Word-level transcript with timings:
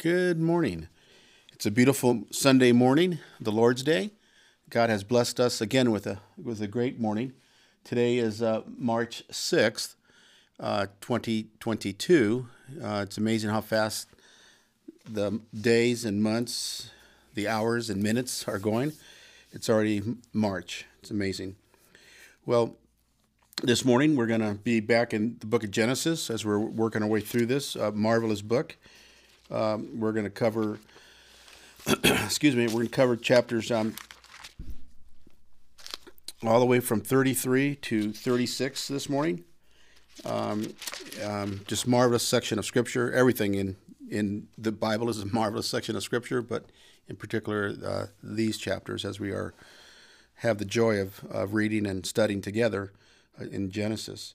Good 0.00 0.38
morning. 0.38 0.86
It's 1.52 1.66
a 1.66 1.72
beautiful 1.72 2.22
Sunday 2.30 2.70
morning, 2.70 3.18
the 3.40 3.50
Lord's 3.50 3.82
Day. 3.82 4.12
God 4.70 4.90
has 4.90 5.02
blessed 5.02 5.40
us 5.40 5.60
again 5.60 5.90
with 5.90 6.06
a 6.06 6.20
with 6.40 6.62
a 6.62 6.68
great 6.68 7.00
morning. 7.00 7.32
Today 7.82 8.18
is 8.18 8.40
uh, 8.40 8.62
March 8.76 9.24
sixth, 9.28 9.96
uh, 10.60 10.86
twenty 11.00 11.48
twenty 11.58 11.92
two. 11.92 12.46
Uh, 12.80 13.00
it's 13.08 13.18
amazing 13.18 13.50
how 13.50 13.60
fast 13.60 14.06
the 15.04 15.40
days 15.52 16.04
and 16.04 16.22
months, 16.22 16.92
the 17.34 17.48
hours 17.48 17.90
and 17.90 18.00
minutes 18.00 18.46
are 18.46 18.60
going. 18.60 18.92
It's 19.50 19.68
already 19.68 20.00
March. 20.32 20.86
It's 21.00 21.10
amazing. 21.10 21.56
Well, 22.46 22.76
this 23.64 23.84
morning 23.84 24.14
we're 24.14 24.26
going 24.26 24.42
to 24.42 24.54
be 24.54 24.78
back 24.78 25.12
in 25.12 25.38
the 25.40 25.46
book 25.46 25.64
of 25.64 25.72
Genesis 25.72 26.30
as 26.30 26.44
we're 26.44 26.60
working 26.60 27.02
our 27.02 27.08
way 27.08 27.20
through 27.20 27.46
this 27.46 27.74
uh, 27.74 27.90
marvelous 27.92 28.42
book. 28.42 28.76
Um, 29.50 30.00
we're 30.00 30.12
going 30.12 30.24
to 30.24 30.30
cover, 30.30 30.78
excuse 32.04 32.54
me, 32.54 32.66
we're 32.66 32.72
going 32.72 32.86
to 32.86 32.92
cover 32.92 33.16
chapters 33.16 33.70
um, 33.70 33.94
all 36.44 36.60
the 36.60 36.66
way 36.66 36.80
from 36.80 37.00
33 37.00 37.76
to 37.76 38.12
36 38.12 38.88
this 38.88 39.08
morning. 39.08 39.44
Um, 40.24 40.74
um, 41.24 41.60
just 41.66 41.86
marvelous 41.86 42.22
section 42.22 42.58
of 42.58 42.66
scripture. 42.66 43.12
Everything 43.12 43.54
in 43.54 43.76
in 44.10 44.48
the 44.56 44.72
Bible 44.72 45.10
is 45.10 45.20
a 45.20 45.26
marvelous 45.26 45.68
section 45.68 45.94
of 45.94 46.02
scripture, 46.02 46.40
but 46.40 46.64
in 47.08 47.16
particular 47.16 47.74
uh, 47.84 48.06
these 48.22 48.56
chapters, 48.56 49.04
as 49.04 49.20
we 49.20 49.30
are 49.30 49.54
have 50.36 50.58
the 50.58 50.64
joy 50.64 51.00
of, 51.00 51.24
of 51.30 51.52
reading 51.52 51.86
and 51.86 52.06
studying 52.06 52.40
together 52.40 52.92
uh, 53.40 53.44
in 53.46 53.70
Genesis. 53.70 54.34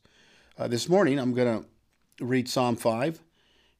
Uh, 0.57 0.67
this 0.67 0.89
morning, 0.89 1.17
I'm 1.17 1.33
going 1.33 1.63
to 1.63 2.25
read 2.25 2.49
Psalm 2.49 2.75
5. 2.75 3.19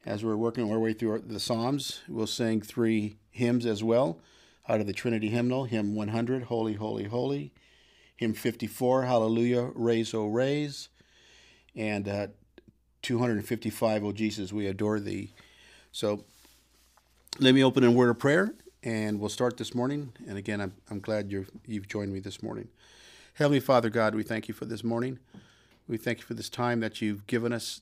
As 0.06 0.22
we're 0.22 0.36
working 0.36 0.70
our 0.70 0.78
way 0.78 0.92
through 0.92 1.20
the 1.20 1.40
Psalms, 1.40 2.02
we'll 2.08 2.26
sing 2.26 2.60
three 2.60 3.16
hymns 3.30 3.64
as 3.64 3.82
well 3.82 4.20
out 4.68 4.80
of 4.80 4.86
the 4.86 4.92
Trinity 4.92 5.30
hymnal 5.30 5.64
Hymn 5.64 5.94
100, 5.94 6.44
Holy, 6.44 6.74
Holy, 6.74 7.04
Holy, 7.04 7.52
Hymn 8.14 8.34
54, 8.34 9.04
Hallelujah, 9.04 9.70
Raise, 9.74 10.12
O 10.12 10.26
Raise, 10.26 10.90
and 11.74 12.06
uh, 12.06 12.26
255, 13.00 14.04
O 14.04 14.12
Jesus, 14.12 14.52
we 14.52 14.66
adore 14.66 15.00
thee. 15.00 15.32
So 15.90 16.24
let 17.38 17.54
me 17.54 17.64
open 17.64 17.82
in 17.82 17.94
word 17.94 18.10
of 18.10 18.18
prayer 18.18 18.54
and 18.82 19.18
we'll 19.18 19.30
start 19.30 19.56
this 19.56 19.74
morning. 19.74 20.12
And 20.28 20.36
again, 20.36 20.60
I'm, 20.60 20.74
I'm 20.90 21.00
glad 21.00 21.32
you've, 21.32 21.50
you've 21.66 21.88
joined 21.88 22.12
me 22.12 22.20
this 22.20 22.42
morning. 22.42 22.68
Heavenly 23.34 23.60
Father 23.60 23.88
God, 23.88 24.14
we 24.14 24.22
thank 24.22 24.48
you 24.48 24.54
for 24.54 24.66
this 24.66 24.84
morning. 24.84 25.18
We 25.88 25.96
thank 25.96 26.18
you 26.18 26.24
for 26.24 26.34
this 26.34 26.50
time 26.50 26.80
that 26.80 27.00
you've 27.00 27.26
given 27.26 27.54
us 27.54 27.80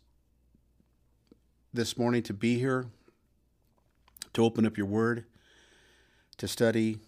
this 1.74 1.96
morning 1.96 2.22
to 2.22 2.34
be 2.34 2.58
here, 2.58 2.86
to 4.34 4.44
open 4.44 4.66
up 4.66 4.76
your 4.76 4.86
word, 4.86 5.24
to 6.36 6.46
study, 6.46 6.98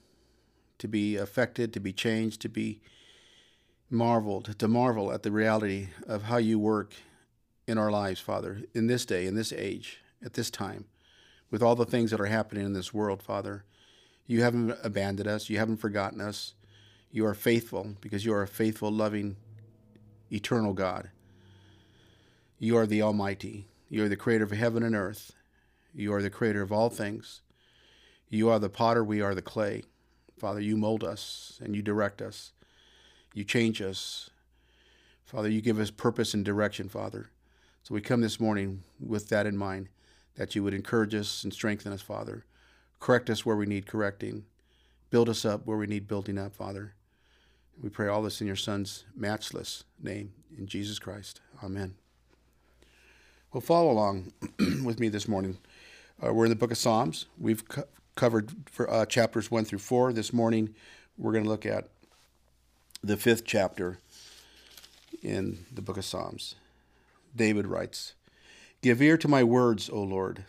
to 0.78 0.88
be 0.88 1.16
affected, 1.16 1.72
to 1.72 1.80
be 1.80 1.92
changed, 1.92 2.40
to 2.40 2.48
be 2.48 2.80
marveled, 3.90 4.58
to 4.58 4.68
marvel 4.68 5.12
at 5.12 5.22
the 5.22 5.30
reality 5.30 5.88
of 6.06 6.24
how 6.24 6.38
you 6.38 6.58
work 6.58 6.94
in 7.66 7.76
our 7.76 7.90
lives, 7.90 8.20
Father, 8.20 8.62
in 8.74 8.86
this 8.86 9.04
day, 9.04 9.26
in 9.26 9.34
this 9.34 9.52
age, 9.52 10.00
at 10.24 10.32
this 10.32 10.50
time, 10.50 10.86
with 11.50 11.62
all 11.62 11.74
the 11.74 11.84
things 11.84 12.10
that 12.10 12.20
are 12.20 12.26
happening 12.26 12.64
in 12.64 12.72
this 12.72 12.94
world, 12.94 13.22
Father. 13.22 13.64
You 14.26 14.42
haven't 14.42 14.78
abandoned 14.82 15.28
us, 15.28 15.50
you 15.50 15.58
haven't 15.58 15.76
forgotten 15.76 16.20
us. 16.20 16.54
You 17.10 17.26
are 17.26 17.34
faithful 17.34 17.94
because 18.00 18.24
you 18.24 18.32
are 18.32 18.42
a 18.42 18.48
faithful, 18.48 18.90
loving, 18.90 19.36
eternal 20.32 20.72
God. 20.72 21.10
You 22.58 22.76
are 22.76 22.86
the 22.86 23.02
Almighty. 23.02 23.68
You 23.94 24.04
are 24.04 24.08
the 24.08 24.16
creator 24.16 24.42
of 24.42 24.50
heaven 24.50 24.82
and 24.82 24.96
earth. 24.96 25.34
You 25.94 26.12
are 26.14 26.20
the 26.20 26.28
creator 26.28 26.62
of 26.62 26.72
all 26.72 26.90
things. 26.90 27.42
You 28.28 28.48
are 28.48 28.58
the 28.58 28.68
potter, 28.68 29.04
we 29.04 29.20
are 29.20 29.36
the 29.36 29.40
clay. 29.40 29.84
Father, 30.36 30.58
you 30.58 30.76
mold 30.76 31.04
us 31.04 31.60
and 31.62 31.76
you 31.76 31.80
direct 31.80 32.20
us. 32.20 32.50
You 33.34 33.44
change 33.44 33.80
us. 33.80 34.30
Father, 35.24 35.48
you 35.48 35.60
give 35.60 35.78
us 35.78 35.92
purpose 35.92 36.34
and 36.34 36.44
direction, 36.44 36.88
Father. 36.88 37.30
So 37.84 37.94
we 37.94 38.00
come 38.00 38.20
this 38.20 38.40
morning 38.40 38.82
with 38.98 39.28
that 39.28 39.46
in 39.46 39.56
mind, 39.56 39.90
that 40.34 40.56
you 40.56 40.64
would 40.64 40.74
encourage 40.74 41.14
us 41.14 41.44
and 41.44 41.52
strengthen 41.52 41.92
us, 41.92 42.02
Father. 42.02 42.46
Correct 42.98 43.30
us 43.30 43.46
where 43.46 43.54
we 43.54 43.64
need 43.64 43.86
correcting. 43.86 44.44
Build 45.10 45.28
us 45.28 45.44
up 45.44 45.68
where 45.68 45.78
we 45.78 45.86
need 45.86 46.08
building 46.08 46.36
up, 46.36 46.56
Father. 46.56 46.94
We 47.80 47.90
pray 47.90 48.08
all 48.08 48.22
this 48.22 48.40
in 48.40 48.48
your 48.48 48.56
Son's 48.56 49.04
matchless 49.14 49.84
name, 50.02 50.32
in 50.58 50.66
Jesus 50.66 50.98
Christ. 50.98 51.40
Amen. 51.62 51.94
Well, 53.54 53.60
follow 53.60 53.92
along 53.92 54.32
with 54.82 54.98
me 54.98 55.08
this 55.08 55.28
morning. 55.28 55.58
Uh, 56.20 56.34
we're 56.34 56.46
in 56.46 56.50
the 56.50 56.56
book 56.56 56.72
of 56.72 56.76
Psalms. 56.76 57.26
We've 57.38 57.64
co- 57.68 57.84
covered 58.16 58.50
for, 58.68 58.90
uh, 58.90 59.06
chapters 59.06 59.48
1 59.48 59.64
through 59.64 59.78
4. 59.78 60.12
This 60.12 60.32
morning, 60.32 60.74
we're 61.16 61.30
going 61.30 61.44
to 61.44 61.50
look 61.50 61.64
at 61.64 61.86
the 63.00 63.16
fifth 63.16 63.44
chapter 63.44 64.00
in 65.22 65.66
the 65.72 65.82
book 65.82 65.96
of 65.96 66.04
Psalms. 66.04 66.56
David 67.36 67.68
writes 67.68 68.14
Give 68.82 69.00
ear 69.00 69.16
to 69.18 69.28
my 69.28 69.44
words, 69.44 69.88
O 69.88 70.02
Lord. 70.02 70.46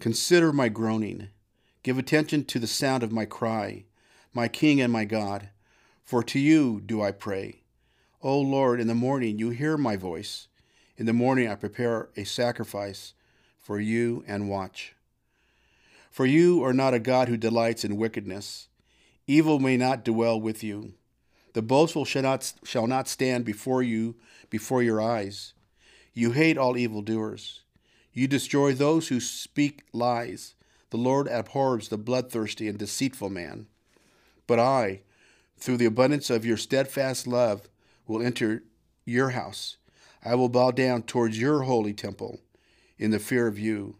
Consider 0.00 0.52
my 0.52 0.68
groaning. 0.68 1.28
Give 1.84 1.98
attention 1.98 2.44
to 2.46 2.58
the 2.58 2.66
sound 2.66 3.04
of 3.04 3.12
my 3.12 3.26
cry, 3.26 3.84
my 4.34 4.48
King 4.48 4.80
and 4.80 4.92
my 4.92 5.04
God. 5.04 5.50
For 6.02 6.24
to 6.24 6.40
you 6.40 6.82
do 6.84 7.00
I 7.00 7.12
pray. 7.12 7.60
O 8.22 8.40
Lord, 8.40 8.80
in 8.80 8.88
the 8.88 8.94
morning 8.96 9.38
you 9.38 9.50
hear 9.50 9.76
my 9.76 9.94
voice. 9.94 10.48
In 11.00 11.06
the 11.06 11.14
morning 11.14 11.48
I 11.48 11.54
prepare 11.54 12.10
a 12.14 12.24
sacrifice 12.24 13.14
for 13.58 13.80
you 13.80 14.22
and 14.28 14.50
watch. 14.50 14.94
For 16.10 16.26
you 16.26 16.62
are 16.62 16.74
not 16.74 16.92
a 16.92 16.98
God 16.98 17.26
who 17.26 17.38
delights 17.38 17.86
in 17.86 17.96
wickedness. 17.96 18.68
Evil 19.26 19.58
may 19.58 19.78
not 19.78 20.04
dwell 20.04 20.38
with 20.38 20.62
you. 20.62 20.92
The 21.54 21.62
boastful 21.62 22.04
shall 22.04 22.24
not, 22.24 22.52
shall 22.64 22.86
not 22.86 23.08
stand 23.08 23.46
before 23.46 23.82
you, 23.82 24.16
before 24.50 24.82
your 24.82 25.00
eyes. 25.00 25.54
You 26.12 26.32
hate 26.32 26.58
all 26.58 26.76
evildoers. 26.76 27.62
You 28.12 28.28
destroy 28.28 28.74
those 28.74 29.08
who 29.08 29.20
speak 29.20 29.84
lies. 29.94 30.54
The 30.90 30.98
Lord 30.98 31.28
abhors 31.28 31.88
the 31.88 31.96
bloodthirsty 31.96 32.68
and 32.68 32.78
deceitful 32.78 33.30
man. 33.30 33.68
But 34.46 34.58
I, 34.58 35.00
through 35.56 35.78
the 35.78 35.86
abundance 35.86 36.28
of 36.28 36.44
your 36.44 36.58
steadfast 36.58 37.26
love, 37.26 37.70
will 38.06 38.20
enter 38.20 38.64
your 39.06 39.30
house. 39.30 39.78
I 40.24 40.34
will 40.34 40.48
bow 40.48 40.70
down 40.70 41.02
towards 41.02 41.40
your 41.40 41.62
holy 41.62 41.94
temple 41.94 42.40
in 42.98 43.10
the 43.10 43.18
fear 43.18 43.46
of 43.46 43.58
you. 43.58 43.96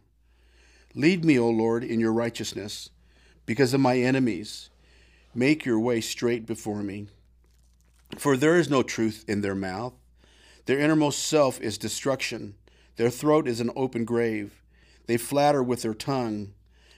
Lead 0.93 1.25
me, 1.25 1.39
O 1.39 1.49
Lord, 1.49 1.83
in 1.83 1.99
your 1.99 2.13
righteousness, 2.13 2.89
because 3.45 3.73
of 3.73 3.79
my 3.81 3.97
enemies. 3.97 4.69
Make 5.33 5.65
your 5.65 5.79
way 5.79 6.01
straight 6.01 6.45
before 6.45 6.83
me. 6.83 7.07
For 8.17 8.35
there 8.35 8.57
is 8.57 8.69
no 8.69 8.83
truth 8.83 9.23
in 9.27 9.41
their 9.41 9.55
mouth. 9.55 9.93
Their 10.65 10.79
innermost 10.79 11.19
self 11.25 11.59
is 11.61 11.77
destruction. 11.77 12.55
Their 12.97 13.09
throat 13.09 13.47
is 13.47 13.59
an 13.59 13.71
open 13.75 14.05
grave. 14.05 14.61
They 15.07 15.17
flatter 15.17 15.63
with 15.63 15.81
their 15.81 15.93
tongue. 15.93 16.53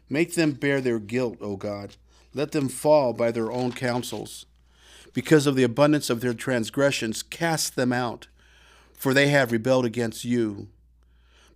Make 0.10 0.34
them 0.34 0.54
bear 0.54 0.82
their 0.82 1.00
guilt, 1.00 1.38
O 1.40 1.56
God. 1.56 1.96
Let 2.34 2.52
them 2.52 2.68
fall 2.68 3.14
by 3.14 3.32
their 3.32 3.52
own 3.52 3.72
counsels. 3.72 4.46
Because 5.14 5.46
of 5.46 5.56
the 5.56 5.64
abundance 5.64 6.10
of 6.10 6.22
their 6.22 6.34
transgressions, 6.34 7.22
cast 7.22 7.76
them 7.76 7.94
out 7.94 8.28
for 9.04 9.14
they 9.14 9.28
have 9.28 9.52
rebelled 9.52 9.84
against 9.84 10.24
you. 10.24 10.70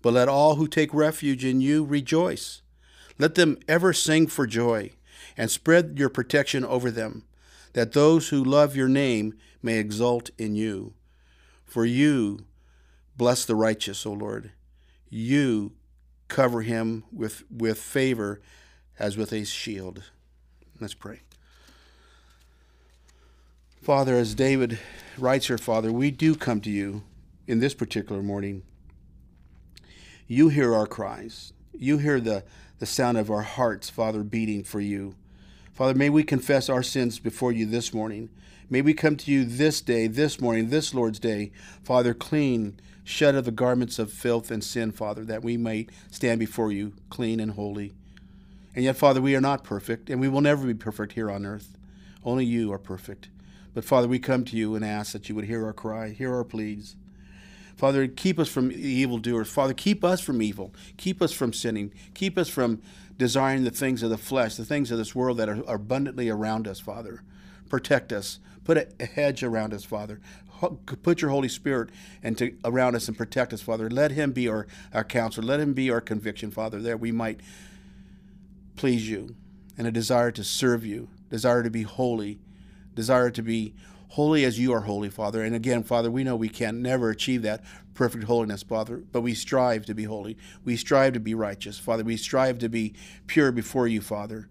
But 0.02 0.12
let 0.12 0.28
all 0.28 0.56
who 0.56 0.68
take 0.68 0.94
refuge 0.94 1.46
in 1.46 1.62
you 1.62 1.86
rejoice. 1.86 2.62
Let 3.18 3.36
them 3.36 3.58
ever 3.70 3.94
sing 3.94 4.28
for 4.28 4.46
joy, 4.46 4.92
and 5.38 5.50
spread 5.50 5.98
your 5.98 6.10
protection 6.10 6.66
over 6.66 6.92
them, 6.92 7.24
that 7.72 7.94
those 7.94 8.28
who 8.28 8.44
love 8.44 8.76
your 8.76 8.90
name 8.90 9.34
may 9.64 9.78
exult 9.78 10.30
in 10.38 10.56
you. 10.56 10.94
For 11.64 11.86
you 11.86 12.44
bless 13.16 13.46
the 13.46 13.56
righteous, 13.56 14.06
O 14.06 14.12
Lord. 14.12 14.52
You 15.10 15.72
cover 16.28 16.64
him 16.64 17.06
with, 17.14 17.46
with 17.50 17.80
favor 17.80 18.42
as 19.00 19.16
with 19.16 19.32
a 19.32 19.46
shield. 19.46 20.04
Let's 20.82 20.94
pray. 20.94 21.22
Father, 23.82 24.16
as 24.16 24.36
David 24.36 24.80
writes 25.18 25.48
here, 25.48 25.58
Father, 25.58 25.94
we 25.94 26.12
do 26.12 26.36
come 26.36 26.60
to 26.60 26.70
you 26.70 27.04
in 27.48 27.60
this 27.60 27.74
particular 27.74 28.22
morning, 28.22 28.62
you 30.28 30.50
hear 30.50 30.76
our 30.76 30.86
cries. 30.86 31.54
You 31.74 31.98
hear 31.98 32.20
the, 32.20 32.44
the 32.80 32.86
sound 32.86 33.18
of 33.18 33.32
our 33.32 33.44
hearts, 33.44 33.90
Father, 33.90 34.24
beating 34.24 34.64
for 34.64 34.82
you. 34.82 35.16
Father, 35.74 35.94
may 35.94 36.10
we 36.10 36.24
confess 36.24 36.70
our 36.70 36.84
sins 36.84 37.20
before 37.20 37.52
you 37.52 37.66
this 37.66 37.94
morning. 37.94 38.30
May 38.70 38.82
we 38.82 38.94
come 38.94 39.16
to 39.16 39.32
you 39.32 39.46
this 39.46 39.80
day, 39.80 40.08
this 40.08 40.42
morning, 40.42 40.70
this 40.70 40.94
Lord's 40.94 41.20
day, 41.20 41.52
Father, 41.84 42.14
clean, 42.14 42.78
shed 43.06 43.36
of 43.36 43.46
the 43.46 43.52
garments 43.52 43.98
of 43.98 44.12
filth 44.12 44.52
and 44.52 44.62
sin, 44.62 44.92
Father, 44.92 45.24
that 45.24 45.44
we 45.44 45.56
may 45.56 45.88
stand 46.12 46.40
before 46.40 46.74
you 46.74 46.94
clean 47.10 47.40
and 47.40 47.52
holy. 47.52 47.94
And 48.76 48.84
yet, 48.84 48.98
Father, 48.98 49.22
we 49.22 49.36
are 49.36 49.42
not 49.42 49.64
perfect, 49.64 50.10
and 50.10 50.20
we 50.20 50.28
will 50.28 50.42
never 50.42 50.68
be 50.68 50.74
perfect 50.74 51.14
here 51.14 51.32
on 51.32 51.46
earth. 51.46 51.78
Only 52.26 52.44
you 52.44 52.74
are 52.74 52.78
perfect. 52.78 53.30
But, 53.74 53.86
Father, 53.86 54.08
we 54.08 54.20
come 54.20 54.44
to 54.46 54.58
you 54.58 54.76
and 54.76 54.84
ask 54.84 55.14
that 55.14 55.30
you 55.30 55.36
would 55.36 55.46
hear 55.46 55.66
our 55.66 55.74
cry, 55.74 56.10
hear 56.10 56.36
our 56.36 56.44
pleas. 56.44 56.96
Father, 57.78 58.08
keep 58.08 58.40
us 58.40 58.50
from 58.50 58.72
evildoers. 58.72 59.48
Father, 59.48 59.74
keep 59.74 60.04
us 60.04 60.20
from 60.20 60.42
evil. 60.42 60.74
Keep 60.98 61.22
us 61.22 61.32
from 61.32 61.54
sinning. 61.54 61.94
Keep 62.16 62.38
us 62.38 62.50
from 62.50 62.82
desiring 63.18 63.64
the 63.64 63.72
things 63.72 64.02
of 64.02 64.10
the 64.10 64.18
flesh, 64.18 64.56
the 64.56 64.66
things 64.66 64.90
of 64.90 64.98
this 64.98 65.14
world 65.14 65.38
that 65.38 65.48
are 65.48 65.64
abundantly 65.68 66.28
around 66.28 66.68
us, 66.68 66.80
Father. 66.80 67.22
Protect 67.70 68.12
us. 68.12 68.40
Put 68.64 68.78
a 69.00 69.06
hedge 69.06 69.44
around 69.44 69.74
us, 69.74 69.84
Father. 69.84 70.20
Put 71.04 71.22
your 71.22 71.30
Holy 71.30 71.50
Spirit 71.50 71.92
and 72.24 72.36
to, 72.40 72.58
around 72.66 72.96
us 72.96 73.08
and 73.08 73.16
protect 73.16 73.54
us, 73.54 73.62
Father. 73.62 73.92
Let 73.92 74.10
Him 74.10 74.32
be 74.32 74.50
our, 74.50 74.66
our 74.92 75.04
counselor. 75.04 75.46
Let 75.46 75.60
Him 75.60 75.74
be 75.74 75.92
our 75.92 76.02
conviction, 76.02 76.50
Father, 76.50 76.80
that 76.80 77.00
we 77.00 77.12
might 77.12 77.42
please 78.76 79.08
you 79.08 79.36
and 79.78 79.86
a 79.86 79.92
desire 79.92 80.32
to 80.32 80.44
serve 80.44 80.84
you, 80.84 81.10
desire 81.30 81.62
to 81.62 81.70
be 81.70 81.84
holy, 81.84 82.40
desire 82.96 83.30
to 83.30 83.44
be 83.44 83.76
holy 84.10 84.44
as 84.46 84.60
you 84.60 84.74
are 84.74 84.82
holy, 84.82 85.10
Father. 85.10 85.44
And 85.44 85.56
again, 85.56 85.84
Father, 85.84 86.10
we 86.10 86.24
know 86.24 86.36
we 86.36 86.50
can 86.50 86.82
never 86.82 87.10
achieve 87.10 87.42
that 87.44 87.64
perfect 87.94 88.26
holiness, 88.26 88.64
Father, 88.64 89.04
but 89.12 89.22
we 89.22 89.34
strive 89.34 89.86
to 89.86 89.94
be 89.94 90.04
holy. 90.04 90.38
We 90.64 90.78
strive 90.78 91.14
to 91.14 91.20
be 91.20 91.34
righteous, 91.34 91.80
Father. 91.80 92.04
We 92.04 92.18
strive 92.18 92.60
to 92.60 92.70
be 92.70 92.94
pure 93.26 93.52
before 93.52 93.88
you, 93.88 94.02
Father. 94.02 94.48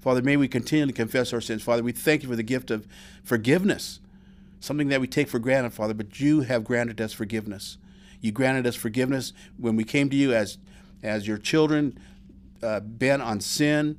Father, 0.00 0.22
may 0.22 0.36
we 0.36 0.48
continue 0.48 0.86
to 0.86 0.92
confess 0.92 1.32
our 1.32 1.40
sins. 1.40 1.62
Father, 1.62 1.82
we 1.82 1.92
thank 1.92 2.22
you 2.22 2.28
for 2.28 2.36
the 2.36 2.42
gift 2.42 2.70
of 2.70 2.86
forgiveness, 3.24 4.00
something 4.60 4.88
that 4.88 5.00
we 5.00 5.06
take 5.06 5.28
for 5.28 5.38
granted, 5.38 5.72
Father, 5.72 5.94
but 5.94 6.20
you 6.20 6.42
have 6.42 6.64
granted 6.64 7.00
us 7.00 7.12
forgiveness. 7.12 7.76
You 8.20 8.32
granted 8.32 8.66
us 8.66 8.76
forgiveness 8.76 9.32
when 9.58 9.76
we 9.76 9.84
came 9.84 10.08
to 10.10 10.16
you 10.16 10.32
as, 10.32 10.58
as 11.02 11.28
your 11.28 11.38
children, 11.38 11.98
uh, 12.62 12.80
bent 12.80 13.20
on 13.20 13.40
sin, 13.40 13.98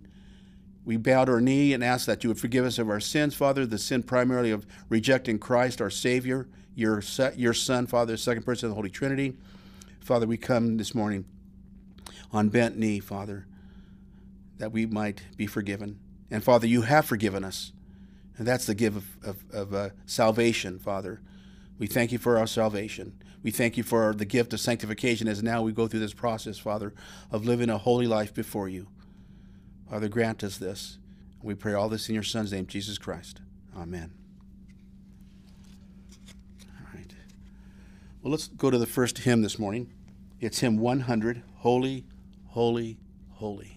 we 0.87 0.95
bowed 0.95 1.27
our 1.27 1.41
knee 1.41 1.73
and 1.73 1.83
asked 1.83 2.05
that 2.05 2.23
you 2.23 2.29
would 2.29 2.39
forgive 2.39 2.63
us 2.63 2.79
of 2.79 2.89
our 2.89 3.01
sins, 3.01 3.35
Father, 3.35 3.65
the 3.65 3.77
sin 3.77 4.03
primarily 4.03 4.51
of 4.51 4.65
rejecting 4.87 5.37
Christ, 5.37 5.81
our 5.81 5.89
Savior, 5.89 6.47
your, 6.75 7.03
your 7.35 7.53
Son, 7.53 7.87
Father, 7.87 8.13
the 8.13 8.17
second 8.17 8.43
person 8.43 8.67
of 8.67 8.71
the 8.71 8.75
Holy 8.75 8.89
Trinity. 8.89 9.35
Father, 9.99 10.25
we 10.25 10.37
come 10.37 10.77
this 10.77 10.95
morning 10.95 11.25
on 12.31 12.47
bent 12.47 12.77
knee, 12.77 13.01
Father, 13.01 13.45
that 14.59 14.71
we 14.71 14.85
might 14.85 15.23
be 15.35 15.45
forgiven. 15.45 15.99
And 16.31 16.41
Father, 16.41 16.67
you 16.67 16.83
have 16.83 17.05
forgiven 17.05 17.43
us. 17.43 17.73
And 18.37 18.47
that's 18.47 18.65
the 18.65 18.73
gift 18.73 18.95
of, 18.95 19.05
of, 19.25 19.43
of 19.51 19.73
uh, 19.73 19.89
salvation, 20.05 20.79
Father. 20.79 21.19
We 21.77 21.87
thank 21.87 22.13
you 22.13 22.17
for 22.17 22.37
our 22.37 22.47
salvation. 22.47 23.21
We 23.43 23.51
thank 23.51 23.75
you 23.75 23.83
for 23.83 24.13
the 24.13 24.23
gift 24.23 24.53
of 24.53 24.61
sanctification 24.61 25.27
as 25.27 25.43
now 25.43 25.63
we 25.63 25.73
go 25.73 25.87
through 25.87 25.99
this 25.99 26.13
process, 26.13 26.57
Father, 26.57 26.93
of 27.29 27.45
living 27.45 27.69
a 27.69 27.77
holy 27.77 28.07
life 28.07 28.33
before 28.33 28.69
you. 28.69 28.87
Father, 29.89 30.09
grant 30.09 30.43
us 30.43 30.57
this. 30.57 30.97
We 31.41 31.55
pray 31.55 31.73
all 31.73 31.87
this 31.87 32.09
in 32.09 32.15
your 32.15 32.23
Son's 32.23 32.51
name, 32.51 32.67
Jesus 32.67 32.97
Christ. 32.97 33.39
Amen. 33.75 34.11
All 36.79 36.87
right. 36.93 37.13
Well, 38.21 38.31
let's 38.31 38.47
go 38.47 38.69
to 38.69 38.77
the 38.77 38.85
first 38.85 39.19
hymn 39.19 39.43
this 39.43 39.57
morning. 39.57 39.93
It's 40.41 40.59
hymn 40.59 40.77
100 40.77 41.43
Holy, 41.57 42.05
Holy, 42.47 42.97
Holy. 43.31 43.76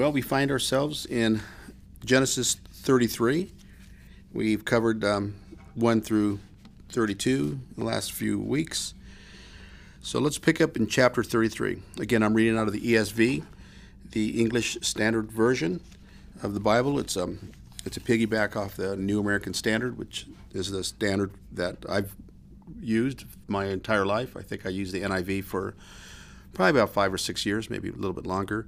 Well, 0.00 0.12
we 0.12 0.22
find 0.22 0.50
ourselves 0.50 1.04
in 1.04 1.42
Genesis 2.06 2.54
33. 2.54 3.52
We've 4.32 4.64
covered 4.64 5.04
um, 5.04 5.34
1 5.74 6.00
through 6.00 6.40
32 6.88 7.60
in 7.76 7.82
the 7.82 7.84
last 7.84 8.12
few 8.12 8.38
weeks. 8.38 8.94
So 10.00 10.18
let's 10.18 10.38
pick 10.38 10.58
up 10.58 10.74
in 10.74 10.86
chapter 10.86 11.22
33. 11.22 11.82
Again, 11.98 12.22
I'm 12.22 12.32
reading 12.32 12.56
out 12.56 12.66
of 12.66 12.72
the 12.72 12.80
ESV, 12.80 13.44
the 14.12 14.40
English 14.40 14.78
Standard 14.80 15.30
Version 15.30 15.82
of 16.42 16.54
the 16.54 16.60
Bible. 16.60 16.98
It's, 16.98 17.18
um, 17.18 17.52
it's 17.84 17.98
a 17.98 18.00
piggyback 18.00 18.56
off 18.56 18.76
the 18.76 18.96
New 18.96 19.20
American 19.20 19.52
Standard, 19.52 19.98
which 19.98 20.26
is 20.54 20.70
the 20.70 20.82
standard 20.82 21.32
that 21.52 21.76
I've 21.86 22.16
used 22.80 23.26
my 23.48 23.66
entire 23.66 24.06
life. 24.06 24.34
I 24.34 24.40
think 24.40 24.64
I 24.64 24.70
used 24.70 24.94
the 24.94 25.02
NIV 25.02 25.44
for 25.44 25.74
probably 26.54 26.80
about 26.80 26.94
five 26.94 27.12
or 27.12 27.18
six 27.18 27.44
years, 27.44 27.68
maybe 27.68 27.90
a 27.90 27.92
little 27.92 28.14
bit 28.14 28.24
longer. 28.24 28.66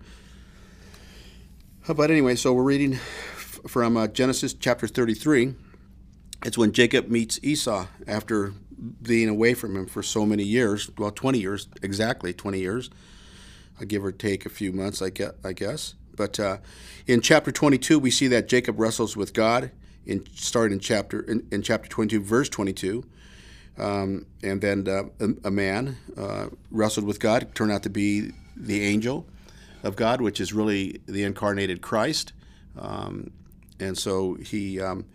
But 1.84 2.12
anyway, 2.12 2.36
so 2.36 2.52
we're 2.52 2.62
reading 2.62 2.94
from 3.66 3.96
uh, 3.96 4.06
Genesis 4.06 4.54
chapter 4.54 4.86
33. 4.86 5.56
It's 6.44 6.56
when 6.56 6.70
Jacob 6.70 7.08
meets 7.08 7.40
Esau 7.42 7.86
after 8.06 8.54
being 9.02 9.28
away 9.28 9.54
from 9.54 9.76
him 9.76 9.86
for 9.86 10.00
so 10.00 10.24
many 10.24 10.44
years 10.44 10.88
well, 10.96 11.10
20 11.10 11.40
years, 11.40 11.66
exactly 11.82 12.32
20 12.32 12.60
years. 12.60 12.88
I 13.80 13.84
give 13.84 14.04
or 14.04 14.12
take 14.12 14.46
a 14.46 14.48
few 14.48 14.70
months, 14.70 15.02
I 15.02 15.10
guess. 15.10 15.94
But 16.14 16.38
uh, 16.38 16.58
in 17.08 17.20
chapter 17.20 17.50
22, 17.50 17.98
we 17.98 18.12
see 18.12 18.28
that 18.28 18.48
Jacob 18.48 18.78
wrestles 18.78 19.16
with 19.16 19.34
God. 19.34 19.72
In 20.06 20.24
starting 20.34 20.76
in 20.76 20.80
chapter 20.80 21.20
in, 21.20 21.46
in 21.50 21.62
chapter 21.62 21.88
22, 21.88 22.22
verse 22.22 22.48
22, 22.48 23.04
um, 23.78 24.26
and 24.42 24.60
then 24.60 24.86
uh, 24.88 25.04
a, 25.20 25.48
a, 25.48 25.50
man 25.50 25.96
uh, 26.16 26.48
wrestled 26.70 27.06
with 27.06 27.20
God. 27.20 27.54
Turned 27.54 27.70
out 27.70 27.84
to 27.84 27.90
be 27.90 28.32
the 28.56 28.82
angel, 28.82 29.26
of 29.82 29.96
God, 29.96 30.20
which 30.20 30.40
is 30.40 30.52
really 30.52 31.00
the 31.06 31.24
incarnated 31.24 31.82
Christ. 31.82 32.32
Um, 32.78 33.32
and 33.80 33.98
so 33.98 34.34
he 34.34 34.80
um, 34.80 35.06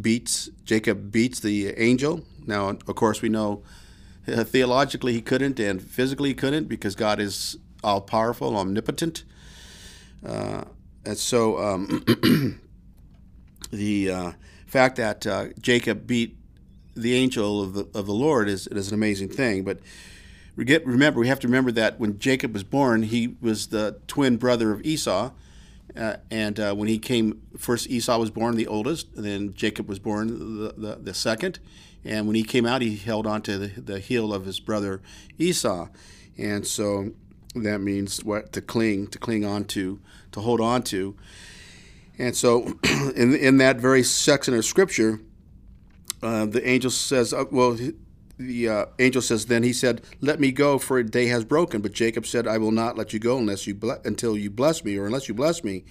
beats, 0.00 0.48
Jacob 0.64 1.10
beats 1.10 1.40
the 1.40 1.70
angel. 1.78 2.22
Now, 2.46 2.68
of 2.70 2.94
course, 2.94 3.22
we 3.22 3.28
know 3.28 3.62
uh, 4.28 4.44
theologically 4.44 5.12
he 5.12 5.20
couldn't 5.20 5.58
and 5.58 5.82
physically 5.82 6.30
he 6.30 6.34
couldn't 6.34 6.68
because 6.68 6.94
God 6.94 7.20
is 7.20 7.58
all 7.82 8.00
powerful, 8.00 8.56
omnipotent. 8.56 9.24
Uh, 10.24 10.64
and 11.04 11.18
so 11.18 11.58
um, 11.58 12.04
the 13.72 14.10
uh, 14.10 14.32
fact 14.66 14.96
that 14.96 15.26
uh, 15.26 15.46
Jacob 15.60 16.06
beat 16.06 16.36
the 16.94 17.14
angel 17.14 17.62
of 17.62 17.74
the, 17.74 17.88
of 17.98 18.06
the 18.06 18.14
Lord 18.14 18.48
is, 18.48 18.66
is 18.68 18.88
an 18.88 18.94
amazing 18.94 19.28
thing. 19.28 19.64
But 19.64 19.80
remember, 20.56 21.20
we 21.20 21.28
have 21.28 21.40
to 21.40 21.48
remember 21.48 21.72
that 21.72 21.98
when 21.98 22.18
Jacob 22.18 22.52
was 22.52 22.64
born, 22.64 23.04
he 23.04 23.36
was 23.40 23.68
the 23.68 24.00
twin 24.06 24.36
brother 24.36 24.72
of 24.72 24.82
Esau. 24.84 25.32
Uh, 25.96 26.16
and 26.30 26.58
uh, 26.58 26.74
when 26.74 26.88
he 26.88 26.98
came, 26.98 27.42
first 27.58 27.88
Esau 27.88 28.18
was 28.18 28.30
born, 28.30 28.56
the 28.56 28.66
oldest, 28.66 29.08
and 29.14 29.24
then 29.24 29.52
Jacob 29.54 29.88
was 29.88 29.98
born, 29.98 30.58
the, 30.58 30.74
the, 30.76 30.96
the 30.96 31.14
second. 31.14 31.58
And 32.04 32.26
when 32.26 32.34
he 32.34 32.42
came 32.42 32.66
out, 32.66 32.82
he 32.82 32.96
held 32.96 33.26
on 33.26 33.42
to 33.42 33.58
the, 33.58 33.80
the 33.80 34.00
heel 34.00 34.32
of 34.32 34.44
his 34.44 34.58
brother 34.58 35.02
Esau. 35.38 35.88
And 36.38 36.66
so 36.66 37.12
that 37.54 37.80
means 37.80 38.24
what? 38.24 38.52
To 38.52 38.60
cling, 38.60 39.08
to 39.08 39.18
cling 39.18 39.44
on 39.44 39.64
to, 39.66 40.00
to 40.32 40.40
hold 40.40 40.60
on 40.60 40.82
to. 40.84 41.16
And 42.18 42.34
so 42.34 42.78
in, 43.14 43.34
in 43.34 43.58
that 43.58 43.78
very 43.78 44.02
section 44.02 44.54
of 44.54 44.64
scripture, 44.64 45.20
uh, 46.22 46.46
the 46.46 46.66
angel 46.66 46.90
says, 46.90 47.32
uh, 47.34 47.44
well, 47.50 47.76
the 48.46 48.68
uh, 48.68 48.86
angel 48.98 49.22
says, 49.22 49.46
Then 49.46 49.62
he 49.62 49.72
said, 49.72 50.02
Let 50.20 50.40
me 50.40 50.52
go, 50.52 50.78
for 50.78 50.98
a 50.98 51.04
day 51.04 51.26
has 51.26 51.44
broken. 51.44 51.80
But 51.80 51.92
Jacob 51.92 52.26
said, 52.26 52.46
I 52.46 52.58
will 52.58 52.72
not 52.72 52.96
let 52.96 53.12
you 53.12 53.18
go 53.18 53.38
unless 53.38 53.66
you 53.66 53.74
ble- 53.74 54.00
until 54.04 54.36
you 54.36 54.50
bless 54.50 54.84
me, 54.84 54.96
or 54.96 55.06
unless 55.06 55.28
you 55.28 55.34
bless 55.34 55.64
me. 55.64 55.84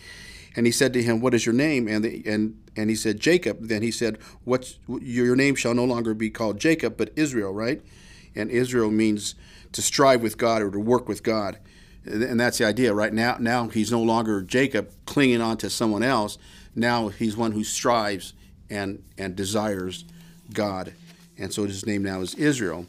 And 0.56 0.66
he 0.66 0.72
said 0.72 0.94
to 0.94 1.04
him, 1.04 1.22
What 1.22 1.34
is 1.34 1.46
your 1.46 1.54
name? 1.54 1.88
And 1.88 2.04
the, 2.04 2.24
and 2.26 2.62
and 2.76 2.90
he 2.90 2.96
said, 2.96 3.20
Jacob. 3.20 3.68
Then 3.68 3.82
he 3.82 3.92
said, 3.92 4.18
What's 4.44 4.80
your 4.88 5.36
name 5.36 5.56
shall 5.56 5.74
no 5.74 5.86
longer 5.86 6.14
be 6.14 6.30
called 6.30 6.60
Jacob, 6.60 6.98
but 6.98 7.12
Israel, 7.16 7.54
right? 7.54 7.82
And 8.36 8.50
Israel 8.50 8.92
means 8.92 9.36
to 9.72 9.82
strive 9.82 10.22
with 10.22 10.38
God 10.38 10.62
or 10.62 10.72
to 10.72 10.80
work 10.80 11.08
with 11.08 11.24
God. 11.24 11.60
And 12.06 12.40
that's 12.40 12.58
the 12.58 12.66
idea, 12.66 12.94
right? 12.94 13.14
Now, 13.14 13.38
now 13.40 13.68
he's 13.68 13.92
no 13.92 14.02
longer 14.02 14.42
Jacob 14.42 14.92
clinging 15.06 15.42
on 15.42 15.58
to 15.58 15.70
someone 15.70 16.02
else. 16.02 16.38
Now 16.74 17.10
he's 17.10 17.38
one 17.38 17.52
who 17.52 17.64
strives 17.64 18.34
and 18.70 19.04
and 19.18 19.36
desires 19.36 20.06
God 20.54 20.94
and 21.42 21.54
so 21.54 21.66
his 21.66 21.86
name 21.86 22.04
now 22.04 22.22
is 22.22 22.36
Israel. 22.36 22.86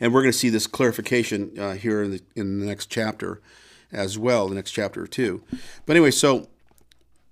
And 0.00 0.12
we're 0.12 0.22
going 0.22 0.32
to 0.32 0.38
see 0.38 0.50
this 0.50 0.66
clarification 0.66 1.58
uh, 1.58 1.74
here 1.74 2.02
in 2.02 2.10
the, 2.12 2.20
in 2.34 2.60
the 2.60 2.66
next 2.66 2.86
chapter 2.86 3.40
as 3.92 4.18
well, 4.18 4.48
the 4.48 4.54
next 4.54 4.72
chapter 4.72 5.02
or 5.02 5.06
two. 5.06 5.42
But 5.86 5.96
anyway, 5.96 6.10
so 6.10 6.48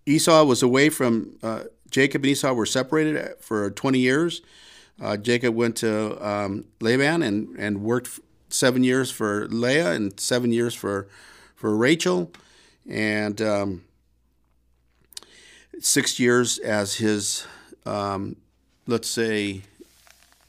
Esau 0.06 0.44
was 0.44 0.62
away 0.62 0.88
from 0.88 1.37
uh, 1.42 1.64
Jacob 1.90 2.23
and 2.23 2.30
Esau 2.30 2.52
were 2.52 2.66
separated 2.66 3.35
for 3.40 3.71
20 3.71 3.99
years. 3.99 4.42
Uh, 5.00 5.16
Jacob 5.16 5.54
went 5.54 5.76
to 5.76 6.26
um, 6.26 6.64
Laban 6.80 7.23
and, 7.23 7.56
and 7.59 7.82
worked 7.82 8.21
seven 8.49 8.85
years 8.85 9.11
for 9.11 9.49
Leah 9.49 9.92
and 9.92 10.18
seven 10.18 10.52
years 10.52 10.75
for, 10.75 11.09
for 11.56 11.76
Rachel, 11.76 12.30
and 12.88 13.40
um, 13.42 13.85
six 15.80 16.21
years 16.21 16.59
as 16.59 16.97
his 16.97 17.47
um, 17.87 18.37
let's 18.87 19.09
say, 19.09 19.62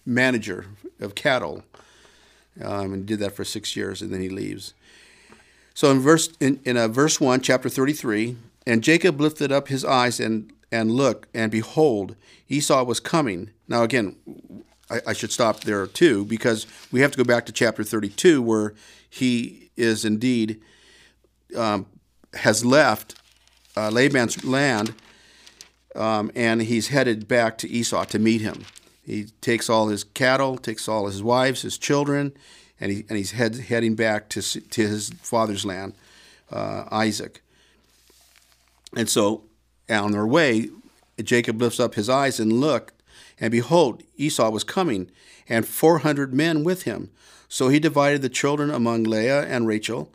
manager 0.05 0.65
of 0.99 1.15
cattle, 1.15 1.63
um, 2.61 2.93
and 2.93 3.05
did 3.05 3.19
that 3.19 3.35
for 3.35 3.43
six 3.43 3.75
years, 3.75 4.01
and 4.01 4.11
then 4.11 4.21
he 4.21 4.29
leaves. 4.29 4.73
So 5.73 5.89
in 5.91 5.99
verse 5.99 6.29
in, 6.39 6.59
in 6.65 6.77
uh, 6.77 6.87
verse 6.87 7.19
one, 7.19 7.41
chapter 7.41 7.69
thirty-three, 7.69 8.35
and 8.67 8.83
Jacob 8.83 9.19
lifted 9.19 9.51
up 9.51 9.67
his 9.69 9.83
eyes 9.83 10.19
and 10.19 10.51
and 10.71 10.91
looked, 10.91 11.27
and 11.35 11.51
behold, 11.51 12.15
Esau 12.49 12.83
was 12.83 12.99
coming. 12.99 13.49
Now 13.67 13.83
again, 13.83 14.15
I, 14.89 14.99
I 15.07 15.13
should 15.13 15.31
stop 15.31 15.61
there 15.61 15.87
too, 15.87 16.25
because 16.25 16.67
we 16.91 17.01
have 17.01 17.11
to 17.11 17.17
go 17.17 17.23
back 17.23 17.45
to 17.45 17.51
chapter 17.51 17.83
thirty-two, 17.83 18.41
where 18.41 18.73
he 19.09 19.69
is 19.75 20.05
indeed 20.05 20.61
um, 21.57 21.87
has 22.33 22.63
left 22.63 23.15
uh, 23.75 23.89
Laban's 23.89 24.43
land 24.43 24.93
um, 25.95 26.31
and 26.35 26.61
he's 26.61 26.87
headed 26.87 27.27
back 27.27 27.57
to 27.59 27.69
Esau 27.69 28.05
to 28.05 28.19
meet 28.19 28.41
him. 28.41 28.65
He 29.03 29.25
takes 29.41 29.69
all 29.69 29.89
his 29.89 30.03
cattle, 30.03 30.57
takes 30.57 30.87
all 30.87 31.07
his 31.07 31.21
wives, 31.21 31.61
his 31.61 31.77
children, 31.77 32.33
and, 32.79 32.91
he, 32.91 33.05
and 33.09 33.17
he's 33.17 33.31
head, 33.31 33.55
heading 33.55 33.95
back 33.95 34.29
to, 34.29 34.41
to 34.41 34.81
his 34.81 35.09
father's 35.21 35.65
land, 35.65 35.93
uh, 36.51 36.85
Isaac. 36.91 37.41
And 38.95 39.09
so 39.09 39.43
on 39.89 40.11
their 40.11 40.25
way, 40.25 40.69
Jacob 41.21 41.61
lifts 41.61 41.79
up 41.79 41.95
his 41.95 42.09
eyes 42.09 42.39
and 42.39 42.53
looked, 42.53 42.93
and 43.39 43.51
behold, 43.51 44.03
Esau 44.15 44.49
was 44.49 44.63
coming, 44.63 45.11
and 45.49 45.67
400 45.67 46.33
men 46.33 46.63
with 46.63 46.83
him. 46.83 47.11
So 47.49 47.67
he 47.67 47.79
divided 47.79 48.21
the 48.21 48.29
children 48.29 48.71
among 48.71 49.03
Leah 49.03 49.43
and 49.43 49.67
Rachel, 49.67 50.11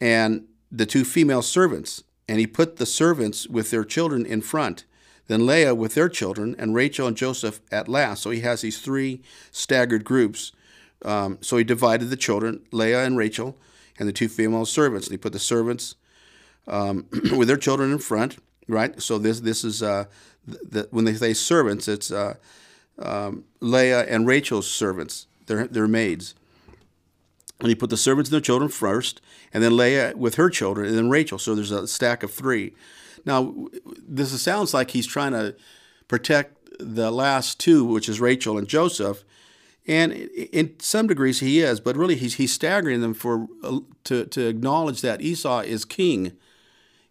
and 0.00 0.46
the 0.70 0.86
two 0.86 1.04
female 1.04 1.42
servants, 1.42 2.02
and 2.28 2.38
he 2.38 2.46
put 2.46 2.76
the 2.76 2.86
servants 2.86 3.46
with 3.48 3.70
their 3.70 3.84
children 3.84 4.24
in 4.24 4.40
front 4.40 4.84
then 5.28 5.46
Leah 5.46 5.74
with 5.74 5.94
their 5.94 6.08
children, 6.08 6.54
and 6.58 6.74
Rachel 6.74 7.06
and 7.06 7.16
Joseph 7.16 7.60
at 7.70 7.88
last. 7.88 8.22
So 8.22 8.30
he 8.30 8.40
has 8.40 8.60
these 8.60 8.80
three 8.80 9.22
staggered 9.50 10.04
groups. 10.04 10.52
Um, 11.04 11.38
so 11.40 11.56
he 11.56 11.64
divided 11.64 12.10
the 12.10 12.16
children, 12.16 12.62
Leah 12.70 13.04
and 13.04 13.16
Rachel, 13.16 13.56
and 13.98 14.08
the 14.08 14.12
two 14.12 14.28
female 14.28 14.66
servants. 14.66 15.06
And 15.06 15.12
he 15.12 15.18
put 15.18 15.32
the 15.32 15.38
servants 15.38 15.94
um, 16.66 17.06
with 17.36 17.48
their 17.48 17.56
children 17.56 17.92
in 17.92 17.98
front, 17.98 18.38
right? 18.68 19.00
So 19.00 19.18
this 19.18 19.40
this 19.40 19.64
is 19.64 19.82
uh, 19.82 20.06
the, 20.46 20.88
when 20.90 21.04
they 21.04 21.14
say 21.14 21.32
servants, 21.32 21.88
it's 21.88 22.10
uh, 22.10 22.34
um, 22.98 23.44
Leah 23.60 24.04
and 24.04 24.26
Rachel's 24.26 24.68
servants, 24.68 25.26
their 25.46 25.66
their 25.66 25.88
maids. 25.88 26.34
And 27.60 27.68
he 27.68 27.76
put 27.76 27.90
the 27.90 27.96
servants 27.96 28.28
and 28.28 28.34
their 28.34 28.40
children 28.40 28.68
first, 28.68 29.20
and 29.54 29.62
then 29.62 29.76
Leah 29.76 30.14
with 30.16 30.34
her 30.34 30.50
children, 30.50 30.88
and 30.88 30.98
then 30.98 31.10
Rachel. 31.10 31.38
So 31.38 31.54
there's 31.54 31.70
a 31.70 31.86
stack 31.86 32.24
of 32.24 32.32
three. 32.32 32.72
Now, 33.24 33.54
this 33.84 34.40
sounds 34.42 34.74
like 34.74 34.90
he's 34.90 35.06
trying 35.06 35.32
to 35.32 35.54
protect 36.08 36.58
the 36.78 37.10
last 37.10 37.60
two, 37.60 37.84
which 37.84 38.08
is 38.08 38.20
Rachel 38.20 38.58
and 38.58 38.66
Joseph, 38.66 39.24
and 39.86 40.12
in 40.12 40.78
some 40.78 41.06
degrees 41.06 41.40
he 41.40 41.60
is, 41.60 41.80
but 41.80 41.96
really 41.96 42.14
he's 42.14 42.34
he's 42.34 42.52
staggering 42.52 43.00
them 43.00 43.14
for 43.14 43.48
uh, 43.64 43.80
to 44.04 44.26
to 44.26 44.46
acknowledge 44.46 45.00
that 45.00 45.20
Esau 45.20 45.60
is 45.60 45.84
king, 45.84 46.32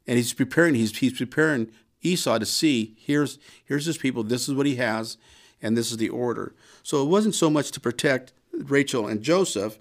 and 0.08 0.18
he's 0.18 0.34
preparing 0.34 0.76
he's 0.76 0.98
he's 0.98 1.18
preparing 1.18 1.70
Esau 2.02 2.40
to 2.40 2.46
see 2.46 2.96
here's 2.98 3.40
here's 3.66 3.86
his 3.86 3.98
people, 3.98 4.24
this 4.24 4.48
is 4.48 4.56
what 4.56 4.66
he 4.66 4.78
has, 4.78 5.18
and 5.62 5.78
this 5.78 5.92
is 5.92 5.98
the 5.98 6.10
order. 6.10 6.56
So 6.84 7.04
it 7.04 7.10
wasn't 7.10 7.36
so 7.36 7.50
much 7.50 7.72
to 7.72 7.80
protect 7.80 8.34
Rachel 8.54 9.08
and 9.08 9.22
Joseph, 9.22 9.78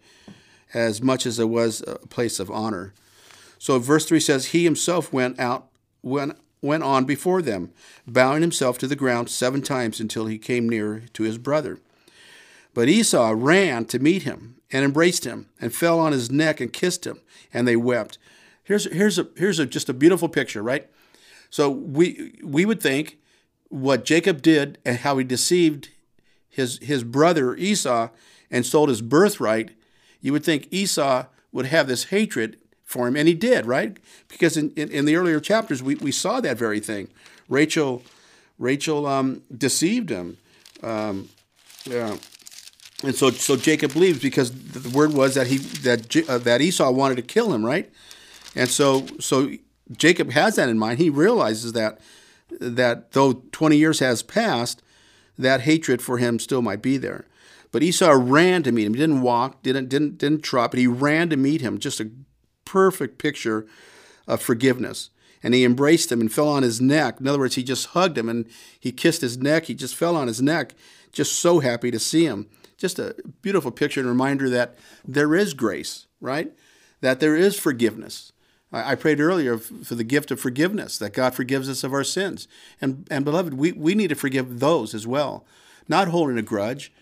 as 0.75 1.01
much 1.01 1.27
as 1.27 1.38
it 1.38 1.49
was 1.49 1.83
a 1.87 1.95
place 2.09 2.40
of 2.40 2.51
honor. 2.51 2.93
So 3.59 3.79
verse 3.79 4.05
three 4.05 4.21
says 4.21 4.47
he 4.47 4.64
himself 4.64 5.12
went 5.12 5.38
out 5.38 5.69
went, 6.02 6.36
went 6.62 6.82
on 6.82 7.04
before 7.04 7.42
them, 7.42 7.72
bowing 8.06 8.42
himself 8.42 8.78
to 8.78 8.86
the 8.86 8.96
ground 8.96 9.28
seven 9.28 9.62
times 9.62 10.00
until 10.00 10.26
he 10.26 10.38
came 10.38 10.68
near 10.68 11.04
to 11.12 11.22
his 11.22 11.38
brother. 11.38 11.78
But 12.74 12.88
Esau 12.88 13.32
ran 13.36 13.84
to 13.86 13.98
meet 13.98 14.22
him 14.22 14.56
and 14.70 14.84
embraced 14.84 15.24
him 15.24 15.48
and 15.60 15.74
fell 15.74 15.98
on 15.98 16.12
his 16.12 16.30
neck 16.30 16.60
and 16.60 16.72
kissed 16.72 17.06
him, 17.06 17.20
and 17.52 17.66
they 17.66 17.76
wept. 17.76 18.18
here's 18.62 18.90
here's 18.92 19.18
a 19.18 19.28
here's 19.36 19.58
a 19.58 19.66
just 19.66 19.88
a 19.88 19.94
beautiful 19.94 20.28
picture, 20.28 20.62
right? 20.62 20.88
So 21.50 21.68
we 21.68 22.38
we 22.44 22.64
would 22.64 22.80
think 22.80 23.18
what 23.68 24.04
Jacob 24.04 24.42
did 24.42 24.78
and 24.84 24.98
how 24.98 25.18
he 25.18 25.24
deceived 25.24 25.88
his 26.48 26.78
his 26.78 27.02
brother 27.02 27.56
Esau 27.56 28.10
and 28.50 28.64
sold 28.64 28.88
his 28.88 29.02
birthright, 29.02 29.70
you 30.20 30.32
would 30.32 30.44
think 30.44 30.68
Esau 30.70 31.26
would 31.52 31.66
have 31.66 31.88
this 31.88 32.04
hatred 32.04 32.56
for 32.90 33.07
him, 33.07 33.14
and 33.14 33.29
he 33.29 33.35
did, 33.35 33.66
right? 33.66 33.96
Because 34.26 34.57
in, 34.57 34.72
in, 34.72 34.90
in 34.90 35.05
the 35.05 35.14
earlier 35.14 35.38
chapters, 35.38 35.81
we, 35.81 35.94
we 35.94 36.11
saw 36.11 36.40
that 36.40 36.57
very 36.57 36.81
thing. 36.81 37.07
Rachel 37.48 38.03
Rachel 38.59 39.07
um, 39.07 39.42
deceived 39.57 40.11
him. 40.11 40.38
Um, 40.83 41.29
yeah. 41.85 42.16
And 43.05 43.14
so, 43.14 43.31
so 43.31 43.57
Jacob 43.57 43.94
leaves 43.94 44.18
because 44.20 44.50
the 44.50 44.90
word 44.90 45.12
was 45.12 45.37
that 45.37 45.46
he 45.46 45.59
that 45.59 46.29
uh, 46.29 46.38
that 46.38 46.61
Esau 46.61 46.90
wanted 46.90 47.14
to 47.14 47.22
kill 47.22 47.53
him, 47.53 47.64
right? 47.64 47.88
And 48.57 48.68
so, 48.68 49.07
so 49.20 49.53
Jacob 49.96 50.33
has 50.33 50.57
that 50.57 50.68
in 50.68 50.76
mind. 50.76 50.98
He 50.98 51.11
realizes 51.11 51.72
that 51.74 52.00
that 52.61 53.12
though 53.12 53.35
20 53.53 53.76
years 53.76 54.00
has 54.00 54.24
passed, 54.24 54.83
that 55.38 55.61
hatred 55.61 56.03
for 56.03 56.18
him 56.18 56.40
still 56.40 56.61
might 56.61 56.83
be 56.83 56.96
there. 56.96 57.24
But 57.70 57.85
Esau 57.85 58.18
ran 58.20 58.64
to 58.64 58.72
meet 58.72 58.87
him. 58.87 58.94
He 58.94 59.00
didn't 59.00 59.22
walk, 59.22 59.62
didn't 59.62 59.88
didn't 59.88 60.18
didn't 60.18 60.42
trot, 60.42 60.72
but 60.72 60.81
he 60.81 60.88
ran 60.88 61.31
to 61.31 61.37
meet 61.37 61.61
him. 61.61 61.79
Just 61.79 62.00
a 62.00 62.11
perfect 62.70 63.18
picture 63.18 63.66
of 64.28 64.40
forgiveness. 64.40 65.11
And 65.42 65.54
he 65.54 65.64
embraced 65.64 66.12
him 66.12 66.20
and 66.20 66.33
fell 66.33 66.48
on 66.48 66.62
his 66.62 66.80
neck. 66.80 67.18
In 67.18 67.26
other 67.26 67.40
words, 67.40 67.56
he 67.56 67.64
just 67.64 67.87
hugged 67.88 68.16
him 68.16 68.28
and 68.28 68.46
he 68.78 68.92
kissed 68.92 69.22
his 69.22 69.38
neck. 69.38 69.64
He 69.64 69.74
just 69.74 69.96
fell 69.96 70.14
on 70.14 70.28
his 70.28 70.40
neck, 70.40 70.74
just 71.11 71.40
so 71.40 71.59
happy 71.59 71.90
to 71.90 71.98
see 71.98 72.26
him. 72.26 72.46
Just 72.76 73.00
a 73.00 73.16
beautiful 73.42 73.72
picture 73.72 74.00
and 74.00 74.09
reminder 74.09 74.48
that 74.50 74.76
there 75.04 75.35
is 75.35 75.52
grace, 75.52 76.06
right? 76.20 76.52
That 77.00 77.18
there 77.18 77.35
is 77.35 77.59
forgiveness. 77.59 78.33
I, 78.72 78.94
prayed 78.94 79.18
earlier 79.18 79.59
for 79.59 79.96
the 79.96 80.04
gift 80.04 80.30
of 80.30 80.38
forgiveness, 80.38 80.96
that 80.98 81.12
God 81.12 81.35
forgives 81.35 81.68
us 81.68 81.83
of 81.83 81.92
our 81.92 82.04
sins. 82.04 82.46
And, 82.80 83.04
and 83.11 83.24
beloved, 83.24 83.54
we, 83.54 83.72
we 83.72 83.96
need 83.96 84.11
to 84.11 84.14
forgive 84.14 84.61
those 84.61 84.94
as 84.94 85.09
well. 85.09 85.44
Not 85.88 86.06
holding 86.06 86.38
a 86.38 86.42
grudge, 86.42 86.92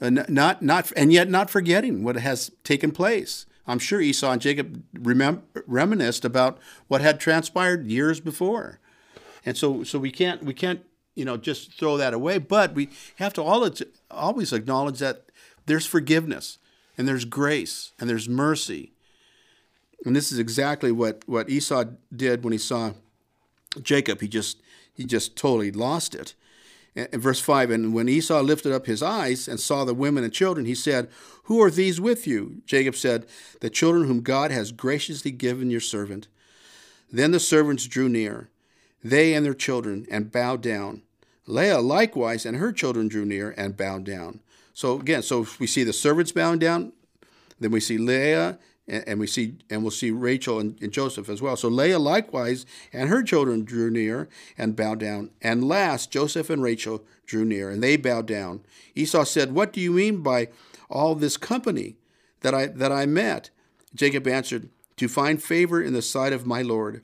uh, 0.00 0.08
not, 0.08 0.62
not, 0.62 0.90
and 0.96 1.12
yet 1.12 1.28
not 1.28 1.50
forgetting 1.50 2.02
what 2.02 2.16
has 2.16 2.50
taken 2.64 2.90
place. 2.90 3.44
I'm 3.66 3.78
sure 3.78 4.00
Esau 4.00 4.32
and 4.32 4.40
Jacob 4.40 4.82
remem- 4.94 5.42
reminisced 5.66 6.24
about 6.24 6.58
what 6.88 7.00
had 7.00 7.20
transpired 7.20 7.86
years 7.86 8.20
before. 8.20 8.80
And 9.44 9.56
so, 9.56 9.84
so 9.84 9.98
we 9.98 10.10
can't, 10.10 10.42
we 10.42 10.54
can't, 10.54 10.84
you 11.14 11.24
know, 11.24 11.36
just 11.36 11.78
throw 11.78 11.96
that 11.96 12.14
away. 12.14 12.38
But 12.38 12.74
we 12.74 12.90
have 13.16 13.32
to 13.34 13.42
always 13.42 14.52
acknowledge 14.52 14.98
that 14.98 15.26
there's 15.66 15.86
forgiveness 15.86 16.58
and 16.98 17.06
there's 17.06 17.24
grace 17.24 17.92
and 17.98 18.08
there's 18.10 18.28
mercy 18.28 18.92
and 20.04 20.16
this 20.16 20.32
is 20.32 20.38
exactly 20.38 20.92
what, 20.92 21.22
what 21.26 21.50
Esau 21.50 21.84
did 22.14 22.42
when 22.42 22.52
he 22.52 22.58
saw 22.58 22.92
Jacob. 23.82 24.20
He 24.20 24.28
just 24.28 24.62
he 24.92 25.04
just 25.04 25.36
totally 25.36 25.70
lost 25.70 26.14
it. 26.14 26.34
In 26.94 27.20
verse 27.20 27.40
5, 27.40 27.70
and 27.70 27.94
when 27.94 28.08
Esau 28.08 28.40
lifted 28.40 28.72
up 28.72 28.86
his 28.86 29.02
eyes 29.02 29.46
and 29.46 29.60
saw 29.60 29.84
the 29.84 29.94
women 29.94 30.24
and 30.24 30.32
children, 30.32 30.66
he 30.66 30.74
said, 30.74 31.08
Who 31.44 31.62
are 31.62 31.70
these 31.70 32.00
with 32.00 32.26
you? 32.26 32.62
Jacob 32.66 32.96
said, 32.96 33.26
The 33.60 33.70
children 33.70 34.06
whom 34.06 34.22
God 34.22 34.50
has 34.50 34.72
graciously 34.72 35.30
given 35.30 35.70
your 35.70 35.80
servant. 35.80 36.26
Then 37.12 37.30
the 37.30 37.40
servants 37.40 37.86
drew 37.86 38.08
near, 38.08 38.50
they 39.02 39.34
and 39.34 39.46
their 39.46 39.54
children, 39.54 40.06
and 40.10 40.32
bowed 40.32 40.62
down. 40.62 41.02
Leah 41.46 41.80
likewise 41.80 42.44
and 42.46 42.56
her 42.56 42.72
children 42.72 43.08
drew 43.08 43.24
near 43.24 43.54
and 43.56 43.76
bowed 43.76 44.04
down. 44.04 44.40
So 44.74 44.98
again, 44.98 45.22
so 45.22 45.46
we 45.58 45.66
see 45.66 45.84
the 45.84 45.92
servants 45.92 46.32
bowing 46.32 46.58
down, 46.58 46.92
then 47.58 47.70
we 47.70 47.80
see 47.80 47.98
Leah 47.98 48.58
and, 48.90 49.04
and 49.06 49.20
we 49.20 49.26
see 49.26 49.54
and 49.70 49.82
we'll 49.82 49.90
see 49.90 50.10
Rachel 50.10 50.58
and, 50.58 50.76
and, 50.82 50.92
Joseph 50.92 51.28
as 51.28 51.40
well. 51.40 51.56
So 51.56 51.68
Leah 51.68 51.98
likewise 51.98 52.66
and 52.92 53.08
her 53.08 53.22
children 53.22 53.64
drew 53.64 53.90
near 53.90 54.28
and 54.58 54.76
bowed 54.76 54.98
down. 54.98 55.30
And 55.40 55.66
last 55.66 56.10
Joseph 56.10 56.50
and 56.50 56.62
Rachel 56.62 57.04
drew 57.24 57.44
near 57.44 57.70
and 57.70 57.82
they 57.82 57.96
bowed 57.96 58.26
down. 58.26 58.60
Esau 58.94 59.24
said, 59.24 59.52
"What 59.52 59.72
do 59.72 59.80
you 59.80 59.92
mean 59.92 60.22
by 60.22 60.48
all 60.90 61.14
this 61.14 61.36
company 61.36 61.96
that 62.40 62.54
I 62.54 62.66
that 62.66 62.92
I 62.92 63.06
met?" 63.06 63.50
Jacob 63.94 64.26
answered, 64.26 64.68
"To 64.96 65.08
find 65.08 65.42
favor 65.42 65.80
in 65.80 65.92
the 65.92 66.02
sight 66.02 66.32
of 66.32 66.46
my 66.46 66.60
lord." 66.60 67.02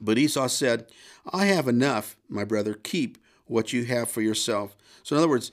But 0.00 0.18
Esau 0.18 0.48
said, 0.48 0.86
"I 1.32 1.46
have 1.46 1.66
enough, 1.66 2.16
my 2.28 2.44
brother. 2.44 2.74
Keep 2.74 3.18
what 3.46 3.72
you 3.72 3.84
have 3.86 4.10
for 4.10 4.20
yourself." 4.20 4.76
So 5.02 5.16
in 5.16 5.18
other 5.18 5.28
words, 5.28 5.50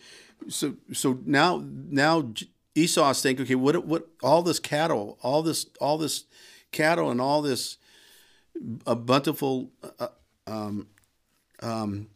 so 0.47 0.75
so 0.91 1.19
now 1.25 1.63
now 1.65 2.33
Esau's 2.79 3.21
thinking, 3.21 3.43
okay, 3.43 3.55
what 3.55 3.85
what 3.85 4.07
all 4.23 4.41
this 4.41 4.59
cattle, 4.59 5.17
all 5.21 5.41
this 5.41 5.67
all 5.79 5.97
this 5.97 6.25
cattle, 6.71 7.09
and 7.11 7.21
all 7.21 7.41
this 7.41 7.77
a 8.85 8.95
bountiful 8.95 9.71
uh, 9.99 10.07
um, 10.47 10.87
um, 11.61 12.07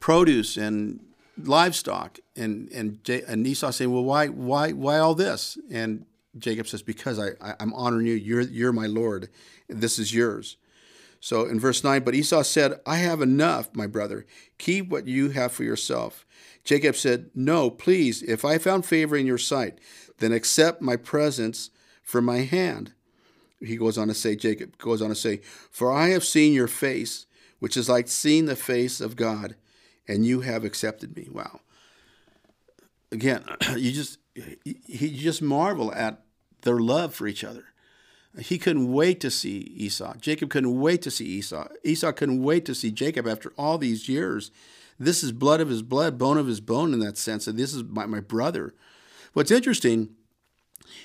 produce 0.00 0.56
and 0.56 1.00
livestock, 1.42 2.18
and 2.36 2.70
and 2.72 3.02
J- 3.04 3.22
and 3.26 3.46
Esau 3.46 3.70
saying, 3.70 3.92
well, 3.92 4.04
why 4.04 4.28
why 4.28 4.72
why 4.72 4.98
all 4.98 5.14
this? 5.14 5.58
And 5.70 6.06
Jacob 6.38 6.68
says, 6.68 6.82
because 6.82 7.18
I, 7.18 7.30
I 7.40 7.54
am 7.60 7.72
honoring 7.74 8.06
you. 8.06 8.14
You're 8.14 8.42
you're 8.42 8.72
my 8.72 8.86
lord. 8.86 9.28
This 9.68 9.98
is 9.98 10.14
yours. 10.14 10.56
So 11.20 11.46
in 11.46 11.58
verse 11.58 11.82
9, 11.82 12.04
but 12.04 12.14
Esau 12.14 12.42
said, 12.42 12.78
I 12.86 12.96
have 12.96 13.20
enough, 13.20 13.74
my 13.74 13.86
brother. 13.86 14.26
Keep 14.58 14.90
what 14.90 15.06
you 15.06 15.30
have 15.30 15.50
for 15.50 15.64
yourself. 15.64 16.25
Jacob 16.66 16.96
said, 16.96 17.30
No, 17.34 17.70
please, 17.70 18.22
if 18.22 18.44
I 18.44 18.58
found 18.58 18.84
favor 18.84 19.16
in 19.16 19.26
your 19.26 19.38
sight, 19.38 19.78
then 20.18 20.32
accept 20.32 20.82
my 20.82 20.96
presents 20.96 21.70
from 22.02 22.24
my 22.26 22.38
hand. 22.38 22.92
He 23.60 23.76
goes 23.76 23.96
on 23.96 24.08
to 24.08 24.14
say, 24.14 24.36
Jacob 24.36 24.76
goes 24.76 25.00
on 25.00 25.08
to 25.08 25.14
say, 25.14 25.40
For 25.70 25.92
I 25.92 26.08
have 26.08 26.24
seen 26.24 26.52
your 26.52 26.66
face, 26.66 27.26
which 27.60 27.76
is 27.76 27.88
like 27.88 28.08
seeing 28.08 28.44
the 28.44 28.56
face 28.56 29.00
of 29.00 29.16
God, 29.16 29.54
and 30.06 30.26
you 30.26 30.40
have 30.40 30.64
accepted 30.64 31.16
me. 31.16 31.28
Wow. 31.30 31.60
Again, 33.12 33.44
you 33.76 33.92
just 33.92 34.18
you 34.34 35.10
just 35.10 35.40
marvel 35.40 35.94
at 35.94 36.20
their 36.62 36.80
love 36.80 37.14
for 37.14 37.26
each 37.26 37.44
other. 37.44 37.64
He 38.38 38.58
couldn't 38.58 38.92
wait 38.92 39.20
to 39.20 39.30
see 39.30 39.58
Esau. 39.76 40.14
Jacob 40.20 40.50
couldn't 40.50 40.78
wait 40.78 41.00
to 41.02 41.10
see 41.10 41.24
Esau. 41.24 41.68
Esau 41.84 42.12
couldn't 42.12 42.42
wait 42.42 42.66
to 42.66 42.74
see 42.74 42.90
Jacob 42.90 43.26
after 43.26 43.52
all 43.56 43.78
these 43.78 44.08
years. 44.08 44.50
This 44.98 45.22
is 45.22 45.32
blood 45.32 45.60
of 45.60 45.68
his 45.68 45.82
blood, 45.82 46.18
bone 46.18 46.38
of 46.38 46.46
his 46.46 46.60
bone 46.60 46.92
in 46.92 47.00
that 47.00 47.18
sense. 47.18 47.46
And 47.46 47.58
this 47.58 47.74
is 47.74 47.84
my, 47.84 48.06
my 48.06 48.20
brother. 48.20 48.74
What's 49.32 49.50
interesting, 49.50 50.10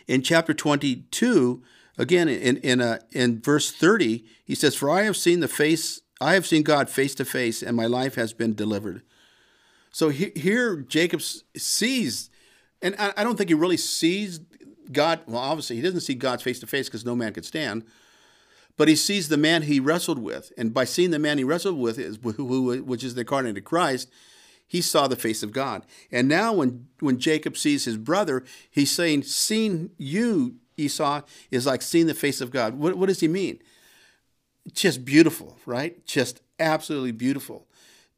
in 0.08 0.22
chapter 0.22 0.54
22, 0.54 1.62
again 1.98 2.30
in, 2.30 2.58
in, 2.58 2.82
uh, 2.82 3.00
in 3.12 3.42
verse 3.42 3.72
30, 3.72 4.24
he 4.46 4.56
says, 4.56 4.76
For 4.76 4.90
I 4.90 5.04
have 5.04 5.18
seen 5.18 5.42
the 5.42 5.48
face, 5.48 6.02
I 6.22 6.34
have 6.36 6.48
seen 6.48 6.64
God 6.64 6.90
face 6.90 7.16
to 7.16 7.26
face, 7.26 7.62
and 7.62 7.76
my 7.76 7.88
life 7.88 8.16
has 8.16 8.34
been 8.34 8.54
delivered. 8.54 9.02
So 9.92 10.10
he, 10.10 10.32
here 10.36 10.78
Jacob 10.78 11.22
sees, 11.22 12.30
and 12.82 12.96
I, 12.98 13.14
I 13.18 13.24
don't 13.24 13.36
think 13.36 13.50
he 13.50 13.56
really 13.56 13.78
sees 13.78 14.40
God. 14.92 15.20
Well, 15.28 15.40
obviously, 15.40 15.76
he 15.76 15.82
doesn't 15.82 16.02
see 16.02 16.16
God's 16.16 16.44
face 16.44 16.60
to 16.62 16.68
face 16.68 16.88
because 16.88 17.06
no 17.06 17.16
man 17.16 17.34
could 17.34 17.46
stand 17.46 17.84
but 18.82 18.88
he 18.88 18.96
sees 18.96 19.30
the 19.30 19.38
man 19.38 19.62
he 19.62 19.80
wrestled 19.80 20.18
with. 20.18 20.52
And 20.58 20.74
by 20.74 20.86
seeing 20.86 21.12
the 21.12 21.20
man 21.20 21.38
he 21.38 21.44
wrestled 21.44 21.78
with, 21.78 22.00
which 22.24 23.04
is 23.04 23.14
the 23.14 23.22
incarnate 23.22 23.64
Christ, 23.64 24.10
he 24.66 24.82
saw 24.82 25.08
the 25.08 25.16
face 25.16 25.44
of 25.44 25.52
God. 25.52 25.86
And 26.12 26.28
now 26.28 26.52
when, 26.54 26.88
when 27.00 27.20
Jacob 27.20 27.58
sees 27.58 27.86
his 27.86 27.98
brother, 27.98 28.44
he's 28.72 28.90
saying, 28.90 29.22
seeing 29.22 29.92
you, 30.00 30.56
Esau, 30.78 31.22
is 31.52 31.68
like 31.68 31.84
seeing 31.84 32.08
the 32.08 32.16
face 32.16 32.42
of 32.42 32.50
God. 32.50 32.74
What, 32.74 32.98
what 32.98 33.06
does 33.06 33.20
he 33.20 33.28
mean? 33.28 33.60
Just 34.74 35.06
beautiful, 35.06 35.60
right? 35.68 36.04
Just 36.08 36.42
absolutely 36.60 37.12
beautiful. 37.12 37.68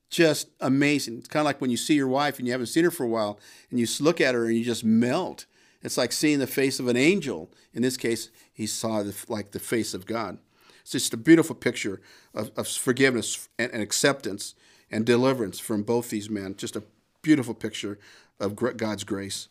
Just 0.09 0.47
amazing. 0.61 1.17
It's 1.17 1.27
kind 1.27 1.41
of 1.41 1.45
like 1.45 1.59
when 1.59 1.71
you 1.71 1.77
see 1.77 1.95
your 1.95 2.07
wife 2.07 2.37
and 2.39 2.47
you 2.47 2.53
haven't 2.53 2.67
seen 2.67 2.85
her 2.85 2.91
for 2.91 3.03
a 3.03 3.09
while 3.09 3.37
and 3.69 3.81
you 3.81 3.87
look 3.99 4.21
at 4.21 4.33
her 4.33 4.45
and 4.45 4.55
you 4.55 4.63
just 4.63 4.85
melt. 4.85 5.45
It's 5.81 5.97
like 5.97 6.13
seeing 6.13 6.39
the 6.39 6.47
face 6.47 6.79
of 6.79 6.87
an 6.87 6.95
angel. 6.95 7.51
In 7.73 7.81
this 7.81 7.97
case, 7.97 8.29
he 8.53 8.65
saw 8.65 9.03
the, 9.03 9.13
like 9.27 9.51
the 9.51 9.59
face 9.59 9.93
of 9.93 10.05
God. 10.05 10.37
It's 10.83 10.91
just 10.91 11.13
a 11.13 11.17
beautiful 11.17 11.55
picture 11.55 12.01
of, 12.33 12.51
of 12.55 12.67
forgiveness 12.67 13.49
and, 13.57 13.71
and 13.71 13.81
acceptance 13.81 14.53
and 14.91 15.05
deliverance 15.05 15.59
from 15.59 15.83
both 15.83 16.09
these 16.09 16.29
men. 16.29 16.55
Just 16.55 16.75
a 16.75 16.83
beautiful 17.21 17.53
picture 17.53 17.97
of 18.39 18.55
God's 18.55 19.03
grace. 19.03 19.47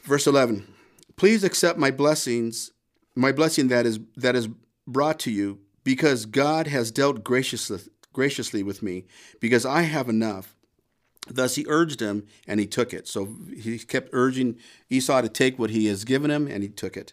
Verse 0.00 0.26
11 0.26 0.66
Please 1.16 1.44
accept 1.44 1.78
my 1.78 1.90
blessings, 1.90 2.72
my 3.14 3.32
blessing 3.32 3.68
that 3.68 3.86
is, 3.86 4.00
that 4.16 4.34
is 4.34 4.48
brought 4.86 5.18
to 5.20 5.30
you, 5.30 5.58
because 5.84 6.26
God 6.26 6.66
has 6.66 6.90
dealt 6.90 7.22
graciously, 7.22 7.80
graciously 8.12 8.62
with 8.62 8.82
me, 8.82 9.04
because 9.40 9.64
I 9.64 9.82
have 9.82 10.08
enough. 10.08 10.54
Thus 11.28 11.56
he 11.56 11.66
urged 11.68 12.00
him, 12.00 12.26
and 12.46 12.60
he 12.60 12.66
took 12.66 12.94
it. 12.94 13.08
So 13.08 13.36
he 13.56 13.78
kept 13.78 14.10
urging 14.12 14.58
Esau 14.88 15.20
to 15.22 15.28
take 15.28 15.58
what 15.58 15.70
he 15.70 15.86
has 15.86 16.04
given 16.04 16.30
him, 16.30 16.46
and 16.46 16.62
he 16.62 16.68
took 16.68 16.96
it. 16.96 17.12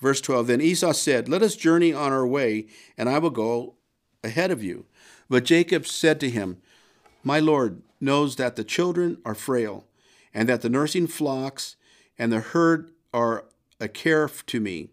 Verse 0.00 0.20
12 0.20 0.46
Then 0.46 0.60
Esau 0.60 0.92
said, 0.92 1.28
Let 1.28 1.42
us 1.42 1.56
journey 1.56 1.92
on 1.92 2.12
our 2.12 2.26
way, 2.26 2.66
and 2.96 3.08
I 3.08 3.18
will 3.18 3.30
go 3.30 3.74
ahead 4.22 4.50
of 4.50 4.62
you. 4.62 4.86
But 5.28 5.44
Jacob 5.44 5.86
said 5.86 6.20
to 6.20 6.30
him, 6.30 6.58
My 7.22 7.40
Lord 7.40 7.82
knows 8.00 8.36
that 8.36 8.56
the 8.56 8.64
children 8.64 9.18
are 9.24 9.34
frail, 9.34 9.86
and 10.32 10.48
that 10.48 10.62
the 10.62 10.68
nursing 10.68 11.06
flocks 11.06 11.76
and 12.18 12.32
the 12.32 12.40
herd 12.40 12.90
are 13.12 13.46
a 13.80 13.88
care 13.88 14.28
to 14.28 14.60
me. 14.60 14.90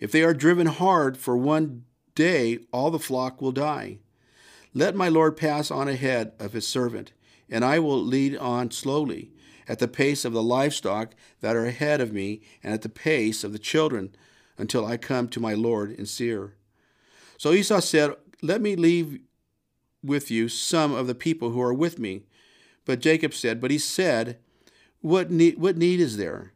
If 0.00 0.10
they 0.10 0.22
are 0.22 0.34
driven 0.34 0.66
hard 0.66 1.16
for 1.16 1.36
one 1.36 1.84
day, 2.14 2.58
all 2.72 2.90
the 2.90 2.98
flock 2.98 3.40
will 3.40 3.52
die. 3.52 3.98
Let 4.74 4.94
my 4.94 5.08
Lord 5.08 5.36
pass 5.36 5.70
on 5.70 5.88
ahead 5.88 6.32
of 6.38 6.52
his 6.52 6.66
servant, 6.66 7.12
and 7.50 7.64
I 7.64 7.78
will 7.78 8.02
lead 8.02 8.36
on 8.36 8.70
slowly, 8.70 9.30
at 9.72 9.78
the 9.78 9.88
pace 9.88 10.26
of 10.26 10.34
the 10.34 10.42
livestock 10.42 11.14
that 11.40 11.56
are 11.56 11.64
ahead 11.64 12.02
of 12.02 12.12
me, 12.12 12.42
and 12.62 12.74
at 12.74 12.82
the 12.82 12.90
pace 12.90 13.42
of 13.42 13.54
the 13.54 13.58
children, 13.58 14.14
until 14.58 14.84
I 14.84 14.98
come 14.98 15.28
to 15.28 15.40
my 15.40 15.54
Lord 15.54 15.92
in 15.92 16.04
Seir. 16.04 16.52
So 17.38 17.54
Esau 17.54 17.80
said, 17.80 18.14
Let 18.42 18.60
me 18.60 18.76
leave 18.76 19.20
with 20.04 20.30
you 20.30 20.50
some 20.50 20.92
of 20.92 21.06
the 21.06 21.14
people 21.14 21.52
who 21.52 21.62
are 21.62 21.72
with 21.72 21.98
me. 21.98 22.24
But 22.84 23.00
Jacob 23.00 23.32
said, 23.32 23.62
But 23.62 23.70
he 23.70 23.78
said, 23.78 24.36
What 25.00 25.30
need, 25.30 25.56
what 25.56 25.78
need 25.78 26.00
is 26.00 26.18
there? 26.18 26.52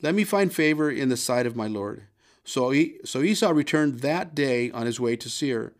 Let 0.00 0.14
me 0.14 0.24
find 0.24 0.50
favor 0.50 0.90
in 0.90 1.10
the 1.10 1.18
sight 1.18 1.44
of 1.44 1.56
my 1.56 1.66
Lord. 1.66 2.04
So, 2.42 2.70
he, 2.70 2.96
so 3.04 3.20
Esau 3.20 3.50
returned 3.50 4.00
that 4.00 4.34
day 4.34 4.70
on 4.70 4.86
his 4.86 4.98
way 4.98 5.14
to 5.16 5.28
Seir. 5.28 5.74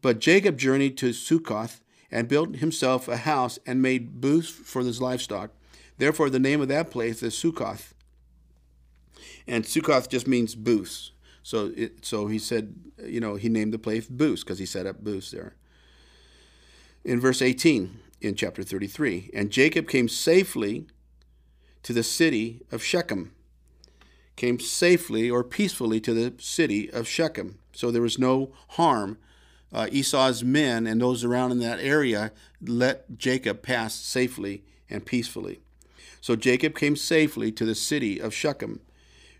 But 0.00 0.20
Jacob 0.20 0.56
journeyed 0.56 0.96
to 0.98 1.12
Succoth 1.12 1.82
and 2.10 2.28
built 2.28 2.56
himself 2.56 3.08
a 3.08 3.18
house 3.18 3.58
and 3.66 3.82
made 3.82 4.22
booths 4.22 4.48
for 4.48 4.80
his 4.80 5.02
livestock. 5.02 5.50
Therefore, 5.98 6.30
the 6.30 6.38
name 6.38 6.60
of 6.60 6.68
that 6.68 6.90
place 6.90 7.22
is 7.22 7.36
Succoth. 7.36 7.94
And 9.46 9.66
Succoth 9.66 10.08
just 10.08 10.26
means 10.26 10.54
booths. 10.54 11.12
So, 11.42 11.72
it, 11.76 12.04
so 12.04 12.26
he 12.26 12.38
said, 12.38 12.74
you 13.04 13.20
know, 13.20 13.34
he 13.36 13.48
named 13.48 13.74
the 13.74 13.78
place 13.78 14.06
booths 14.06 14.42
because 14.42 14.58
he 14.58 14.66
set 14.66 14.86
up 14.86 15.04
booths 15.04 15.30
there. 15.30 15.54
In 17.04 17.20
verse 17.20 17.42
18, 17.42 18.00
in 18.22 18.34
chapter 18.34 18.62
33, 18.62 19.30
and 19.34 19.50
Jacob 19.50 19.88
came 19.88 20.08
safely 20.08 20.86
to 21.82 21.92
the 21.92 22.02
city 22.02 22.62
of 22.72 22.82
Shechem 22.82 23.32
came 24.36 24.58
safely 24.58 25.30
or 25.30 25.44
peacefully 25.44 26.00
to 26.00 26.12
the 26.12 26.34
city 26.38 26.90
of 26.90 27.06
Shechem. 27.06 27.58
So 27.72 27.90
there 27.90 28.02
was 28.02 28.18
no 28.18 28.52
harm. 28.70 29.18
Uh, 29.72 29.88
Esau's 29.90 30.44
men 30.44 30.86
and 30.86 31.00
those 31.00 31.24
around 31.24 31.52
in 31.52 31.58
that 31.60 31.80
area 31.80 32.32
let 32.60 33.18
Jacob 33.18 33.62
pass 33.62 33.94
safely 33.94 34.64
and 34.88 35.04
peacefully. 35.04 35.60
So 36.24 36.36
Jacob 36.36 36.74
came 36.74 36.96
safely 36.96 37.52
to 37.52 37.66
the 37.66 37.74
city 37.74 38.18
of 38.18 38.32
Shechem, 38.32 38.80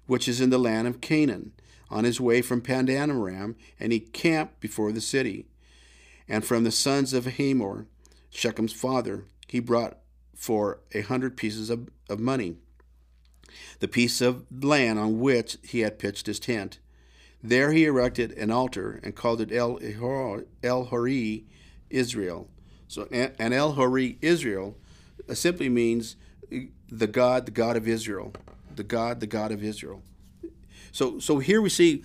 which 0.06 0.28
is 0.28 0.38
in 0.38 0.50
the 0.50 0.58
land 0.58 0.86
of 0.86 1.00
Canaan, 1.00 1.52
on 1.88 2.04
his 2.04 2.20
way 2.20 2.42
from 2.42 2.60
Padanaram, 2.60 3.54
and 3.80 3.90
he 3.90 4.00
camped 4.00 4.60
before 4.60 4.92
the 4.92 5.00
city. 5.00 5.46
And 6.28 6.44
from 6.44 6.62
the 6.62 6.70
sons 6.70 7.14
of 7.14 7.24
Hamor, 7.24 7.86
Shechem's 8.28 8.74
father, 8.74 9.24
he 9.48 9.60
brought 9.60 9.96
for 10.36 10.80
a 10.92 11.00
hundred 11.00 11.38
pieces 11.38 11.70
of, 11.70 11.88
of 12.10 12.20
money 12.20 12.56
the 13.78 13.88
piece 13.88 14.20
of 14.20 14.44
land 14.62 14.98
on 14.98 15.20
which 15.20 15.56
he 15.62 15.80
had 15.80 15.98
pitched 15.98 16.26
his 16.26 16.38
tent. 16.38 16.80
There 17.42 17.72
he 17.72 17.86
erected 17.86 18.32
an 18.32 18.50
altar 18.50 19.00
and 19.02 19.16
called 19.16 19.40
it 19.40 19.50
El, 19.50 19.80
El 20.62 20.84
Hori 20.84 21.46
Israel. 21.88 22.50
So, 22.88 23.08
and 23.10 23.54
El 23.54 23.72
Hori 23.72 24.18
Israel 24.20 24.76
uh, 25.26 25.32
simply 25.32 25.70
means 25.70 26.16
the 26.88 27.06
God, 27.06 27.46
the 27.46 27.52
God 27.52 27.76
of 27.76 27.88
Israel. 27.88 28.32
The 28.74 28.84
God, 28.84 29.20
the 29.20 29.26
God 29.26 29.52
of 29.52 29.62
Israel. 29.62 30.02
So, 30.92 31.18
so 31.18 31.38
here 31.38 31.60
we 31.60 31.70
see 31.70 32.02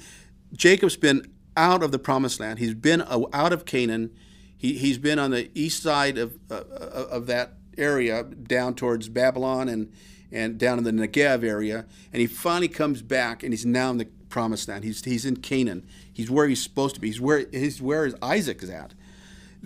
Jacob's 0.54 0.98
been 0.98 1.32
out 1.56 1.84
of 1.84 1.92
the 1.92 2.00
promised 2.00 2.40
land. 2.40 2.60
He's 2.60 2.74
been 2.74 3.02
out 3.02 3.54
of 3.54 3.66
Canaan. 3.66 4.12
He, 4.58 4.78
he's 4.78 4.98
been 4.98 5.20
on 5.20 5.32
the 5.32 5.50
east 5.54 5.84
side 5.84 6.18
of, 6.18 6.38
uh, 6.50 6.64
of 7.12 7.28
that 7.28 7.54
area 7.78 8.24
down 8.24 8.76
towards 8.76 9.10
Babylon 9.10 9.70
and, 9.70 9.92
and 10.32 10.58
down 10.58 10.78
in 10.78 10.84
the 10.84 10.92
Negev 10.92 11.44
area, 11.44 11.86
and 12.12 12.22
he 12.22 12.28
finally 12.28 12.68
comes 12.68 13.02
back, 13.02 13.42
and 13.42 13.52
he's 13.54 13.66
now 13.66 13.90
in 13.92 13.98
the 13.98 14.08
Promised 14.30 14.68
Land. 14.68 14.84
He's 14.84 15.04
he's 15.04 15.26
in 15.26 15.38
Canaan. 15.38 15.88
He's 16.14 16.30
where 16.30 16.48
he's 16.48 16.62
supposed 16.62 16.94
to 16.96 17.02
be. 17.02 17.08
He's 17.08 17.20
where 17.20 17.48
he's 17.52 17.82
where 17.82 18.12
Isaac 18.22 18.62
is 18.62 18.70
at. 18.70 18.94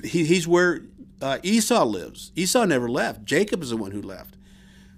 He, 0.01 0.23
he's 0.23 0.47
where 0.47 0.83
uh, 1.21 1.39
Esau 1.43 1.83
lives. 1.83 2.31
Esau 2.35 2.63
never 2.65 2.89
left. 2.89 3.25
Jacob 3.25 3.61
is 3.61 3.71
the 3.71 3.77
one 3.77 3.91
who 3.91 4.01
left. 4.01 4.37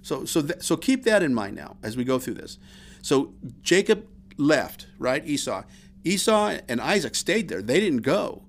So 0.06 0.24
so 0.24 0.40
th- 0.40 0.62
so 0.62 0.76
keep 0.76 1.02
that 1.02 1.24
in 1.24 1.34
mind 1.34 1.56
now 1.56 1.78
as 1.82 1.96
we 1.96 2.04
go 2.04 2.20
through 2.20 2.34
this. 2.34 2.60
So 3.02 3.34
Jacob 3.62 4.06
left, 4.36 4.86
right? 5.00 5.26
Esau. 5.26 5.64
Esau 6.04 6.58
and 6.68 6.80
Isaac 6.80 7.16
stayed 7.16 7.48
there. 7.48 7.60
They 7.60 7.80
didn't 7.80 8.02
go. 8.02 8.44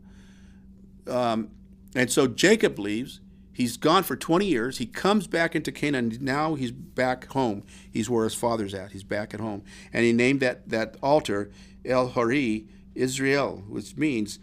Um, 1.08 1.50
and 1.96 2.12
so 2.12 2.28
Jacob 2.28 2.78
leaves. 2.78 3.22
He's 3.52 3.76
gone 3.76 4.04
for 4.04 4.16
20 4.16 4.46
years. 4.46 4.78
He 4.78 4.86
comes 4.86 5.26
back 5.26 5.56
into 5.56 5.72
Canaan. 5.72 6.16
Now 6.22 6.54
he's 6.54 6.72
back 6.72 7.26
home. 7.32 7.64
He's 7.92 8.08
where 8.08 8.26
his 8.26 8.36
father's 8.36 8.76
at. 8.76 8.92
He's 8.92 9.04
back 9.04 9.34
at 9.34 9.40
home. 9.40 9.64
And 9.92 10.06
he 10.06 10.14
named 10.14 10.42
that, 10.42 10.70
that 10.70 10.96
altar 11.02 11.50
El 11.84 12.10
Hori 12.10 12.68
Israel, 12.94 13.64
which 13.68 13.98
means 13.98 14.38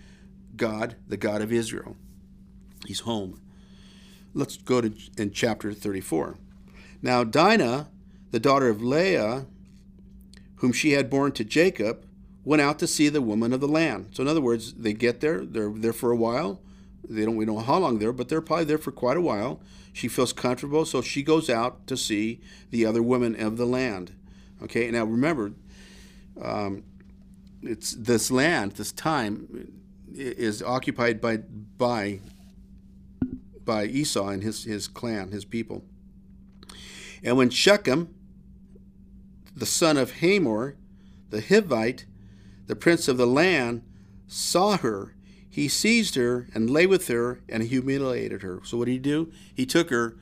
God, 0.57 0.96
the 1.07 1.16
God 1.16 1.42
of 1.42 1.53
Israel. 1.53 1.96
He's 2.87 3.00
home. 3.00 3.40
Let's 4.33 4.57
go 4.57 4.81
to 4.81 4.92
in 5.16 5.31
chapter 5.31 5.72
34. 5.72 6.38
Now 7.04 7.22
Dinah, 7.22 7.90
the 8.30 8.40
daughter 8.40 8.70
of 8.70 8.82
Leah, 8.82 9.44
whom 10.56 10.72
she 10.72 10.92
had 10.92 11.10
born 11.10 11.32
to 11.32 11.44
Jacob, 11.44 12.06
went 12.44 12.62
out 12.62 12.78
to 12.78 12.86
see 12.86 13.10
the 13.10 13.20
woman 13.20 13.52
of 13.52 13.60
the 13.60 13.68
land. 13.68 14.08
So 14.12 14.22
in 14.22 14.28
other 14.28 14.40
words, 14.40 14.72
they 14.72 14.94
get 14.94 15.20
there, 15.20 15.44
they're 15.44 15.70
there 15.70 15.92
for 15.92 16.10
a 16.10 16.16
while. 16.16 16.62
They 17.06 17.26
don't 17.26 17.36
we 17.36 17.44
don't 17.44 17.56
know 17.56 17.60
how 17.60 17.76
long 17.76 17.98
they're 17.98 18.14
but 18.14 18.30
they're 18.30 18.40
probably 18.40 18.64
there 18.64 18.78
for 18.78 18.90
quite 18.90 19.18
a 19.18 19.20
while. 19.20 19.60
She 19.92 20.08
feels 20.08 20.32
comfortable, 20.32 20.86
so 20.86 21.02
she 21.02 21.22
goes 21.22 21.50
out 21.50 21.86
to 21.88 21.96
see 21.96 22.40
the 22.70 22.86
other 22.86 23.02
women 23.02 23.38
of 23.38 23.58
the 23.58 23.66
land. 23.66 24.12
Okay, 24.62 24.90
now 24.90 25.04
remember, 25.04 25.52
um, 26.40 26.84
it's 27.62 27.92
this 27.92 28.30
land, 28.30 28.72
this 28.72 28.92
time, 28.92 29.74
is 30.14 30.62
occupied 30.62 31.20
by 31.20 31.36
by 31.36 32.20
by 33.62 33.84
Esau 33.84 34.28
and 34.28 34.42
his 34.42 34.64
his 34.64 34.88
clan, 34.88 35.32
his 35.32 35.44
people. 35.44 35.84
And 37.24 37.37
when 37.37 37.50
Shechem, 37.50 38.14
the 39.56 39.66
son 39.66 39.96
of 39.96 40.20
Hamor, 40.20 40.76
the 41.30 41.40
Hivite, 41.40 42.04
the 42.68 42.76
prince 42.76 43.08
of 43.08 43.16
the 43.16 43.26
land, 43.26 43.82
saw 44.28 44.76
her 44.76 45.14
he 45.54 45.68
seized 45.68 46.16
her 46.16 46.48
and 46.52 46.68
lay 46.68 46.84
with 46.84 47.06
her 47.06 47.38
and 47.48 47.62
humiliated 47.62 48.42
her. 48.42 48.58
So 48.64 48.76
what 48.76 48.87
did 48.87 48.90
he 48.90 48.98
do? 48.98 49.30
He 49.54 49.64
took 49.64 49.88
her, 49.90 50.16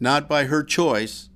not 0.00 0.28
by 0.28 0.46
her 0.46 0.64
choice, 0.64 1.28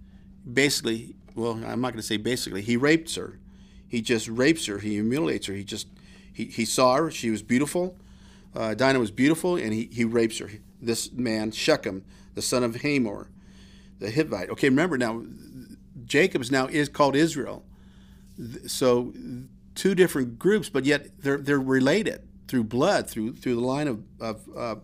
basically, 0.52 1.14
well, 1.36 1.52
I'm 1.64 1.80
not 1.80 1.92
going 1.92 2.00
to 2.00 2.02
say 2.02 2.16
basically, 2.16 2.60
he 2.60 2.76
raped 2.76 3.14
her. 3.14 3.38
He 3.86 4.02
just 4.02 4.26
rapes 4.26 4.66
her. 4.66 4.80
He 4.80 4.94
humiliates 4.94 5.46
her. 5.46 5.54
He 5.54 5.62
just, 5.62 5.86
he, 6.32 6.46
he 6.46 6.64
saw 6.64 6.96
her. 6.96 7.08
She 7.12 7.30
was 7.30 7.40
beautiful. 7.40 7.96
Uh, 8.52 8.74
Dinah 8.74 8.98
was 8.98 9.12
beautiful, 9.12 9.54
and 9.54 9.72
he, 9.72 9.88
he 9.92 10.04
rapes 10.04 10.38
her. 10.38 10.50
This 10.80 11.12
man, 11.12 11.52
Shechem, 11.52 12.04
the 12.34 12.42
son 12.42 12.64
of 12.64 12.82
Hamor, 12.82 13.28
the 14.02 14.10
Hivite. 14.10 14.50
Okay, 14.50 14.68
remember 14.68 14.98
now, 14.98 15.22
Jacob 16.04 16.44
now 16.50 16.66
is 16.66 16.88
called 16.88 17.16
Israel. 17.16 17.64
So 18.66 19.12
two 19.74 19.94
different 19.94 20.38
groups, 20.38 20.68
but 20.68 20.84
yet 20.84 21.22
they're, 21.22 21.38
they're 21.38 21.60
related 21.60 22.28
through 22.48 22.64
blood, 22.64 23.08
through 23.08 23.34
through 23.36 23.54
the 23.54 23.60
line 23.60 23.88
of, 23.88 24.02
of 24.20 24.48
uh, 24.56 24.76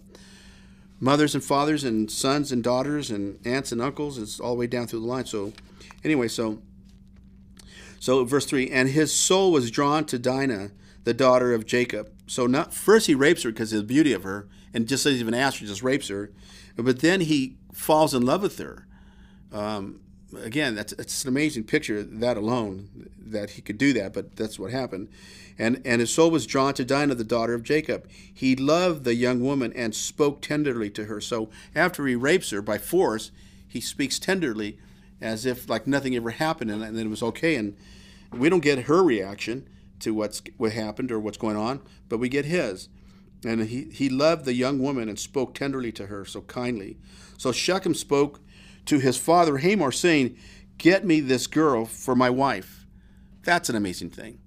mothers 1.00 1.34
and 1.34 1.44
fathers 1.44 1.84
and 1.84 2.10
sons 2.10 2.52
and 2.52 2.62
daughters 2.62 3.10
and 3.10 3.44
aunts 3.46 3.72
and 3.72 3.82
uncles. 3.82 4.18
It's 4.18 4.40
all 4.40 4.54
the 4.54 4.60
way 4.60 4.66
down 4.66 4.86
through 4.86 5.00
the 5.00 5.06
line. 5.06 5.26
So, 5.26 5.52
anyway, 6.04 6.28
so 6.28 6.62
so 8.00 8.24
verse 8.24 8.46
three, 8.46 8.70
and 8.70 8.88
his 8.88 9.12
soul 9.12 9.52
was 9.52 9.70
drawn 9.70 10.04
to 10.06 10.18
Dinah, 10.18 10.70
the 11.04 11.14
daughter 11.14 11.52
of 11.52 11.66
Jacob. 11.66 12.10
So 12.26 12.46
not 12.46 12.72
first 12.72 13.06
he 13.06 13.14
rapes 13.14 13.42
her 13.42 13.50
because 13.50 13.72
of 13.72 13.80
the 13.80 13.94
beauty 13.94 14.12
of 14.12 14.22
her, 14.22 14.48
and 14.72 14.86
just 14.86 15.04
doesn't 15.04 15.20
even 15.20 15.34
ask 15.34 15.60
her, 15.60 15.66
just 15.66 15.82
rapes 15.82 16.08
her, 16.08 16.30
but 16.76 17.00
then 17.00 17.22
he 17.22 17.56
falls 17.72 18.14
in 18.14 18.24
love 18.24 18.42
with 18.42 18.58
her. 18.58 18.86
Um, 19.52 20.00
again, 20.42 20.74
that's 20.74 20.92
it's 20.94 21.24
an 21.24 21.28
amazing 21.28 21.64
picture 21.64 22.02
that 22.02 22.36
alone 22.36 23.10
that 23.18 23.50
he 23.50 23.62
could 23.62 23.78
do 23.78 23.92
that, 23.94 24.12
but 24.12 24.36
that's 24.36 24.58
what 24.58 24.70
happened. 24.70 25.08
And, 25.58 25.82
and 25.84 26.00
his 26.00 26.12
soul 26.12 26.30
was 26.30 26.46
drawn 26.46 26.74
to 26.74 26.84
Dinah, 26.84 27.16
the 27.16 27.24
daughter 27.24 27.54
of 27.54 27.64
Jacob. 27.64 28.08
He 28.32 28.54
loved 28.54 29.04
the 29.04 29.14
young 29.14 29.40
woman 29.40 29.72
and 29.74 29.94
spoke 29.94 30.40
tenderly 30.40 30.88
to 30.90 31.06
her. 31.06 31.20
So 31.20 31.50
after 31.74 32.06
he 32.06 32.14
rapes 32.14 32.50
her 32.50 32.62
by 32.62 32.78
force, 32.78 33.32
he 33.66 33.80
speaks 33.80 34.18
tenderly 34.18 34.78
as 35.20 35.44
if 35.44 35.68
like 35.68 35.86
nothing 35.86 36.14
ever 36.14 36.30
happened 36.30 36.70
and, 36.70 36.82
and 36.82 36.98
it 36.98 37.08
was 37.08 37.22
okay. 37.24 37.56
And 37.56 37.76
we 38.32 38.48
don't 38.48 38.60
get 38.60 38.84
her 38.84 39.02
reaction 39.02 39.68
to 40.00 40.14
what's 40.14 40.42
what 40.56 40.72
happened 40.72 41.10
or 41.10 41.18
what's 41.18 41.38
going 41.38 41.56
on, 41.56 41.80
but 42.08 42.18
we 42.18 42.28
get 42.28 42.44
his. 42.44 42.88
And 43.44 43.62
he, 43.62 43.84
he 43.84 44.08
loved 44.08 44.44
the 44.44 44.54
young 44.54 44.78
woman 44.80 45.08
and 45.08 45.18
spoke 45.18 45.54
tenderly 45.54 45.92
to 45.92 46.06
her, 46.06 46.24
so 46.24 46.42
kindly. 46.42 46.98
So 47.36 47.52
Shechem 47.52 47.94
spoke 47.94 48.40
to 48.88 48.98
his 48.98 49.16
father 49.16 49.58
Hamor, 49.58 49.92
saying, 49.92 50.36
Get 50.78 51.04
me 51.04 51.20
this 51.20 51.46
girl 51.46 51.84
for 51.84 52.14
my 52.14 52.30
wife. 52.30 52.86
That's 53.42 53.68
an 53.68 53.76
amazing 53.76 54.10
thing. 54.10 54.38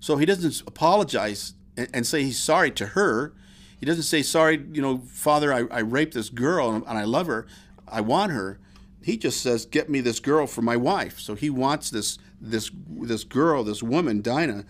So 0.00 0.16
he 0.16 0.26
doesn't 0.26 0.62
apologize 0.66 1.54
and, 1.76 2.06
say 2.06 2.24
he's 2.24 2.38
sorry 2.38 2.70
to 2.72 2.86
her. 2.86 3.34
He 3.78 3.86
doesn't 3.86 4.04
say, 4.04 4.22
sorry, 4.22 4.64
you 4.72 4.82
know, 4.82 4.98
Father, 4.98 5.52
I, 5.52 5.64
I 5.70 5.80
raped 5.80 6.14
this 6.14 6.28
girl 6.28 6.70
and, 6.70 6.84
and 6.86 6.98
I 6.98 7.04
love 7.04 7.28
her. 7.28 7.46
I 7.86 8.00
want 8.00 8.32
her. 8.32 8.58
He 9.02 9.16
just 9.16 9.40
says, 9.40 9.64
get 9.64 9.88
me 9.88 10.00
this 10.00 10.18
girl 10.18 10.46
for 10.46 10.62
my 10.62 10.76
wife. 10.76 11.20
So 11.20 11.34
he 11.34 11.50
wants 11.50 11.90
this 11.90 12.18
this 12.40 12.70
this 12.88 13.24
girl, 13.24 13.64
this 13.64 13.82
woman, 13.82 14.22
Dinah, 14.22 14.64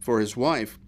for 0.00 0.20
his 0.20 0.36
wife. 0.36 0.78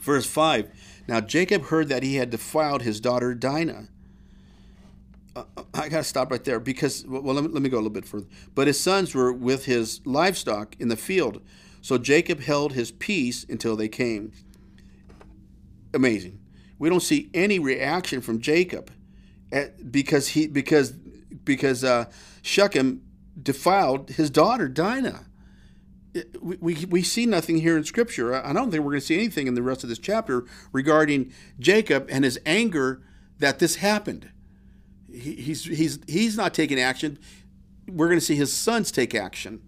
Verse 0.00 0.26
5 0.26 0.70
Now 1.06 1.20
Jacob 1.20 1.64
heard 1.66 1.88
that 1.88 2.02
he 2.02 2.16
had 2.16 2.30
defiled 2.30 2.82
his 2.82 3.00
daughter 3.00 3.34
Dinah. 3.34 3.88
I 5.74 5.88
got 5.88 5.98
to 5.98 6.04
stop 6.04 6.30
right 6.30 6.42
there 6.42 6.60
because, 6.60 7.04
well, 7.06 7.34
let 7.34 7.44
me, 7.44 7.50
let 7.50 7.62
me 7.62 7.68
go 7.68 7.76
a 7.76 7.78
little 7.78 7.90
bit 7.90 8.04
further. 8.04 8.26
But 8.54 8.66
his 8.66 8.80
sons 8.80 9.14
were 9.14 9.32
with 9.32 9.64
his 9.64 10.00
livestock 10.04 10.76
in 10.78 10.88
the 10.88 10.96
field. 10.96 11.42
So 11.82 11.98
Jacob 11.98 12.40
held 12.40 12.72
his 12.72 12.90
peace 12.90 13.44
until 13.48 13.76
they 13.76 13.88
came. 13.88 14.32
Amazing. 15.94 16.40
We 16.78 16.88
don't 16.88 17.02
see 17.02 17.30
any 17.34 17.58
reaction 17.58 18.20
from 18.20 18.40
Jacob 18.40 18.90
at, 19.52 19.90
because 19.90 20.28
he 20.28 20.46
because 20.46 20.92
because 21.44 21.84
uh, 21.84 22.06
Shechem 22.42 23.02
defiled 23.40 24.10
his 24.10 24.30
daughter 24.30 24.68
Dinah. 24.68 25.26
We, 26.40 26.56
we, 26.56 26.84
we 26.86 27.02
see 27.02 27.24
nothing 27.24 27.58
here 27.58 27.76
in 27.76 27.84
Scripture. 27.84 28.34
I 28.34 28.52
don't 28.52 28.70
think 28.70 28.82
we're 28.82 28.90
going 28.90 29.00
to 29.00 29.06
see 29.06 29.14
anything 29.14 29.46
in 29.46 29.54
the 29.54 29.62
rest 29.62 29.84
of 29.84 29.88
this 29.88 29.98
chapter 29.98 30.44
regarding 30.72 31.32
Jacob 31.60 32.08
and 32.10 32.24
his 32.24 32.40
anger 32.44 33.02
that 33.38 33.60
this 33.60 33.76
happened. 33.76 34.28
He, 35.12 35.34
he's, 35.34 35.64
he's, 35.64 35.98
he's 36.06 36.36
not 36.36 36.54
taking 36.54 36.78
action. 36.78 37.18
We're 37.88 38.08
going 38.08 38.18
to 38.18 38.24
see 38.24 38.36
his 38.36 38.52
sons 38.52 38.92
take 38.92 39.14
action. 39.14 39.62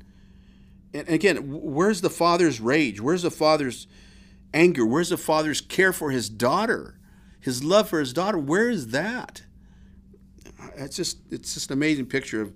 And 0.94 1.08
again, 1.08 1.38
where's 1.46 2.00
the 2.00 2.10
father's 2.10 2.60
rage? 2.60 3.00
Where's 3.00 3.22
the 3.22 3.30
father's 3.30 3.86
anger? 4.52 4.84
Where's 4.84 5.08
the 5.08 5.16
father's 5.16 5.60
care 5.60 5.92
for 5.92 6.10
his 6.10 6.28
daughter? 6.28 6.98
His 7.40 7.64
love 7.64 7.88
for 7.88 7.98
his 7.98 8.12
daughter? 8.12 8.38
Where 8.38 8.70
is 8.70 8.88
that? 8.88 9.42
It's 10.76 10.96
just 10.96 11.18
it's 11.30 11.54
just 11.54 11.70
an 11.70 11.74
amazing 11.74 12.06
picture 12.06 12.40
of 12.40 12.52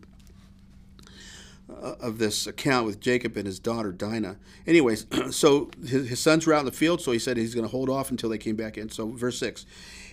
uh, 1.68 1.96
of 2.00 2.18
this 2.18 2.46
account 2.46 2.86
with 2.86 3.00
Jacob 3.00 3.36
and 3.36 3.46
his 3.46 3.58
daughter 3.58 3.90
Dinah. 3.90 4.36
Anyways, 4.66 5.06
so 5.30 5.70
his, 5.80 6.08
his, 6.08 6.20
sons 6.20 6.46
were 6.46 6.54
out 6.54 6.60
in 6.60 6.66
the 6.66 6.72
field, 6.72 7.00
so 7.00 7.10
he 7.10 7.18
said 7.18 7.36
he's 7.36 7.54
going 7.54 7.66
to 7.66 7.70
hold 7.70 7.90
off 7.90 8.10
until 8.10 8.30
they 8.30 8.38
came 8.38 8.54
back 8.54 8.78
in. 8.78 8.88
So 8.90 9.08
verse 9.08 9.38
six, 9.38 9.66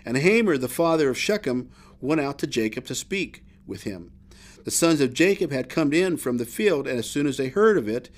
and 0.06 0.18
Hamor, 0.18 0.58
the 0.58 0.68
father 0.68 1.10
of 1.10 1.18
Shechem, 1.18 1.70
went 2.04 2.22
out 2.22 2.38
to 2.40 2.48
Jacob 2.48 2.86
to 2.86 2.96
speak 2.96 3.44
with 3.66 3.84
him. 3.84 4.12
The 4.66 4.72
sons 4.72 5.02
of 5.02 5.14
Jacob 5.14 5.52
had 5.52 5.70
come 5.70 5.94
in 5.94 6.18
from 6.18 6.38
the 6.38 6.46
field, 6.46 6.88
and 6.88 7.00
as 7.00 7.10
soon 7.10 7.28
as 7.28 7.38
they 7.38 7.50
heard 7.50 7.78
of 7.78 7.88
it, 7.88 8.10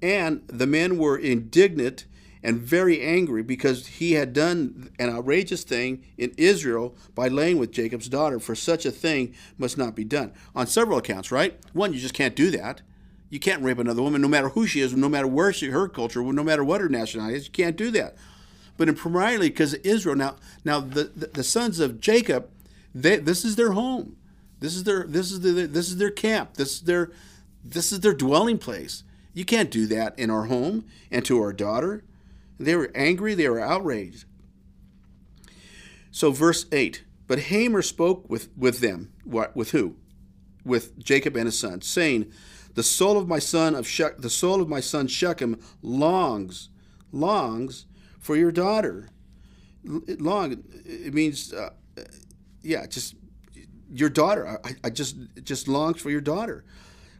and 0.00 0.42
the 0.46 0.66
men 0.66 0.98
were 0.98 1.16
indignant 1.16 2.06
and 2.42 2.60
very 2.60 3.00
angry 3.00 3.42
because 3.42 3.86
he 3.86 4.12
had 4.12 4.32
done 4.32 4.90
an 4.98 5.08
outrageous 5.08 5.64
thing 5.64 6.04
in 6.18 6.32
Israel 6.36 6.94
by 7.14 7.26
laying 7.26 7.58
with 7.58 7.72
Jacob's 7.72 8.08
daughter, 8.08 8.38
for 8.38 8.54
such 8.54 8.84
a 8.84 8.90
thing 8.90 9.34
must 9.56 9.78
not 9.78 9.94
be 9.94 10.04
done. 10.04 10.32
On 10.54 10.66
several 10.66 10.98
accounts, 10.98 11.32
right? 11.32 11.58
One, 11.72 11.92
you 11.92 12.00
just 12.00 12.14
can't 12.14 12.36
do 12.36 12.50
that. 12.50 12.82
You 13.30 13.40
can't 13.40 13.62
rape 13.62 13.78
another 13.78 14.02
woman, 14.02 14.20
no 14.20 14.28
matter 14.28 14.50
who 14.50 14.66
she 14.66 14.80
is, 14.80 14.94
no 14.94 15.08
matter 15.08 15.26
where 15.26 15.52
she, 15.52 15.68
her 15.68 15.88
culture, 15.88 16.22
no 16.22 16.44
matter 16.44 16.62
what 16.62 16.80
her 16.80 16.88
nationality 16.88 17.36
is. 17.36 17.46
You 17.46 17.52
can't 17.52 17.76
do 17.76 17.90
that. 17.92 18.16
But 18.76 18.88
in 18.88 18.94
primarily 18.94 19.48
because 19.48 19.74
of 19.74 19.80
Israel, 19.84 20.16
now, 20.16 20.36
now 20.64 20.80
the, 20.80 21.04
the, 21.16 21.26
the 21.28 21.44
sons 21.44 21.80
of 21.80 22.00
Jacob, 22.00 22.48
they, 22.94 23.16
this 23.16 23.44
is 23.44 23.56
their 23.56 23.72
home. 23.72 24.16
This 24.60 24.76
is 24.76 24.84
their 24.84 25.04
this 25.04 25.30
is 25.30 25.40
their 25.40 25.66
this 25.66 25.88
is 25.88 25.96
their 25.96 26.10
camp. 26.10 26.54
This 26.54 26.74
is 26.74 26.80
their 26.82 27.10
this 27.64 27.92
is 27.92 28.00
their 28.00 28.14
dwelling 28.14 28.58
place. 28.58 29.02
You 29.34 29.44
can't 29.44 29.70
do 29.70 29.86
that 29.88 30.18
in 30.18 30.30
our 30.30 30.44
home 30.44 30.84
and 31.10 31.24
to 31.24 31.40
our 31.40 31.52
daughter. 31.52 32.04
They 32.58 32.76
were 32.76 32.92
angry, 32.94 33.34
they 33.34 33.48
were 33.48 33.60
outraged. 33.60 34.24
So, 36.10 36.30
verse 36.30 36.66
8 36.70 37.02
But 37.26 37.40
Hamor 37.40 37.82
spoke 37.82 38.30
with, 38.30 38.48
with 38.56 38.78
them. 38.78 39.12
What, 39.24 39.56
with 39.56 39.72
who? 39.72 39.96
With 40.64 40.96
Jacob 41.02 41.36
and 41.36 41.46
his 41.46 41.58
son, 41.58 41.82
saying, 41.82 42.30
The 42.74 42.84
soul 42.84 43.18
of 43.18 43.26
my 43.26 43.40
son 43.40 43.74
of 43.74 43.88
the 44.18 44.30
soul 44.30 44.62
of 44.62 44.68
my 44.68 44.80
son 44.80 45.08
Shechem 45.08 45.60
longs, 45.82 46.68
longs 47.10 47.86
for 48.20 48.36
your 48.36 48.52
daughter. 48.52 49.10
Long, 49.84 50.62
it 50.86 51.12
means, 51.12 51.52
uh, 51.52 51.70
yeah, 52.64 52.86
just 52.86 53.14
your 53.90 54.08
daughter. 54.08 54.58
I, 54.64 54.76
I 54.84 54.90
just 54.90 55.16
just 55.44 55.68
longs 55.68 56.00
for 56.00 56.10
your 56.10 56.20
daughter. 56.20 56.64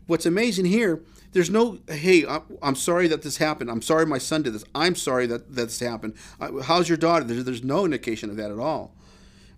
What's 0.06 0.26
amazing 0.26 0.66
here 0.66 1.02
there's 1.34 1.50
no, 1.50 1.80
hey, 1.88 2.24
I'm 2.62 2.76
sorry 2.76 3.08
that 3.08 3.22
this 3.22 3.38
happened. 3.38 3.68
I'm 3.68 3.82
sorry 3.82 4.06
my 4.06 4.18
son 4.18 4.44
did 4.44 4.54
this. 4.54 4.64
I'm 4.72 4.94
sorry 4.94 5.26
that, 5.26 5.52
that 5.56 5.64
this 5.64 5.80
happened. 5.80 6.14
How's 6.62 6.88
your 6.88 6.96
daughter? 6.96 7.24
There's, 7.24 7.44
there's 7.44 7.64
no 7.64 7.84
indication 7.84 8.30
of 8.30 8.36
that 8.36 8.52
at 8.52 8.60
all. 8.60 8.94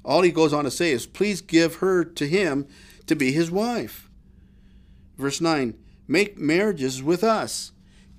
All 0.03 0.22
he 0.22 0.33
goes 0.33 0.55
on 0.55 0.64
to 0.64 0.70
say 0.70 0.90
is, 0.92 1.07
please 1.07 1.42
give 1.42 1.77
her 1.77 2.03
to 2.03 2.27
him 2.27 2.66
to 3.07 3.14
be 3.14 3.31
his 3.31 3.51
wife. 3.51 4.09
Verse 5.18 5.38
9 5.40 5.75
Make 6.09 6.38
marriages 6.38 7.03
with 7.03 7.22
us, 7.22 7.72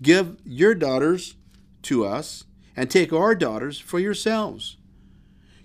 give 0.03 0.37
your 0.45 0.75
daughters 0.75 1.35
to 1.83 2.05
us, 2.05 2.43
and 2.75 2.91
take 2.91 3.11
our 3.11 3.33
daughters 3.33 3.79
for 3.79 3.97
yourselves. 3.97 4.77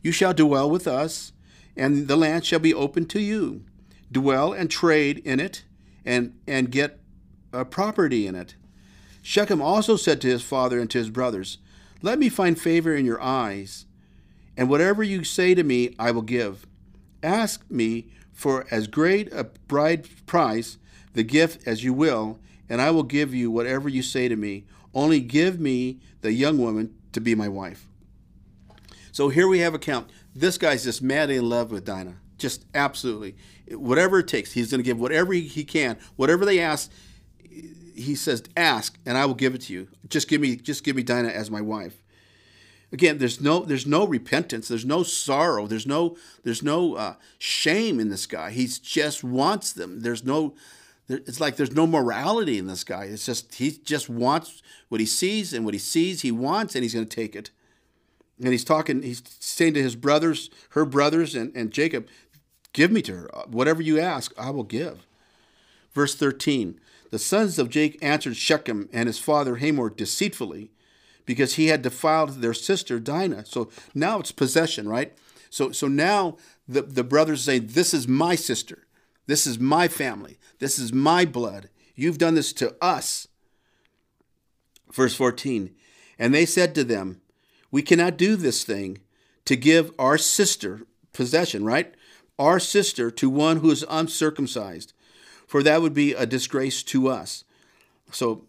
You 0.01 0.13
shall 0.13 0.33
dwell 0.33 0.71
with 0.71 0.87
us, 0.87 1.33
and 1.77 2.09
the 2.09 2.17
land 2.17 2.45
shall 2.45 2.59
be 2.59 2.75
open 2.75 3.07
to 3.07 3.21
you. 3.21 3.65
Dwell 4.11 4.53
and 4.53 4.71
trade 4.71 5.19
in 5.25 5.41
it, 5.41 5.65
and, 6.05 6.39
and 6.47 6.71
get 6.71 6.99
uh, 7.53 7.65
property 7.65 8.27
in 8.27 8.35
it. 8.35 8.55
Shechem 9.23 9.63
also 9.63 9.97
said 9.97 10.21
to 10.21 10.29
his 10.29 10.43
father 10.43 10.81
and 10.81 10.91
to 10.91 10.99
his 10.99 11.11
brothers, 11.11 11.59
Let 12.03 12.19
me 12.19 12.29
find 12.29 12.61
favor 12.61 12.95
in 12.95 13.07
your 13.07 13.23
eyes, 13.23 13.87
and 14.57 14.69
whatever 14.69 15.03
you 15.03 15.25
say 15.25 15.55
to 15.55 15.63
me, 15.63 15.95
I 15.99 16.11
will 16.11 16.23
give. 16.23 16.67
Ask 17.23 17.65
me 17.71 18.09
for 18.33 18.67
as 18.71 18.87
great 18.87 19.33
a 19.33 19.45
bride 19.45 20.09
price, 20.27 20.79
the 21.15 21.23
gift 21.23 21.67
as 21.67 21.85
you 21.85 21.95
will, 21.95 22.39
and 22.69 22.81
I 22.81 22.91
will 22.91 23.05
give 23.05 23.35
you 23.35 23.51
whatever 23.51 23.89
you 23.89 24.03
say 24.03 24.29
to 24.29 24.37
me. 24.37 24.65
Only 24.95 25.21
give 25.21 25.61
me 25.61 26.01
the 26.21 26.33
young 26.33 26.59
woman 26.59 26.95
to 27.13 27.21
be 27.21 27.35
my 27.35 27.49
wife. 27.49 27.87
So 29.13 29.29
here 29.29 29.47
we 29.47 29.61
have 29.61 29.75
a 29.75 29.79
count. 29.79 30.11
This 30.35 30.59
guy's 30.59 30.85
just 30.85 31.03
madly 31.03 31.37
in 31.37 31.49
love 31.49 31.71
with 31.71 31.85
Dinah. 31.85 32.17
Just 32.39 32.65
absolutely. 32.75 33.37
Whatever 33.71 34.21
it 34.21 34.29
takes, 34.29 34.53
he's 34.53 34.71
going 34.71 34.81
to 34.81 34.85
give 34.85 34.99
whatever 34.99 35.33
he 35.33 35.65
can. 35.65 35.99
Whatever 36.17 36.45
they 36.45 36.59
ask, 36.59 36.91
he 37.95 38.15
says, 38.15 38.43
"Ask, 38.57 38.99
and 39.07 39.17
I 39.17 39.27
will 39.27 39.35
give 39.35 39.55
it 39.55 39.63
to 39.63 39.73
you. 39.73 39.89
Just 40.09 40.29
give 40.29 40.41
me, 40.41 40.57
just 40.57 40.85
give 40.85 40.97
me 40.97 41.03
Dinah 41.03 41.29
as 41.29 41.51
my 41.51 41.61
wife." 41.61 42.03
Again, 42.91 43.19
there's 43.19 43.41
no, 43.41 43.61
there's 43.61 43.87
no 43.87 44.07
repentance. 44.07 44.69
There's 44.69 44.85
no 44.85 45.03
sorrow. 45.03 45.67
There's 45.67 45.87
no, 45.87 46.17
there's 46.45 46.63
no 46.63 46.95
uh, 46.95 47.15
shame 47.39 47.99
in 47.99 48.11
this 48.11 48.27
guy. 48.27 48.51
He 48.51 48.67
just 48.67 49.25
wants 49.25 49.73
them. 49.73 50.01
There's 50.01 50.25
no, 50.25 50.55
it's 51.09 51.41
like 51.41 51.57
there's 51.57 51.73
no 51.73 51.87
morality 51.87 52.59
in 52.59 52.67
this 52.67 52.85
guy. 52.85 53.05
It's 53.05 53.25
just 53.25 53.55
he 53.55 53.71
just 53.71 54.11
wants 54.11 54.63
what 54.91 55.01
he 55.01 55.07
sees, 55.07 55.55
and 55.55 55.65
what 55.65 55.75
he 55.75 55.81
sees, 55.81 56.21
he 56.21 56.33
wants, 56.33 56.75
and 56.75 56.83
he's 56.83 56.95
going 56.95 57.07
to 57.07 57.17
take 57.17 57.35
it. 57.35 57.51
And 58.43 58.51
he's 58.51 58.65
talking. 58.65 59.03
He's 59.03 59.23
saying 59.39 59.75
to 59.75 59.83
his 59.83 59.97
brothers, 59.97 60.51
her 60.71 60.85
brothers, 60.85 61.35
and, 61.35 61.55
and 61.57 61.71
Jacob, 61.71 62.09
"Give 62.73 62.91
me 62.91 63.01
to 63.03 63.15
her. 63.15 63.31
Whatever 63.47 63.83
you 63.83 64.01
ask, 64.01 64.33
I 64.37 64.51
will 64.51 64.65
give." 64.65 65.07
Verse 65.93 66.15
thirteen. 66.15 66.81
The 67.11 67.19
sons 67.19 67.59
of 67.59 67.69
Jake 67.69 67.99
answered 68.01 68.37
Shechem 68.37 68.89
and 68.91 69.07
his 69.07 69.19
father 69.19 69.57
Hamor 69.57 69.91
deceitfully 69.91 70.71
because 71.27 71.55
he 71.55 71.67
had 71.67 71.83
defiled 71.83 72.41
their 72.41 72.55
sister 72.55 72.99
Dinah. 72.99 73.47
So 73.47 73.71
now 73.95 74.19
it's 74.19 74.33
possession, 74.33 74.89
right? 74.89 75.13
So, 75.51 75.73
so 75.73 75.89
now 75.89 76.39
the, 76.67 76.83
the 76.83 77.05
brothers 77.05 77.45
say, 77.45 77.59
This 77.59 77.93
is 77.93 78.09
my 78.09 78.35
sister. 78.35 78.87
This 79.27 79.47
is 79.47 79.59
my 79.59 79.89
family. 79.89 80.39
This 80.59 80.79
is 80.79 80.93
my 80.93 81.25
blood. 81.25 81.69
You've 81.95 82.19
done 82.19 82.35
this 82.35 82.53
to 82.55 82.75
us. 82.81 83.29
Verse 84.93 85.15
14 85.15 85.75
And 86.19 86.35
they 86.35 86.47
said 86.47 86.75
to 86.75 86.85
them, 86.85 87.21
We 87.73 87.83
cannot 87.83 88.17
do 88.17 88.37
this 88.37 88.63
thing 88.63 88.99
to 89.47 89.57
give 89.57 89.91
our 89.99 90.17
sister 90.17 90.83
possession, 91.13 91.65
right? 91.65 91.93
Our 92.39 92.61
sister 92.61 93.11
to 93.11 93.29
one 93.29 93.59
who 93.59 93.71
is 93.73 93.85
uncircumcised 93.91 94.93
for 95.53 95.63
that 95.63 95.83
would 95.83 95.93
be 95.93 96.15
a 96.15 96.25
disgrace 96.25 96.83
to 96.85 97.09
us. 97.09 97.45
So 98.11 98.47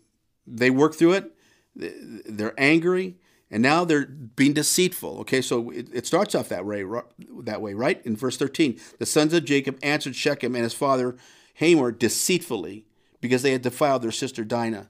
they 0.47 0.69
work 0.69 0.95
through 0.95 1.15
it. 1.15 1.31
They're 1.75 2.53
angry, 2.57 3.17
and 3.51 3.61
now 3.61 3.83
they're 3.83 4.05
being 4.05 4.53
deceitful. 4.53 5.19
Okay, 5.19 5.41
so 5.41 5.69
it, 5.71 6.07
starts 6.07 6.33
off 6.33 6.47
that 6.47 6.65
way, 6.65 6.85
that 7.41 7.61
way, 7.61 7.73
right? 7.73 8.01
In 8.05 8.15
verse 8.15 8.37
13, 8.37 8.79
the 8.99 9.05
sons 9.05 9.33
of 9.33 9.43
Jacob 9.43 9.77
answered 9.83 10.15
Shechem 10.15 10.55
and 10.55 10.63
his 10.63 10.73
father 10.73 11.17
Hamor 11.55 11.91
deceitfully 11.91 12.85
because 13.19 13.41
they 13.41 13.51
had 13.51 13.63
defiled 13.63 14.01
their 14.01 14.11
sister 14.11 14.45
Dinah. 14.45 14.87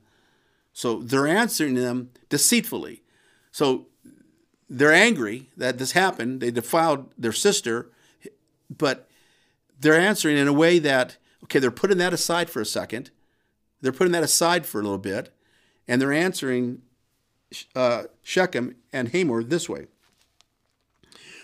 So 0.72 1.00
they're 1.02 1.26
answering 1.26 1.74
them 1.74 2.12
deceitfully. 2.30 3.02
So 3.52 3.88
they're 4.77 4.93
angry 4.93 5.49
that 5.57 5.77
this 5.77 5.91
happened. 5.91 6.41
They 6.41 6.51
defiled 6.51 7.12
their 7.17 7.31
sister, 7.31 7.89
but 8.69 9.07
they're 9.79 9.99
answering 9.99 10.38
in 10.38 10.47
a 10.47 10.53
way 10.53 10.79
that 10.79 11.17
Okay, 11.43 11.59
they're 11.59 11.71
putting 11.71 11.97
that 11.97 12.13
aside 12.13 12.49
for 12.49 12.62
a 12.62 12.65
second. 12.65 13.12
They're 13.81 13.91
putting 13.91 14.13
that 14.13 14.23
aside 14.23 14.65
for 14.65 14.79
a 14.79 14.83
little 14.83 14.97
bit, 14.97 15.33
and 15.88 16.01
they're 16.01 16.13
answering 16.13 16.81
uh, 17.75 18.03
Shechem 18.21 18.75
and 18.93 19.09
Hamor 19.09 19.43
this 19.43 19.67
way. 19.67 19.88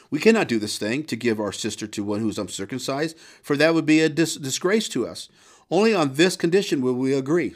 We 0.10 0.20
cannot 0.20 0.48
do 0.48 0.58
this 0.58 0.78
thing 0.78 1.04
to 1.04 1.16
give 1.16 1.40
our 1.40 1.52
sister 1.52 1.86
to 1.86 2.04
one 2.04 2.22
who 2.22 2.30
is 2.30 2.40
uncircumcised, 2.40 3.18
for 3.44 3.58
that 3.58 3.74
would 3.74 3.86
be 3.86 4.00
a 4.00 4.10
dis- 4.10 4.36
disgrace 4.36 4.90
to 4.90 5.06
us. 5.06 5.30
Only 5.70 5.94
on 5.94 6.16
this 6.16 6.36
condition 6.36 6.82
will 6.82 6.94
we 6.94 7.14
agree. 7.14 7.54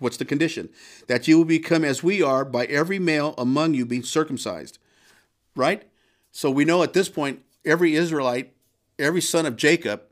What's 0.00 0.18
the 0.18 0.24
condition? 0.26 0.68
That 1.06 1.26
you 1.28 1.38
will 1.38 1.46
become 1.46 1.84
as 1.84 2.02
we 2.02 2.20
are 2.20 2.44
by 2.44 2.66
every 2.66 2.98
male 2.98 3.34
among 3.38 3.72
you 3.72 3.86
being 3.86 4.02
circumcised. 4.02 4.78
Right? 5.54 5.84
So 6.32 6.50
we 6.50 6.64
know 6.64 6.82
at 6.82 6.92
this 6.92 7.08
point, 7.08 7.42
every 7.64 7.94
Israelite, 7.94 8.52
every 8.98 9.20
son 9.20 9.46
of 9.46 9.56
Jacob 9.56 10.02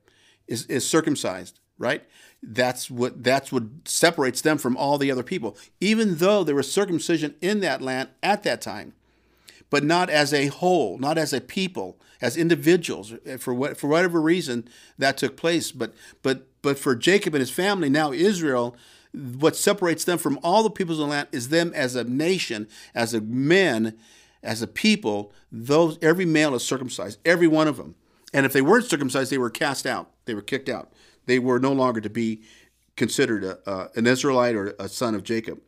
is, 0.47 0.67
is 0.67 0.89
circumcised, 0.89 1.59
right? 1.79 2.05
That's 2.43 2.91
what 2.91 3.23
that's 3.23 3.53
what 3.53 3.65
separates 3.85 4.41
them 4.41 4.59
from 4.59 4.77
all 4.77 4.99
the 4.99 5.11
other 5.11 5.23
people, 5.23 5.57
even 5.81 6.17
though 6.17 6.43
there 6.43 6.57
was 6.57 6.71
circumcision 6.71 7.37
in 7.41 7.61
that 7.61 7.81
land 7.81 8.09
at 8.23 8.43
that 8.43 8.61
time, 8.61 8.95
but 9.71 9.85
not 9.85 10.11
as 10.11 10.35
a 10.35 10.49
whole, 10.49 10.99
not 10.99 11.19
as 11.19 11.33
a 11.33 11.41
people, 11.41 11.97
as 12.21 12.37
individuals. 12.37 13.15
Eh, 13.25 13.37
for 13.37 13.55
what 13.55 13.77
for 13.77 13.87
whatever 13.87 14.21
reason 14.21 14.69
that 14.99 15.17
took 15.17 15.37
place, 15.37 15.71
but 15.71 15.95
but 16.23 16.49
but 16.63 16.79
for 16.79 16.97
Jacob 16.97 17.35
and 17.35 17.41
his 17.41 17.51
family, 17.51 17.89
now 17.89 18.11
Israel, 18.11 18.77
what 19.13 19.55
separates 19.55 20.05
them 20.05 20.19
from 20.19 20.41
all 20.43 20.65
the 20.65 20.71
peoples 20.71 20.99
of 20.99 21.07
the 21.07 21.11
land 21.11 21.29
is 21.31 21.49
them 21.49 21.73
as 21.75 21.95
a 21.95 22.03
nation, 22.03 22.67
as 22.93 23.15
a 23.15 23.21
men, 23.21 23.97
as 24.43 24.63
a 24.63 24.67
people. 24.67 25.33
Those 25.51 25.99
every 26.03 26.25
male 26.25 26.55
is 26.55 26.65
circumcised, 26.65 27.19
every 27.25 27.47
one 27.47 27.69
of 27.69 27.77
them. 27.77 27.95
And 28.33 28.47
if 28.47 28.53
they 28.53 28.63
weren't 28.63 28.87
circumcised, 28.87 29.31
they 29.31 29.39
were 29.39 29.51
cast 29.51 29.87
out. 29.87 30.11
They 30.25 30.35
were 30.35 30.43
kicked 30.43 30.69
out. 30.69 30.93
They 31.27 31.39
were 31.39 31.59
no 31.59 31.73
longer 31.73 32.01
to 32.01 32.11
be 32.11 32.43
considered 32.97 33.45
a, 33.45 33.69
uh, 33.69 33.89
an 33.95 34.07
Israelite 34.07 34.55
or 34.55 34.75
a 34.79 34.89
son 34.89 35.15
of 35.15 35.23
Jacob. 35.23 35.61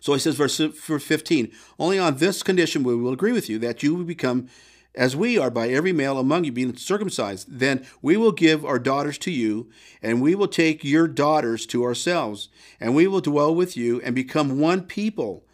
So 0.00 0.12
he 0.12 0.18
says, 0.18 0.34
verse 0.34 0.58
15, 0.58 1.50
only 1.78 1.98
on 1.98 2.16
this 2.16 2.42
condition 2.42 2.82
we 2.82 2.94
will 2.94 3.12
agree 3.12 3.32
with 3.32 3.48
you, 3.48 3.58
that 3.60 3.82
you 3.82 3.94
will 3.94 4.04
become 4.04 4.48
as 4.94 5.16
we 5.16 5.38
are 5.38 5.50
by 5.50 5.68
every 5.68 5.92
male 5.92 6.18
among 6.18 6.44
you 6.44 6.52
being 6.52 6.76
circumcised. 6.76 7.46
Then 7.50 7.86
we 8.02 8.16
will 8.16 8.32
give 8.32 8.64
our 8.64 8.78
daughters 8.78 9.18
to 9.18 9.30
you, 9.30 9.70
and 10.02 10.20
we 10.20 10.34
will 10.34 10.48
take 10.48 10.84
your 10.84 11.08
daughters 11.08 11.66
to 11.66 11.84
ourselves, 11.84 12.48
and 12.78 12.94
we 12.94 13.06
will 13.06 13.20
dwell 13.20 13.54
with 13.54 13.76
you 13.76 14.00
and 14.02 14.14
become 14.14 14.60
one 14.60 14.82
people. 14.82 15.46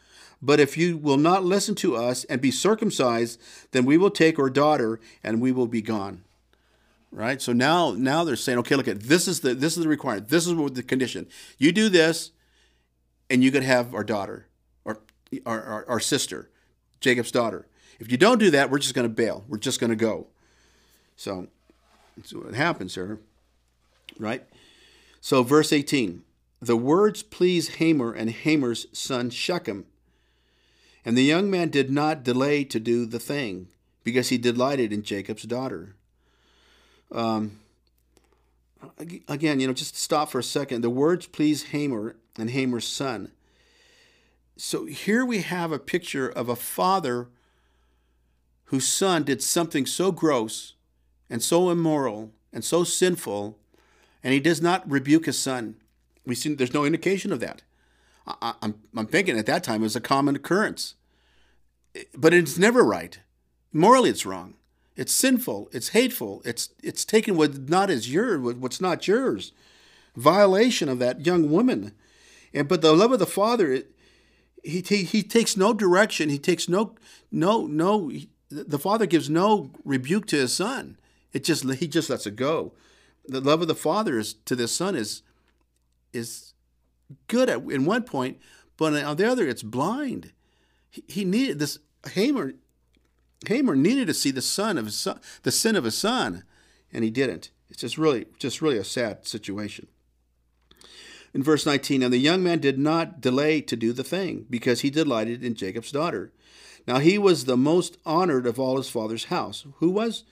But 0.43 0.61
if 0.61 0.77
you 0.77 0.97
will 0.97 1.19
not 1.19 1.45
listen 1.45 1.75
to 1.77 1.97
us 1.97 2.25
and 2.25 2.41
be 2.41 2.51
circumcised, 2.51 3.41
then 3.73 3.85
we 3.85 3.99
will 3.99 4.11
take 4.11 4.39
our 4.39 4.51
daughter 4.51 5.01
and 5.23 5.41
we 5.41 5.53
will 5.53 5.67
be 5.67 5.83
gone 5.83 6.23
right? 7.13 7.41
So 7.41 7.53
now 7.53 7.93
now 7.97 8.25
they're 8.25 8.37
saying, 8.37 8.59
okay, 8.59 8.77
look 8.77 8.89
at 8.89 9.01
this 9.01 9.27
is 9.29 9.41
the 9.41 9.55
this 9.55 9.77
is 9.77 9.83
the 9.83 9.89
requirement. 9.89 10.29
This 10.29 10.47
is 10.47 10.55
what 10.55 10.75
the 10.75 10.83
condition. 10.83 11.27
You 11.59 11.73
do 11.73 11.89
this, 11.89 12.31
and 13.29 13.43
you 13.43 13.51
could 13.51 13.63
have 13.63 13.95
our 13.95 14.05
daughter 14.05 14.47
or 14.85 14.99
our, 15.47 15.63
our, 15.63 15.89
our 15.89 16.01
sister, 16.01 16.51
Jacob's 17.01 17.31
daughter. 17.31 17.67
If 17.99 18.11
you 18.11 18.17
don't 18.17 18.39
do 18.39 18.51
that, 18.53 18.71
we're 18.71 18.79
just 18.79 18.95
going 18.95 19.09
to 19.09 19.15
bail. 19.15 19.45
We're 19.49 19.59
just 19.59 19.81
going 19.81 19.91
to 19.91 19.97
go. 19.97 20.27
So 21.17 21.49
that's 22.17 22.33
what 22.33 22.55
happens 22.55 22.95
here, 22.95 23.19
right? 24.19 24.43
So 25.21 25.43
verse 25.43 25.71
18, 25.71 26.23
the 26.63 26.77
words 26.77 27.23
please 27.23 27.77
Hamor 27.77 28.13
and 28.13 28.31
Hamor's 28.31 28.87
son 28.93 29.29
Shechem. 29.29 29.85
And 31.05 31.17
the 31.17 31.23
young 31.23 31.51
man 31.51 31.71
did 31.71 31.91
not 31.91 32.23
delay 32.23 32.65
to 32.65 32.79
do 32.79 33.07
the 33.07 33.19
thing, 33.19 33.69
because 34.05 34.29
he 34.29 34.39
delighted 34.39 34.93
in 34.93 35.03
Jacob's 35.03 35.45
daughter. 35.45 35.95
Um, 37.13 37.59
again, 39.29 39.61
you 39.61 39.67
know, 39.67 39.73
just 39.73 39.97
stop 39.97 40.31
for 40.31 40.39
a 40.39 40.45
second. 40.45 40.83
The 40.83 40.91
words 40.91 41.27
please 41.27 41.65
Hamor 41.65 42.17
and 42.37 42.51
Hamor's 42.51 42.87
son. 42.87 43.33
So 44.57 44.85
here 44.85 45.25
we 45.25 45.41
have 45.41 45.73
a 45.73 45.79
picture 45.79 46.29
of 46.29 46.49
a 46.49 46.57
father 46.57 47.29
whose 48.67 48.87
son 48.87 49.25
did 49.25 49.43
something 49.43 49.87
so 49.87 50.13
gross 50.13 50.75
and 51.29 51.43
so 51.43 51.71
immoral 51.71 52.31
and 52.53 52.65
so 52.65 52.85
sinful, 52.85 53.59
and 54.23 54.35
he 54.35 54.41
does 54.41 54.61
not 54.61 54.89
rebuke 54.89 55.27
his 55.27 55.39
son. 55.39 55.77
We 56.27 56.35
see 56.35 56.55
there's 56.55 56.75
no 56.75 56.85
indication 56.85 57.33
of 57.33 57.41
that. 57.41 57.63
I, 58.27 58.55
I'm, 58.63 58.75
I'm 58.97 59.07
thinking 59.07 59.39
at 59.39 59.47
that 59.47 59.65
time 59.65 59.83
it 59.83 59.85
was 59.85 59.97
a 59.97 60.01
common 60.01 60.37
occurrence, 60.37 60.95
but 62.15 62.35
it's 62.35 62.59
never 62.59 62.83
right. 62.83 63.19
Morally, 63.73 64.11
it's 64.11 64.27
wrong. 64.27 64.55
It's 64.97 65.13
sinful. 65.13 65.71
It's 65.73 65.91
hateful. 65.91 66.43
It's 66.45 66.71
it's 66.83 67.05
taken 67.05 67.37
what 67.37 67.69
not 67.69 67.91
as 67.91 68.13
yours, 68.13 68.57
what's 68.57 68.81
not 68.81 69.07
yours. 69.07 69.53
Violation 70.17 70.89
of 70.89 70.99
that 70.99 71.25
young 71.25 71.51
woman, 71.51 71.93
and 72.53 72.69
but 72.69 72.83
the 72.83 72.93
love 72.93 73.13
of 73.13 73.19
the 73.19 73.27
Father, 73.27 73.73
it, 73.73 73.93
he, 74.63 74.81
he 74.81 75.23
takes 75.23 75.57
no 75.57 75.73
direction. 75.73 76.29
He 76.29 76.39
takes 76.39 76.69
no 76.69 76.97
no 77.31 77.67
no. 77.67 78.09
He, 78.09 78.29
the 78.51 78.79
Father 78.79 79.07
gives 79.07 79.31
no 79.31 79.71
rebuke 79.85 80.27
to 80.27 80.37
his 80.37 80.53
Son. 80.53 80.99
It 81.33 81.45
just 81.45 81.65
he 81.75 81.87
just 81.87 82.11
lets 82.11 82.27
it 82.27 82.37
go. 82.37 82.73
The 83.27 83.41
love 83.41 83.63
of 83.63 83.69
the 83.69 83.75
Father 83.75 84.19
is 84.19 84.35
to 84.45 84.57
this 84.57 84.73
Son 84.73 84.97
is 84.97 85.23
is 86.13 86.50
good 87.29 87.49
at 87.49 87.63
in 87.63 87.85
one 87.85 88.03
point, 88.03 88.39
but 88.77 88.95
on 88.95 89.17
the 89.17 89.29
other, 89.29 89.47
it's 89.47 89.63
blind. 89.63 90.33
He, 90.91 91.05
he 91.07 91.25
needed 91.25 91.59
this 91.59 91.79
Hamor 92.15 92.55
Hamor 93.49 93.77
needed 93.77 94.07
to 94.07 94.15
see 94.15 94.31
the 94.31 94.43
son 94.43 94.77
of 94.77 94.87
his 94.87 94.99
son, 94.99 95.21
the 95.43 95.53
sin 95.53 95.77
of 95.77 95.85
his 95.85 95.97
son, 95.97 96.45
and 96.93 97.05
he 97.05 97.11
didn't. 97.11 97.51
It's 97.71 97.81
just 97.81 97.97
really, 97.97 98.27
just 98.39 98.61
really 98.61 98.79
a 98.79 98.85
sad 98.85 99.27
situation. 99.27 99.87
In 101.33 101.43
verse 101.43 101.65
19, 101.65 102.03
and 102.03 102.13
the 102.13 102.19
young 102.19 102.43
man 102.43 102.59
did 102.59 102.79
not 102.79 103.21
delay 103.21 103.61
to 103.63 103.77
do 103.77 103.93
the 103.93 104.05
thing, 104.05 104.47
because 104.51 104.81
he 104.81 104.91
delighted 104.91 105.45
in 105.45 105.55
Jacob's 105.55 105.93
daughter. 105.93 106.33
Now 106.87 106.99
he 106.99 107.19
was 107.19 107.45
the 107.45 107.57
most 107.57 107.97
honored 108.05 108.47
of 108.47 108.59
all 108.59 108.77
his 108.77 108.91
father's 108.91 109.27
house. 109.27 109.65
Who 109.77 109.91
was? 109.91 110.25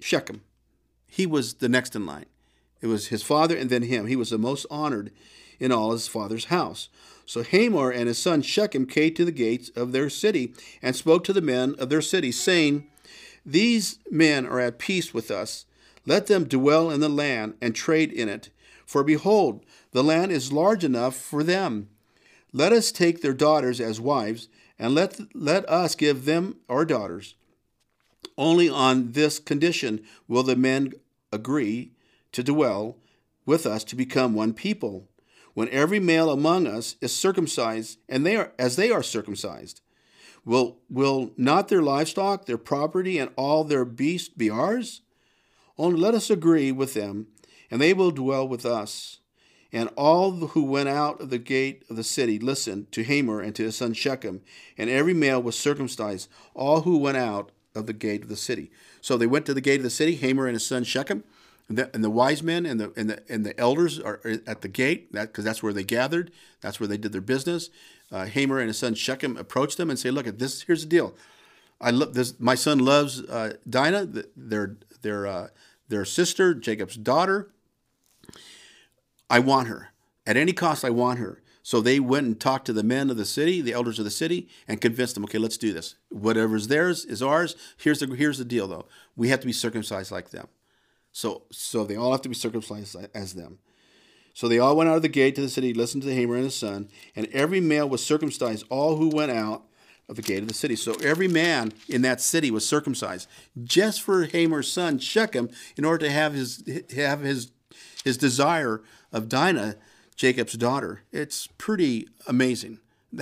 Shechem. 0.00 0.42
He 1.08 1.26
was 1.26 1.54
the 1.54 1.68
next 1.68 1.96
in 1.96 2.06
line. 2.06 2.26
It 2.80 2.86
was 2.86 3.08
his 3.08 3.22
father 3.22 3.56
and 3.56 3.70
then 3.70 3.82
him. 3.82 4.06
He 4.06 4.16
was 4.16 4.30
the 4.30 4.38
most 4.38 4.66
honored 4.70 5.10
in 5.58 5.72
all 5.72 5.92
his 5.92 6.08
father's 6.08 6.46
house. 6.46 6.88
So 7.24 7.42
Hamor 7.42 7.90
and 7.90 8.06
his 8.06 8.18
son 8.18 8.42
Shechem 8.42 8.86
came 8.86 9.14
to 9.14 9.24
the 9.24 9.32
gates 9.32 9.70
of 9.70 9.92
their 9.92 10.08
city 10.08 10.54
and 10.80 10.94
spoke 10.94 11.24
to 11.24 11.32
the 11.32 11.40
men 11.40 11.74
of 11.78 11.88
their 11.88 12.02
city, 12.02 12.30
saying, 12.30 12.86
These 13.44 13.98
men 14.10 14.46
are 14.46 14.60
at 14.60 14.78
peace 14.78 15.12
with 15.12 15.30
us. 15.30 15.64
Let 16.06 16.26
them 16.28 16.44
dwell 16.44 16.90
in 16.90 17.00
the 17.00 17.08
land 17.08 17.54
and 17.60 17.74
trade 17.74 18.12
in 18.12 18.28
it. 18.28 18.50
For 18.84 19.02
behold, 19.02 19.66
the 19.90 20.04
land 20.04 20.30
is 20.30 20.52
large 20.52 20.84
enough 20.84 21.16
for 21.16 21.42
them. 21.42 21.88
Let 22.52 22.72
us 22.72 22.92
take 22.92 23.20
their 23.20 23.34
daughters 23.34 23.80
as 23.80 24.00
wives, 24.00 24.48
and 24.78 24.94
let, 24.94 25.18
let 25.34 25.68
us 25.68 25.96
give 25.96 26.24
them 26.24 26.56
our 26.68 26.84
daughters. 26.84 27.34
Only 28.38 28.68
on 28.68 29.12
this 29.12 29.40
condition 29.40 30.04
will 30.28 30.44
the 30.44 30.54
men 30.54 30.92
agree 31.32 31.92
to 32.36 32.42
dwell 32.42 32.98
with 33.46 33.64
us 33.64 33.82
to 33.82 33.96
become 33.96 34.34
one 34.34 34.52
people 34.52 35.08
when 35.54 35.70
every 35.70 35.98
male 35.98 36.30
among 36.30 36.66
us 36.66 36.96
is 37.00 37.16
circumcised, 37.16 37.98
and 38.10 38.26
they 38.26 38.36
are 38.36 38.52
as 38.58 38.76
they 38.76 38.90
are 38.90 39.02
circumcised? 39.02 39.80
Will 40.44 40.76
will 40.90 41.30
not 41.38 41.68
their 41.68 41.80
livestock, 41.80 42.44
their 42.44 42.58
property, 42.58 43.18
and 43.18 43.30
all 43.36 43.64
their 43.64 43.86
beasts 43.86 44.28
be 44.28 44.50
ours? 44.50 45.00
Only 45.78 45.98
let 45.98 46.12
us 46.12 46.28
agree 46.28 46.70
with 46.72 46.92
them, 46.92 47.28
and 47.70 47.80
they 47.80 47.94
will 47.94 48.10
dwell 48.10 48.46
with 48.46 48.66
us. 48.66 49.20
And 49.72 49.88
all 49.96 50.32
who 50.32 50.62
went 50.62 50.90
out 50.90 51.22
of 51.22 51.30
the 51.30 51.38
gate 51.38 51.84
of 51.88 51.96
the 51.96 52.04
city 52.04 52.38
listened 52.38 52.92
to 52.92 53.02
Hamor 53.02 53.40
and 53.40 53.54
to 53.56 53.62
his 53.62 53.76
son 53.76 53.94
Shechem, 53.94 54.42
and 54.76 54.90
every 54.90 55.14
male 55.14 55.42
was 55.42 55.58
circumcised, 55.58 56.28
all 56.54 56.82
who 56.82 56.98
went 56.98 57.16
out 57.16 57.50
of 57.74 57.86
the 57.86 57.94
gate 57.94 58.24
of 58.24 58.28
the 58.28 58.36
city. 58.36 58.70
So 59.00 59.16
they 59.16 59.26
went 59.26 59.46
to 59.46 59.54
the 59.54 59.62
gate 59.62 59.80
of 59.80 59.84
the 59.84 59.90
city, 59.90 60.16
Hamor 60.16 60.46
and 60.46 60.54
his 60.54 60.66
son 60.66 60.84
Shechem, 60.84 61.24
and 61.68 61.78
the, 61.78 61.90
and 61.94 62.04
the 62.04 62.10
wise 62.10 62.42
men 62.42 62.64
and 62.64 62.78
the 62.78 62.92
and 62.96 63.10
the 63.10 63.22
and 63.28 63.44
the 63.44 63.58
elders 63.58 63.98
are 63.98 64.20
at 64.46 64.60
the 64.60 64.68
gate 64.68 65.12
that 65.12 65.28
because 65.28 65.44
that's 65.44 65.62
where 65.62 65.72
they 65.72 65.84
gathered. 65.84 66.30
That's 66.60 66.78
where 66.78 66.86
they 66.86 66.96
did 66.96 67.12
their 67.12 67.20
business. 67.20 67.70
Uh, 68.12 68.26
Hamor 68.26 68.60
and 68.60 68.68
his 68.68 68.78
son 68.78 68.94
Shechem 68.94 69.36
approached 69.36 69.76
them 69.76 69.90
and 69.90 69.98
say, 69.98 70.10
"Look 70.10 70.26
at 70.26 70.38
this. 70.38 70.62
Here's 70.62 70.82
the 70.82 70.88
deal. 70.88 71.14
I 71.80 71.90
love 71.90 72.14
this. 72.14 72.38
My 72.38 72.54
son 72.54 72.78
loves 72.78 73.20
uh, 73.22 73.54
Dinah, 73.68 74.08
their 74.36 74.76
their 75.02 75.26
uh, 75.26 75.48
their 75.88 76.04
sister, 76.04 76.54
Jacob's 76.54 76.96
daughter. 76.96 77.50
I 79.28 79.40
want 79.40 79.66
her 79.66 79.88
at 80.24 80.36
any 80.36 80.52
cost. 80.52 80.84
I 80.84 80.90
want 80.90 81.18
her." 81.18 81.42
So 81.66 81.80
they 81.80 81.98
went 81.98 82.28
and 82.28 82.38
talked 82.38 82.66
to 82.66 82.72
the 82.72 82.84
men 82.84 83.10
of 83.10 83.16
the 83.16 83.24
city, 83.24 83.60
the 83.60 83.72
elders 83.72 83.98
of 83.98 84.04
the 84.04 84.10
city, 84.12 84.48
and 84.68 84.80
convinced 84.80 85.16
them, 85.16 85.24
okay, 85.24 85.38
let's 85.38 85.56
do 85.56 85.72
this. 85.72 85.96
Whatever's 86.10 86.68
theirs 86.68 87.04
is 87.04 87.20
ours. 87.20 87.56
Here's 87.76 87.98
the 87.98 88.06
here's 88.14 88.38
the 88.38 88.44
deal 88.44 88.68
though. 88.68 88.86
We 89.16 89.30
have 89.30 89.40
to 89.40 89.46
be 89.46 89.52
circumcised 89.52 90.12
like 90.12 90.30
them. 90.30 90.46
So, 91.16 91.44
so 91.50 91.84
they 91.84 91.96
all 91.96 92.12
have 92.12 92.20
to 92.20 92.28
be 92.28 92.34
circumcised 92.34 92.94
as 93.14 93.32
them. 93.32 93.58
So 94.34 94.48
they 94.48 94.58
all 94.58 94.76
went 94.76 94.90
out 94.90 94.96
of 94.96 95.02
the 95.02 95.08
gate 95.08 95.34
to 95.36 95.40
the 95.40 95.48
city, 95.48 95.72
listened 95.72 96.02
to 96.02 96.14
Hamor 96.14 96.34
and 96.34 96.44
his 96.44 96.54
son, 96.54 96.90
and 97.16 97.26
every 97.28 97.58
male 97.58 97.88
was 97.88 98.04
circumcised, 98.04 98.66
all 98.68 98.96
who 98.96 99.08
went 99.08 99.32
out 99.32 99.62
of 100.10 100.16
the 100.16 100.22
gate 100.22 100.42
of 100.42 100.48
the 100.48 100.52
city. 100.52 100.76
So 100.76 100.92
every 101.02 101.26
man 101.26 101.72
in 101.88 102.02
that 102.02 102.20
city 102.20 102.50
was 102.50 102.68
circumcised, 102.68 103.30
just 103.64 104.02
for 104.02 104.26
Hamor's 104.26 104.70
son 104.70 104.98
Shechem, 104.98 105.48
in 105.78 105.86
order 105.86 106.04
to 106.04 106.12
have 106.12 106.34
his 106.34 106.62
have 106.94 107.20
his 107.20 107.50
his 108.04 108.18
desire 108.18 108.82
of 109.10 109.30
Dinah, 109.30 109.76
Jacob's 110.16 110.52
daughter. 110.52 111.00
It's 111.12 111.46
pretty 111.56 112.08
amazing. 112.26 112.78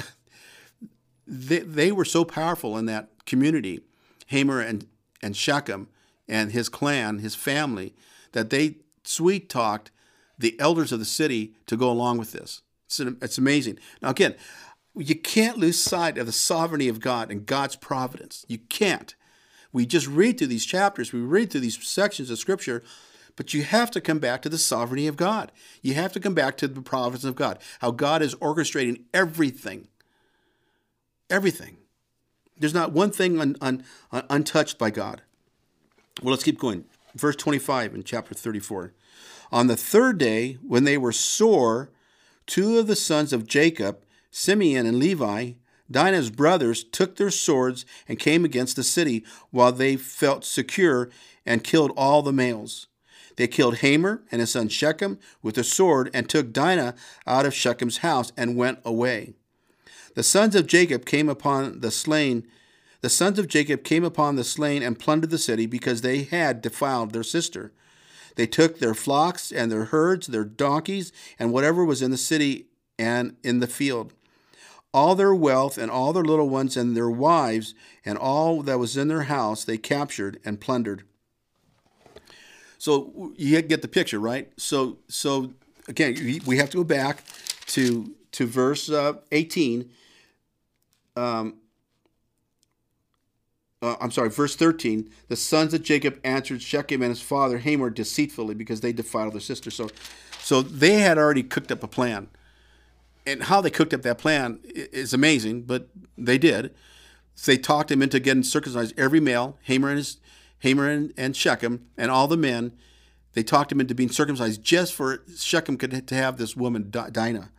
they, 1.29 1.61
they 1.61 1.93
were 1.93 2.05
so 2.05 2.25
powerful 2.25 2.77
in 2.77 2.87
that 2.87 3.11
community, 3.25 3.83
Hamor 4.31 4.61
and, 4.61 4.89
and 5.23 5.37
Shechem, 5.37 5.87
and 6.29 6.53
his 6.53 6.69
clan, 6.69 7.19
his 7.19 7.35
family, 7.35 7.95
that 8.33 8.51
they 8.51 8.77
sweet 9.05 9.49
talked 9.49 9.91
the 10.39 10.59
elders 10.59 10.93
of 10.93 10.99
the 10.99 11.05
city 11.05 11.55
to 11.67 11.77
go 11.77 11.91
along 11.91 12.19
with 12.19 12.33
this. 12.33 12.63
It's, 12.87 13.01
an, 13.01 13.19
it's 13.23 13.39
amazing. 13.39 13.79
Now, 14.03 14.11
again, 14.11 14.35
you 14.97 15.15
can't 15.15 15.59
lose 15.59 15.79
sight 15.79 16.19
of 16.19 16.27
the 16.27 16.33
sovereignty 16.33 16.89
of 16.89 17.01
God 17.01 17.31
and 17.31 17.47
God's 17.47 17.77
providence. 17.77 18.45
You 18.49 18.59
can't. 18.59 19.15
We 19.73 19.87
just 19.87 20.07
read 20.07 20.39
through 20.39 20.49
these 20.49 20.67
chapters, 20.67 21.13
we 21.13 21.21
read 21.21 21.51
through 21.51 21.63
these 21.63 21.83
sections 21.85 22.31
of 22.31 22.39
Scripture, 22.39 22.83
but 23.37 23.53
you 23.53 23.65
have 23.65 23.91
to 23.91 24.01
come 24.01 24.21
back 24.21 24.43
to 24.43 24.49
the 24.49 24.59
sovereignty 24.59 25.09
of 25.09 25.17
God. 25.17 25.51
You 25.83 25.95
have 25.95 26.13
to 26.13 26.21
come 26.21 26.35
back 26.35 26.57
to 26.59 26.69
the 26.69 26.81
providence 26.81 27.25
of 27.25 27.35
God, 27.35 27.59
how 27.81 27.91
God 27.91 28.23
is 28.23 28.37
orchestrating 28.37 29.03
everything. 29.13 29.89
Everything. 31.29 31.79
There's 32.57 32.75
not 32.75 32.93
one 32.93 33.11
thing 33.11 33.41
un, 33.41 33.57
un, 33.61 33.85
un, 34.13 34.25
untouched 34.31 34.79
by 34.79 34.91
God. 34.91 35.23
Well, 36.23 36.31
let's 36.31 36.45
keep 36.45 36.59
going. 36.59 36.85
Verse 37.15 37.37
25 37.37 37.95
in 37.95 38.05
chapter 38.05 38.35
34. 38.35 38.93
On 39.53 39.67
the 39.67 39.77
third 39.77 40.19
day, 40.19 40.59
when 40.67 40.85
they 40.85 40.97
were 40.97 41.13
sore, 41.13 41.91
two 42.47 42.79
of 42.79 42.87
the 42.87 42.97
sons 42.97 43.33
of 43.33 43.47
Jacob, 43.47 44.05
Simeon 44.31 44.87
and 44.87 44.99
Levi, 44.99 45.53
Dinah's 45.91 46.31
brothers, 46.31 46.83
took 46.83 47.17
their 47.17 47.31
swords 47.31 47.85
and 48.09 48.19
came 48.19 48.45
against 48.45 48.77
the 48.77 48.83
city 48.83 49.25
while 49.51 49.73
they 49.73 49.97
felt 49.97 50.45
secure 50.45 51.11
and 51.45 51.63
killed 51.63 51.93
all 51.97 52.23
the 52.23 52.33
males. 52.33 52.87
They 53.37 53.47
killed 53.49 53.79
Hamor 53.79 54.23
and 54.31 54.41
his 54.41 54.53
son 54.53 54.69
Shechem 54.69 55.19
with 55.43 55.59
a 55.59 55.65
sword 55.65 56.11
and 56.15 56.29
took 56.29 56.53
Dinah 56.53 56.95
out 57.27 57.47
of 57.47 57.55
Shechem's 57.55 57.99
house 57.99 58.33
and 58.37 58.57
went 58.57 58.79
away. 58.85 59.35
The 60.15 60.23
sons 60.23 60.55
of 60.55 60.69
Jacob 60.69 61.05
came 61.05 61.29
upon 61.29 61.81
the 61.81 61.91
slain. 61.91 62.47
The 63.05 63.11
sons 63.11 63.39
of 63.39 63.49
Jacob 63.49 63.85
came 63.85 64.03
upon 64.03 64.37
the 64.37 64.45
slain 64.45 64.83
and 64.83 64.99
plundered 64.99 65.29
the 65.29 65.37
city 65.37 65.67
because 65.67 66.01
they 66.01 66.23
had 66.23 66.63
defiled 66.63 67.13
their 67.13 67.23
sister. 67.23 67.71
They 68.37 68.47
took 68.47 68.79
their 68.79 68.95
flocks 68.95 69.53
and 69.53 69.71
their 69.71 69.85
herds, 69.85 70.27
their 70.27 70.47
donkeys, 70.47 71.13
and 71.39 71.53
whatever 71.53 71.85
was 71.85 72.01
in 72.01 72.11
the 72.13 72.17
city 72.17 72.65
and 72.99 73.37
in 73.43 73.61
the 73.61 73.67
field. 73.67 74.15
All 74.95 75.15
their 75.15 75.35
wealth 75.35 75.77
and 75.77 75.91
all 75.91 76.15
their 76.15 76.25
little 76.25 76.49
ones 76.49 76.79
and 76.79 76.97
their 76.97 77.11
wives 77.11 77.75
and 78.07 78.17
all 78.17 78.63
that 78.63 78.79
was 78.79 78.97
in 78.97 79.09
their 79.09 79.25
house 79.25 79.65
they 79.65 79.77
captured 79.77 80.41
and 80.43 80.59
plundered. 80.59 81.03
So 82.79 83.35
you 83.37 83.61
get 83.61 83.83
the 83.83 83.87
picture, 83.87 84.19
right? 84.19 84.51
So 84.57 84.97
so 85.09 85.53
again, 85.89 86.41
we 86.47 86.57
have 86.57 86.71
to 86.71 86.79
go 86.79 86.85
back 86.85 87.23
to 87.67 88.15
to 88.33 88.47
verse 88.47 88.89
uh, 88.89 89.19
18 89.31 89.91
um, 91.17 91.59
uh, 93.85 93.97
I'm 94.01 94.11
sorry, 94.11 94.31
verse 94.31 94.57
13, 94.57 95.11
the 95.29 95.37
sons 95.37 95.75
of 95.75 95.83
Jacob 95.83 96.19
answered 96.25 96.63
Shechem 96.63 97.03
and 97.03 97.11
his 97.11 97.21
father 97.21 97.59
Hamor 97.59 97.91
deceitfully 97.91 98.55
because 98.55 98.81
they 98.81 98.93
defiled 98.93 99.35
their 99.35 99.41
sister. 99.41 99.71
So, 99.71 99.91
so 100.41 100.63
they 100.63 101.01
had 101.01 101.19
already 101.19 101.43
cooked 101.43 101.71
up 101.71 101.83
a 101.83 101.89
plan. 101.89 102.29
And 103.27 103.45
how 103.45 103.61
they 103.61 103.71
cooked 103.71 103.93
up 103.93 104.03
that 104.03 104.19
plan 104.19 104.61
is 104.65 105.13
amazing, 105.13 105.63
but 105.63 105.89
they 106.17 106.39
did. 106.39 106.75
So 107.35 107.53
they 107.53 107.59
talked 107.59 107.91
him 107.91 108.01
into 108.01 108.21
getting 108.21 108.43
circumcised 108.43 108.99
every 108.99 109.21
male, 109.21 109.59
Hamor 109.67 109.89
and 109.89 109.99
his 109.99 110.19
and, 110.63 111.13
and 111.19 111.37
Shechem, 111.37 111.87
and 111.99 112.11
all 112.11 112.27
the 112.27 112.39
men. 112.39 112.73
They 113.35 113.43
talked 113.43 113.71
him 113.71 113.81
into 113.81 113.95
being 113.95 114.11
circumcised 114.11 114.63
just 114.63 114.95
for 114.95 115.23
Shechem 115.37 115.77
could 115.77 116.07
to 116.07 116.15
have 116.15 116.39
this 116.39 116.57
woman 116.57 116.91
Dinah. 116.91 117.51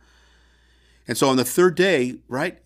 And 1.08 1.16
so 1.16 1.28
on 1.28 1.36
the 1.36 1.44
third 1.44 1.76
day, 1.76 2.16
right, 2.28 2.58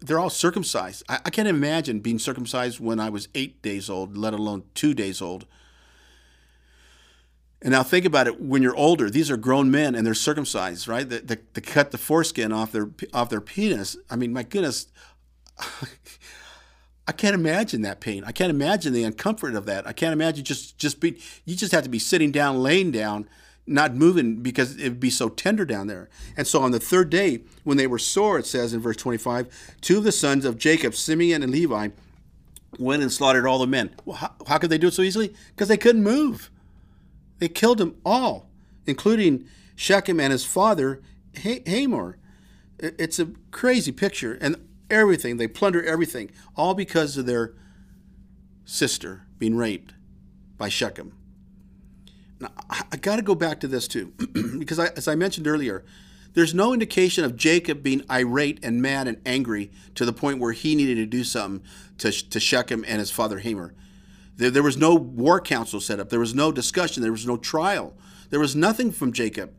they're 0.00 0.20
all 0.20 0.30
circumcised. 0.30 1.02
I, 1.08 1.18
I, 1.24 1.30
can't 1.30 1.48
imagine 1.48 1.98
being 1.98 2.20
circumcised 2.20 2.78
when 2.78 3.00
I 3.00 3.10
was 3.10 3.28
eight 3.34 3.60
days 3.60 3.90
old, 3.90 4.16
let 4.16 4.32
alone 4.34 4.62
two 4.74 4.94
days 4.94 5.20
old. 5.20 5.46
And 7.60 7.72
now 7.72 7.82
think 7.82 8.04
about 8.04 8.28
it: 8.28 8.40
when 8.40 8.62
you're 8.62 8.76
older, 8.76 9.10
these 9.10 9.32
are 9.32 9.36
grown 9.36 9.68
men 9.70 9.96
and 9.96 10.06
they're 10.06 10.14
circumcised, 10.14 10.86
right? 10.86 11.08
They, 11.08 11.18
they, 11.18 11.38
they 11.54 11.60
cut 11.60 11.90
the 11.90 11.98
foreskin 11.98 12.52
off 12.52 12.70
their 12.70 12.90
off 13.12 13.30
their 13.30 13.40
penis. 13.40 13.96
I 14.08 14.14
mean, 14.14 14.32
my 14.32 14.44
goodness, 14.44 14.86
I 17.08 17.12
can't 17.12 17.34
imagine 17.34 17.82
that 17.82 17.98
pain. 17.98 18.22
I 18.24 18.30
can't 18.30 18.50
imagine 18.50 18.92
the 18.92 19.02
uncomfort 19.02 19.56
of 19.56 19.66
that. 19.66 19.88
I 19.88 19.92
can't 19.92 20.12
imagine 20.12 20.44
just 20.44 20.78
just 20.78 21.00
be. 21.00 21.18
You 21.44 21.56
just 21.56 21.72
have 21.72 21.82
to 21.82 21.90
be 21.90 21.98
sitting 21.98 22.30
down, 22.30 22.62
laying 22.62 22.92
down, 22.92 23.28
not 23.68 23.94
moving 23.94 24.36
because 24.36 24.76
it 24.76 24.88
would 24.88 25.00
be 25.00 25.10
so 25.10 25.28
tender 25.28 25.64
down 25.64 25.86
there. 25.86 26.08
And 26.36 26.46
so 26.46 26.62
on 26.62 26.70
the 26.70 26.80
third 26.80 27.10
day, 27.10 27.40
when 27.64 27.76
they 27.76 27.86
were 27.86 27.98
sore, 27.98 28.38
it 28.38 28.46
says 28.46 28.72
in 28.72 28.80
verse 28.80 28.96
25, 28.96 29.76
two 29.80 29.98
of 29.98 30.04
the 30.04 30.12
sons 30.12 30.44
of 30.44 30.58
Jacob, 30.58 30.94
Simeon 30.94 31.42
and 31.42 31.52
Levi, 31.52 31.88
went 32.78 33.02
and 33.02 33.12
slaughtered 33.12 33.46
all 33.46 33.58
the 33.58 33.66
men. 33.66 33.90
Well, 34.04 34.16
how, 34.16 34.34
how 34.46 34.58
could 34.58 34.70
they 34.70 34.78
do 34.78 34.88
it 34.88 34.94
so 34.94 35.02
easily? 35.02 35.34
Because 35.50 35.68
they 35.68 35.76
couldn't 35.76 36.02
move. 36.02 36.50
They 37.38 37.48
killed 37.48 37.78
them 37.78 37.96
all, 38.04 38.48
including 38.86 39.46
Shechem 39.76 40.20
and 40.20 40.32
his 40.32 40.44
father, 40.44 41.00
Hamor. 41.42 42.18
It's 42.78 43.18
a 43.18 43.30
crazy 43.50 43.92
picture. 43.92 44.38
And 44.40 44.56
everything, 44.90 45.36
they 45.36 45.48
plunder 45.48 45.82
everything, 45.84 46.30
all 46.56 46.74
because 46.74 47.16
of 47.16 47.26
their 47.26 47.54
sister 48.64 49.22
being 49.38 49.56
raped 49.56 49.94
by 50.56 50.68
Shechem. 50.68 51.12
Now, 52.40 52.50
I 52.70 52.96
got 52.96 53.16
to 53.16 53.22
go 53.22 53.34
back 53.34 53.60
to 53.60 53.68
this 53.68 53.88
too, 53.88 54.12
because 54.58 54.78
I, 54.78 54.88
as 54.88 55.08
I 55.08 55.14
mentioned 55.14 55.46
earlier, 55.46 55.84
there's 56.34 56.54
no 56.54 56.72
indication 56.72 57.24
of 57.24 57.36
Jacob 57.36 57.82
being 57.82 58.02
irate 58.10 58.60
and 58.62 58.80
mad 58.80 59.08
and 59.08 59.20
angry 59.26 59.72
to 59.96 60.04
the 60.04 60.12
point 60.12 60.38
where 60.38 60.52
he 60.52 60.74
needed 60.74 60.96
to 60.96 61.06
do 61.06 61.24
something 61.24 61.66
to, 61.98 62.12
to 62.12 62.38
Shechem 62.38 62.84
and 62.86 63.00
his 63.00 63.10
father 63.10 63.40
Hamor. 63.40 63.74
There, 64.36 64.50
there 64.50 64.62
was 64.62 64.76
no 64.76 64.94
war 64.94 65.40
council 65.40 65.80
set 65.80 65.98
up. 65.98 66.10
There 66.10 66.20
was 66.20 66.34
no 66.34 66.52
discussion. 66.52 67.02
There 67.02 67.12
was 67.12 67.26
no 67.26 67.36
trial. 67.36 67.94
There 68.30 68.38
was 68.38 68.54
nothing 68.54 68.92
from 68.92 69.12
Jacob 69.12 69.52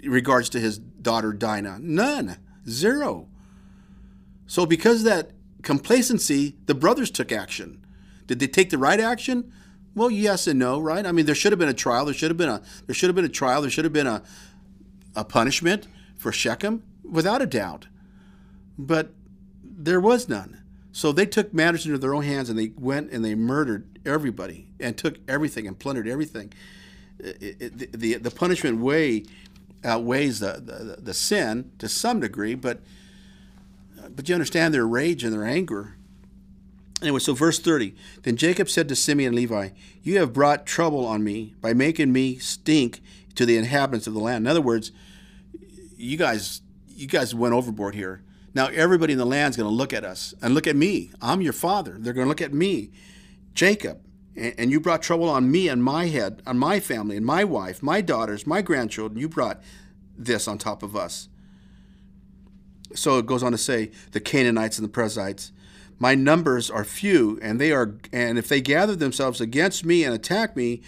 in 0.00 0.10
regards 0.10 0.48
to 0.50 0.60
his 0.60 0.78
daughter 0.78 1.32
Dinah. 1.32 1.78
None. 1.80 2.38
Zero. 2.66 3.28
So 4.46 4.64
because 4.64 5.00
of 5.00 5.04
that 5.04 5.32
complacency, 5.62 6.56
the 6.66 6.74
brothers 6.74 7.10
took 7.10 7.30
action. 7.30 7.84
Did 8.26 8.38
they 8.38 8.46
take 8.46 8.70
the 8.70 8.78
right 8.78 9.00
action? 9.00 9.52
Well, 9.94 10.10
yes 10.10 10.46
and 10.46 10.58
no, 10.58 10.80
right? 10.80 11.04
I 11.04 11.12
mean, 11.12 11.26
there 11.26 11.34
should 11.34 11.52
have 11.52 11.58
been 11.58 11.68
a 11.68 11.74
trial. 11.74 12.06
There 12.06 12.14
should 12.14 12.30
have 12.30 12.38
been 12.38 12.48
a 12.48 12.62
there 12.86 12.94
should 12.94 13.08
have 13.08 13.16
been 13.16 13.24
a 13.24 13.28
trial. 13.28 13.60
There 13.62 13.70
should 13.70 13.84
have 13.84 13.92
been 13.92 14.06
a 14.06 14.22
a 15.14 15.24
punishment 15.24 15.86
for 16.16 16.32
Shechem, 16.32 16.82
without 17.04 17.42
a 17.42 17.46
doubt. 17.46 17.88
But 18.78 19.12
there 19.62 20.00
was 20.00 20.28
none. 20.28 20.62
So 20.92 21.12
they 21.12 21.26
took 21.26 21.52
matters 21.52 21.86
into 21.86 21.98
their 21.98 22.14
own 22.14 22.22
hands 22.22 22.48
and 22.50 22.58
they 22.58 22.72
went 22.76 23.10
and 23.10 23.24
they 23.24 23.34
murdered 23.34 23.98
everybody 24.04 24.68
and 24.78 24.96
took 24.96 25.16
everything 25.28 25.66
and 25.66 25.78
plundered 25.78 26.06
everything. 26.06 26.52
It, 27.18 27.56
it, 27.60 27.92
the, 27.92 28.14
the 28.14 28.30
punishment 28.30 28.78
way 28.80 29.24
outweighs 29.84 30.40
the, 30.40 30.52
the, 30.64 30.96
the 31.00 31.14
sin 31.14 31.72
to 31.78 31.88
some 31.88 32.20
degree, 32.20 32.54
but 32.54 32.80
but 34.14 34.28
you 34.28 34.34
understand 34.34 34.74
their 34.74 34.86
rage 34.86 35.22
and 35.22 35.32
their 35.32 35.44
anger 35.44 35.96
Anyway, 37.02 37.18
so 37.18 37.34
verse 37.34 37.58
30. 37.58 37.94
Then 38.22 38.36
Jacob 38.36 38.68
said 38.68 38.88
to 38.88 38.96
Simeon 38.96 39.28
and 39.28 39.36
Levi, 39.36 39.70
You 40.02 40.18
have 40.18 40.32
brought 40.32 40.66
trouble 40.66 41.04
on 41.04 41.24
me 41.24 41.54
by 41.60 41.74
making 41.74 42.12
me 42.12 42.38
stink 42.38 43.02
to 43.34 43.44
the 43.44 43.56
inhabitants 43.56 44.06
of 44.06 44.14
the 44.14 44.20
land. 44.20 44.44
In 44.44 44.46
other 44.46 44.60
words, 44.60 44.92
you 45.96 46.16
guys 46.16 46.62
you 46.88 47.06
guys 47.06 47.34
went 47.34 47.54
overboard 47.54 47.94
here. 47.94 48.22
Now 48.54 48.66
everybody 48.66 49.14
in 49.14 49.18
the 49.18 49.24
land 49.24 49.52
is 49.52 49.56
going 49.56 49.68
to 49.68 49.74
look 49.74 49.92
at 49.92 50.04
us 50.04 50.34
and 50.42 50.54
look 50.54 50.66
at 50.66 50.76
me. 50.76 51.10
I'm 51.20 51.40
your 51.40 51.52
father. 51.52 51.96
They're 51.98 52.12
going 52.12 52.26
to 52.26 52.28
look 52.28 52.42
at 52.42 52.52
me, 52.52 52.90
Jacob. 53.54 54.00
And 54.34 54.70
you 54.70 54.80
brought 54.80 55.02
trouble 55.02 55.28
on 55.28 55.50
me 55.50 55.68
and 55.68 55.84
my 55.84 56.06
head, 56.06 56.42
on 56.46 56.58
my 56.58 56.80
family 56.80 57.18
and 57.18 57.26
my 57.26 57.44
wife, 57.44 57.82
my 57.82 58.00
daughters, 58.00 58.46
my 58.46 58.62
grandchildren. 58.62 59.20
You 59.20 59.28
brought 59.28 59.62
this 60.16 60.48
on 60.48 60.56
top 60.56 60.82
of 60.82 60.96
us. 60.96 61.28
So 62.94 63.18
it 63.18 63.26
goes 63.26 63.42
on 63.42 63.52
to 63.52 63.58
say 63.58 63.90
the 64.12 64.20
Canaanites 64.20 64.78
and 64.78 64.86
the 64.86 64.92
Perizzites 64.92 65.52
my 66.02 66.16
numbers 66.16 66.68
are 66.68 66.82
few, 66.82 67.38
and 67.42 67.60
they 67.60 67.70
are 67.70 67.94
and 68.12 68.36
if 68.36 68.48
they 68.48 68.60
gather 68.60 68.96
themselves 68.96 69.40
against 69.40 69.84
me 69.84 70.02
and 70.02 70.12
attack 70.12 70.56
me, 70.56 70.82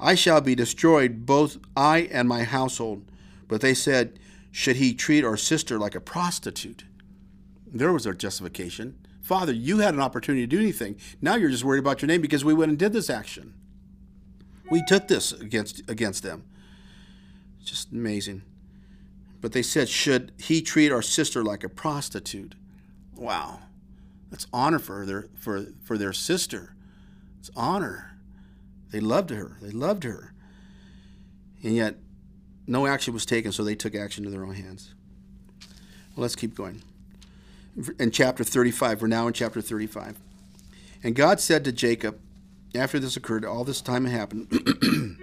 I 0.00 0.16
shall 0.16 0.40
be 0.40 0.56
destroyed, 0.56 1.24
both 1.24 1.58
I 1.76 2.08
and 2.10 2.28
my 2.28 2.42
household. 2.42 3.04
But 3.46 3.60
they 3.60 3.74
said, 3.74 4.18
Should 4.50 4.74
he 4.74 4.92
treat 4.92 5.24
our 5.24 5.36
sister 5.36 5.78
like 5.78 5.94
a 5.94 6.00
prostitute? 6.00 6.84
There 7.64 7.92
was 7.92 8.02
their 8.02 8.12
justification. 8.12 8.98
Father, 9.22 9.52
you 9.52 9.78
had 9.78 9.94
an 9.94 10.00
opportunity 10.00 10.42
to 10.42 10.48
do 10.48 10.60
anything. 10.60 10.96
Now 11.22 11.36
you're 11.36 11.48
just 11.48 11.62
worried 11.62 11.78
about 11.78 12.02
your 12.02 12.08
name 12.08 12.20
because 12.20 12.44
we 12.44 12.52
went 12.52 12.70
and 12.70 12.78
did 12.78 12.92
this 12.92 13.08
action. 13.08 13.54
We 14.68 14.82
took 14.88 15.06
this 15.06 15.30
against 15.30 15.88
against 15.88 16.24
them. 16.24 16.42
Just 17.64 17.92
amazing. 17.92 18.42
But 19.40 19.52
they 19.52 19.62
said, 19.62 19.88
Should 19.88 20.32
he 20.38 20.60
treat 20.60 20.90
our 20.90 21.02
sister 21.02 21.44
like 21.44 21.62
a 21.62 21.68
prostitute? 21.68 22.56
Wow. 23.14 23.60
That's 24.30 24.46
honor 24.52 24.78
for 24.78 25.06
their 25.06 25.28
for 25.36 25.66
for 25.84 25.96
their 25.96 26.12
sister. 26.12 26.74
It's 27.40 27.50
honor. 27.56 28.18
They 28.90 29.00
loved 29.00 29.30
her. 29.30 29.56
They 29.60 29.70
loved 29.70 30.04
her. 30.04 30.32
And 31.62 31.74
yet 31.74 31.96
no 32.66 32.86
action 32.86 33.14
was 33.14 33.26
taken, 33.26 33.52
so 33.52 33.62
they 33.62 33.74
took 33.74 33.94
action 33.94 34.24
in 34.24 34.32
their 34.32 34.44
own 34.44 34.54
hands. 34.54 34.94
Well, 36.14 36.22
let's 36.22 36.36
keep 36.36 36.54
going. 36.54 36.82
In 37.98 38.10
chapter 38.10 38.42
35, 38.42 39.02
we're 39.02 39.08
now 39.08 39.26
in 39.26 39.32
chapter 39.32 39.60
35. 39.60 40.16
And 41.02 41.14
God 41.14 41.40
said 41.40 41.64
to 41.64 41.72
Jacob, 41.72 42.18
after 42.74 42.98
this 42.98 43.16
occurred, 43.16 43.44
all 43.44 43.64
this 43.64 43.80
time 43.80 44.06
had 44.06 44.18
happened, 44.18 44.48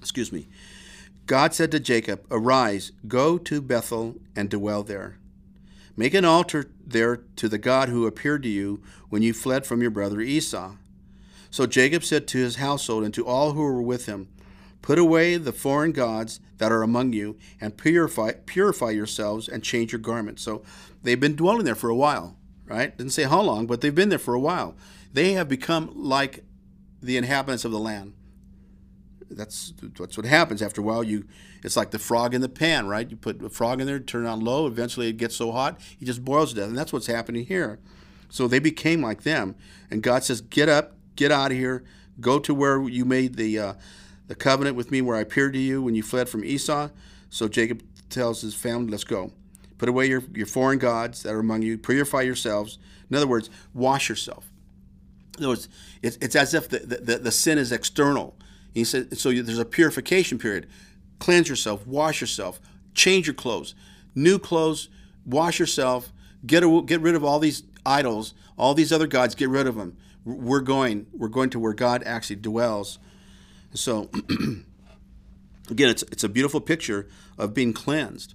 excuse 0.00 0.30
me, 0.30 0.46
God 1.26 1.54
said 1.54 1.70
to 1.70 1.80
Jacob, 1.80 2.24
Arise, 2.30 2.92
go 3.08 3.38
to 3.38 3.60
Bethel 3.62 4.16
and 4.36 4.50
dwell 4.50 4.82
there. 4.82 5.16
Make 5.96 6.12
an 6.12 6.24
altar 6.24 6.66
there 6.86 7.16
to 7.36 7.48
the 7.48 7.58
God 7.58 7.88
who 7.88 8.06
appeared 8.06 8.42
to 8.42 8.48
you 8.48 8.82
when 9.08 9.22
you 9.22 9.32
fled 9.32 9.66
from 9.66 9.80
your 9.80 9.90
brother 9.90 10.20
Esau. 10.20 10.76
So 11.50 11.66
Jacob 11.66 12.04
said 12.04 12.26
to 12.28 12.38
his 12.38 12.56
household 12.56 13.04
and 13.04 13.14
to 13.14 13.26
all 13.26 13.52
who 13.52 13.62
were 13.62 13.82
with 13.82 14.06
him, 14.06 14.28
Put 14.82 14.98
away 14.98 15.38
the 15.38 15.52
foreign 15.52 15.92
gods 15.92 16.40
that 16.58 16.70
are 16.70 16.82
among 16.82 17.14
you, 17.14 17.38
and 17.58 17.76
purify 17.76 18.32
purify 18.32 18.90
yourselves 18.90 19.48
and 19.48 19.62
change 19.62 19.92
your 19.92 19.98
garments. 19.98 20.42
So 20.42 20.62
they've 21.02 21.18
been 21.18 21.36
dwelling 21.36 21.64
there 21.64 21.74
for 21.74 21.88
a 21.88 21.96
while, 21.96 22.36
right? 22.66 22.94
Didn't 22.94 23.12
say 23.12 23.22
how 23.22 23.40
long, 23.40 23.66
but 23.66 23.80
they've 23.80 23.94
been 23.94 24.10
there 24.10 24.18
for 24.18 24.34
a 24.34 24.40
while. 24.40 24.74
They 25.12 25.32
have 25.32 25.48
become 25.48 25.90
like 25.94 26.44
the 27.00 27.16
inhabitants 27.16 27.64
of 27.64 27.70
the 27.70 27.78
land. 27.78 28.12
That's 29.36 29.72
that's 29.98 30.16
what 30.16 30.26
happens 30.26 30.62
after 30.62 30.80
a 30.80 30.84
while. 30.84 31.02
You, 31.02 31.26
it's 31.62 31.76
like 31.76 31.90
the 31.90 31.98
frog 31.98 32.34
in 32.34 32.40
the 32.40 32.48
pan, 32.48 32.86
right? 32.86 33.08
You 33.08 33.16
put 33.16 33.42
a 33.42 33.48
frog 33.48 33.80
in 33.80 33.86
there, 33.86 33.98
turn 33.98 34.26
it 34.26 34.28
on 34.28 34.40
low. 34.40 34.66
Eventually, 34.66 35.08
it 35.08 35.16
gets 35.16 35.36
so 35.36 35.52
hot, 35.52 35.80
he 35.98 36.06
just 36.06 36.24
boils 36.24 36.50
to 36.50 36.60
death, 36.60 36.68
and 36.68 36.78
that's 36.78 36.92
what's 36.92 37.06
happening 37.06 37.46
here. 37.46 37.78
So 38.28 38.48
they 38.48 38.58
became 38.58 39.02
like 39.02 39.22
them, 39.22 39.56
and 39.90 40.02
God 40.02 40.24
says, 40.24 40.40
"Get 40.40 40.68
up, 40.68 40.96
get 41.16 41.30
out 41.32 41.52
of 41.52 41.56
here, 41.56 41.84
go 42.20 42.38
to 42.38 42.54
where 42.54 42.88
you 42.88 43.04
made 43.04 43.36
the 43.36 43.58
uh, 43.58 43.74
the 44.26 44.34
covenant 44.34 44.76
with 44.76 44.90
me, 44.90 45.02
where 45.02 45.16
I 45.16 45.20
appeared 45.20 45.52
to 45.54 45.58
you 45.58 45.82
when 45.82 45.94
you 45.94 46.02
fled 46.02 46.28
from 46.28 46.44
Esau." 46.44 46.90
So 47.30 47.48
Jacob 47.48 47.82
tells 48.10 48.40
his 48.40 48.54
family, 48.54 48.90
"Let's 48.90 49.04
go. 49.04 49.32
Put 49.78 49.88
away 49.88 50.06
your 50.06 50.22
your 50.32 50.46
foreign 50.46 50.78
gods 50.78 51.22
that 51.22 51.34
are 51.34 51.40
among 51.40 51.62
you. 51.62 51.78
Purify 51.78 52.22
yourselves. 52.22 52.78
In 53.10 53.16
other 53.16 53.26
words, 53.26 53.50
wash 53.72 54.08
yourself." 54.08 54.50
In 55.36 55.44
other 55.44 55.48
words, 55.48 55.68
it's, 56.00 56.16
it's 56.18 56.36
as 56.36 56.54
if 56.54 56.68
the, 56.68 56.78
the, 56.78 57.18
the 57.18 57.32
sin 57.32 57.58
is 57.58 57.72
external 57.72 58.36
he 58.74 58.84
said, 58.84 59.16
so 59.16 59.30
there's 59.32 59.58
a 59.58 59.64
purification 59.64 60.38
period. 60.38 60.66
Cleanse 61.20 61.48
yourself, 61.48 61.86
wash 61.86 62.20
yourself, 62.20 62.60
change 62.92 63.26
your 63.26 63.34
clothes, 63.34 63.74
new 64.14 64.38
clothes, 64.38 64.88
wash 65.24 65.60
yourself, 65.60 66.12
get 66.44 66.64
a, 66.64 66.82
get 66.82 67.00
rid 67.00 67.14
of 67.14 67.24
all 67.24 67.38
these 67.38 67.62
idols, 67.86 68.34
all 68.58 68.74
these 68.74 68.92
other 68.92 69.06
gods, 69.06 69.34
get 69.34 69.48
rid 69.48 69.66
of 69.66 69.76
them. 69.76 69.96
We're 70.24 70.60
going, 70.60 71.06
we're 71.12 71.28
going 71.28 71.50
to 71.50 71.60
where 71.60 71.72
God 71.72 72.02
actually 72.04 72.36
dwells. 72.36 72.98
So, 73.74 74.10
again, 75.70 75.90
it's 75.90 76.02
it's 76.04 76.24
a 76.24 76.28
beautiful 76.28 76.60
picture 76.60 77.08
of 77.38 77.54
being 77.54 77.72
cleansed, 77.72 78.34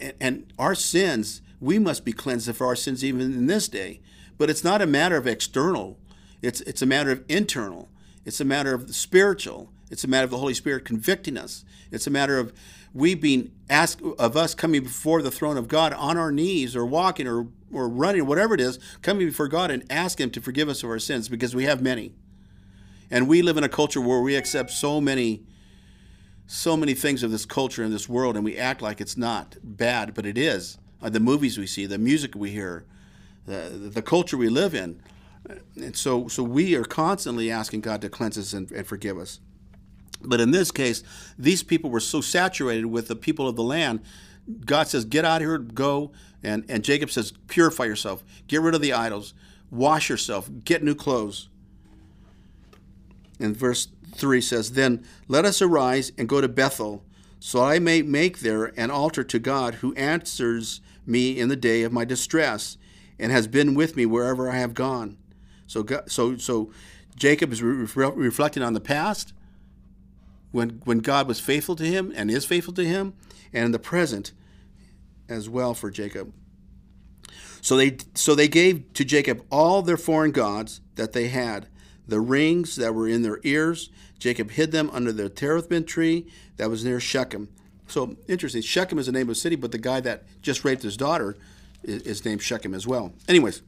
and, 0.00 0.14
and 0.20 0.52
our 0.58 0.74
sins. 0.74 1.42
We 1.60 1.80
must 1.80 2.04
be 2.04 2.12
cleansed 2.12 2.48
of 2.48 2.62
our 2.62 2.76
sins 2.76 3.04
even 3.04 3.20
in 3.20 3.46
this 3.48 3.68
day. 3.68 4.00
But 4.38 4.48
it's 4.48 4.62
not 4.62 4.80
a 4.80 4.86
matter 4.86 5.16
of 5.16 5.26
external; 5.26 5.98
it's 6.40 6.60
it's 6.62 6.82
a 6.82 6.86
matter 6.86 7.10
of 7.10 7.24
internal. 7.28 7.88
It's 8.28 8.42
a 8.42 8.44
matter 8.44 8.74
of 8.74 8.88
the 8.88 8.92
spiritual. 8.92 9.70
It's 9.90 10.04
a 10.04 10.06
matter 10.06 10.24
of 10.24 10.30
the 10.30 10.36
Holy 10.36 10.52
Spirit 10.52 10.84
convicting 10.84 11.38
us. 11.38 11.64
It's 11.90 12.06
a 12.06 12.10
matter 12.10 12.38
of 12.38 12.52
we 12.92 13.14
being 13.14 13.52
asked 13.70 14.02
of 14.02 14.36
us 14.36 14.54
coming 14.54 14.82
before 14.82 15.22
the 15.22 15.30
throne 15.30 15.56
of 15.56 15.66
God 15.66 15.94
on 15.94 16.18
our 16.18 16.30
knees 16.30 16.76
or 16.76 16.84
walking 16.84 17.26
or, 17.26 17.46
or 17.72 17.88
running, 17.88 18.26
whatever 18.26 18.52
it 18.52 18.60
is, 18.60 18.78
coming 19.00 19.26
before 19.26 19.48
God 19.48 19.70
and 19.70 19.82
ask 19.88 20.20
Him 20.20 20.28
to 20.32 20.42
forgive 20.42 20.68
us 20.68 20.82
of 20.82 20.90
our 20.90 20.98
sins 20.98 21.30
because 21.30 21.54
we 21.54 21.64
have 21.64 21.80
many. 21.80 22.12
And 23.10 23.28
we 23.28 23.40
live 23.40 23.56
in 23.56 23.64
a 23.64 23.68
culture 23.68 24.00
where 24.00 24.20
we 24.20 24.36
accept 24.36 24.72
so 24.72 25.00
many 25.00 25.44
so 26.46 26.76
many 26.76 26.92
things 26.92 27.22
of 27.22 27.30
this 27.30 27.46
culture 27.46 27.82
and 27.82 27.92
this 27.92 28.08
world 28.10 28.34
and 28.36 28.44
we 28.44 28.58
act 28.58 28.82
like 28.82 29.00
it's 29.00 29.16
not 29.16 29.56
bad, 29.62 30.12
but 30.12 30.26
it 30.26 30.36
is. 30.36 30.76
Uh, 31.00 31.08
the 31.08 31.20
movies 31.20 31.56
we 31.56 31.66
see, 31.66 31.86
the 31.86 31.98
music 31.98 32.34
we 32.34 32.50
hear, 32.50 32.84
the, 33.46 33.90
the 33.94 34.02
culture 34.02 34.36
we 34.36 34.50
live 34.50 34.74
in 34.74 35.00
and 35.76 35.96
so, 35.96 36.28
so 36.28 36.42
we 36.42 36.74
are 36.74 36.84
constantly 36.84 37.50
asking 37.50 37.80
God 37.80 38.00
to 38.02 38.08
cleanse 38.08 38.36
us 38.36 38.52
and, 38.52 38.70
and 38.70 38.86
forgive 38.86 39.18
us. 39.18 39.40
But 40.20 40.40
in 40.40 40.50
this 40.50 40.70
case, 40.70 41.02
these 41.38 41.62
people 41.62 41.90
were 41.90 42.00
so 42.00 42.20
saturated 42.20 42.86
with 42.86 43.08
the 43.08 43.16
people 43.16 43.48
of 43.48 43.56
the 43.56 43.62
land. 43.62 44.00
God 44.64 44.88
says, 44.88 45.04
Get 45.04 45.24
out 45.24 45.42
of 45.42 45.48
here, 45.48 45.58
go. 45.58 46.12
And, 46.42 46.64
and 46.68 46.84
Jacob 46.84 47.10
says, 47.10 47.32
Purify 47.46 47.84
yourself, 47.84 48.24
get 48.46 48.60
rid 48.60 48.74
of 48.74 48.80
the 48.80 48.92
idols, 48.92 49.34
wash 49.70 50.08
yourself, 50.08 50.50
get 50.64 50.82
new 50.82 50.94
clothes. 50.94 51.48
And 53.40 53.56
verse 53.56 53.88
3 54.14 54.40
says, 54.40 54.72
Then 54.72 55.04
let 55.28 55.44
us 55.44 55.62
arise 55.62 56.12
and 56.18 56.28
go 56.28 56.40
to 56.40 56.48
Bethel, 56.48 57.04
so 57.38 57.62
I 57.62 57.78
may 57.78 58.02
make 58.02 58.40
there 58.40 58.72
an 58.78 58.90
altar 58.90 59.22
to 59.22 59.38
God 59.38 59.76
who 59.76 59.94
answers 59.94 60.80
me 61.06 61.38
in 61.38 61.48
the 61.48 61.56
day 61.56 61.82
of 61.82 61.92
my 61.92 62.04
distress 62.04 62.76
and 63.18 63.30
has 63.30 63.46
been 63.46 63.74
with 63.74 63.96
me 63.96 64.06
wherever 64.06 64.50
I 64.50 64.56
have 64.56 64.74
gone. 64.74 65.16
So, 65.68 65.86
so, 66.08 66.36
so 66.36 66.72
Jacob 67.14 67.52
is 67.52 67.62
re- 67.62 67.86
reflecting 67.94 68.62
on 68.64 68.72
the 68.72 68.80
past 68.80 69.32
when, 70.50 70.80
when 70.84 70.98
God 70.98 71.28
was 71.28 71.38
faithful 71.38 71.76
to 71.76 71.84
him 71.84 72.12
and 72.16 72.30
is 72.30 72.44
faithful 72.44 72.74
to 72.74 72.84
him, 72.84 73.14
and 73.52 73.66
in 73.66 73.72
the 73.72 73.78
present 73.78 74.32
as 75.28 75.48
well 75.48 75.74
for 75.74 75.90
Jacob. 75.90 76.32
So 77.60 77.76
they, 77.76 77.98
so 78.14 78.34
they 78.34 78.48
gave 78.48 78.92
to 78.94 79.04
Jacob 79.04 79.44
all 79.50 79.82
their 79.82 79.96
foreign 79.96 80.30
gods 80.30 80.80
that 80.94 81.12
they 81.12 81.28
had, 81.28 81.68
the 82.06 82.20
rings 82.20 82.76
that 82.76 82.94
were 82.94 83.06
in 83.06 83.22
their 83.22 83.40
ears. 83.42 83.90
Jacob 84.18 84.52
hid 84.52 84.72
them 84.72 84.90
under 84.92 85.12
the 85.12 85.28
terebinth 85.28 85.86
tree 85.86 86.26
that 86.56 86.70
was 86.70 86.84
near 86.84 86.98
Shechem. 86.98 87.48
So 87.86 88.16
interesting. 88.26 88.62
Shechem 88.62 88.98
is 88.98 89.06
the 89.06 89.12
name 89.12 89.22
of 89.22 89.28
the 89.28 89.34
city, 89.34 89.56
but 89.56 89.72
the 89.72 89.78
guy 89.78 90.00
that 90.00 90.24
just 90.40 90.64
raped 90.64 90.82
his 90.82 90.96
daughter 90.96 91.36
is, 91.82 92.02
is 92.02 92.24
named 92.24 92.42
Shechem 92.42 92.74
as 92.74 92.86
well. 92.86 93.12
Anyways, 93.28 93.62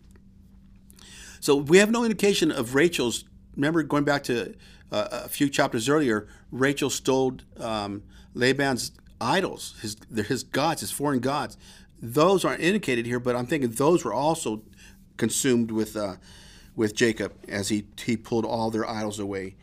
so 1.40 1.56
we 1.56 1.78
have 1.78 1.90
no 1.90 2.04
indication 2.04 2.52
of 2.52 2.74
Rachel's. 2.74 3.24
Remember, 3.56 3.82
going 3.82 4.04
back 4.04 4.22
to 4.24 4.54
uh, 4.92 5.08
a 5.10 5.28
few 5.28 5.48
chapters 5.48 5.88
earlier, 5.88 6.28
Rachel 6.50 6.90
stole 6.90 7.38
um, 7.58 8.02
Laban's 8.34 8.92
idols, 9.20 9.74
his 9.80 9.96
his 10.26 10.42
gods, 10.42 10.80
his 10.82 10.90
foreign 10.90 11.20
gods. 11.20 11.56
Those 12.00 12.44
aren't 12.44 12.62
indicated 12.62 13.06
here, 13.06 13.20
but 13.20 13.36
I'm 13.36 13.46
thinking 13.46 13.70
those 13.70 14.04
were 14.04 14.12
also 14.12 14.62
consumed 15.16 15.70
with 15.70 15.96
uh, 15.96 16.16
with 16.76 16.94
Jacob 16.94 17.34
as 17.48 17.68
he 17.68 17.86
he 18.04 18.16
pulled 18.16 18.44
all 18.44 18.70
their 18.70 18.88
idols 18.88 19.18
away 19.18 19.56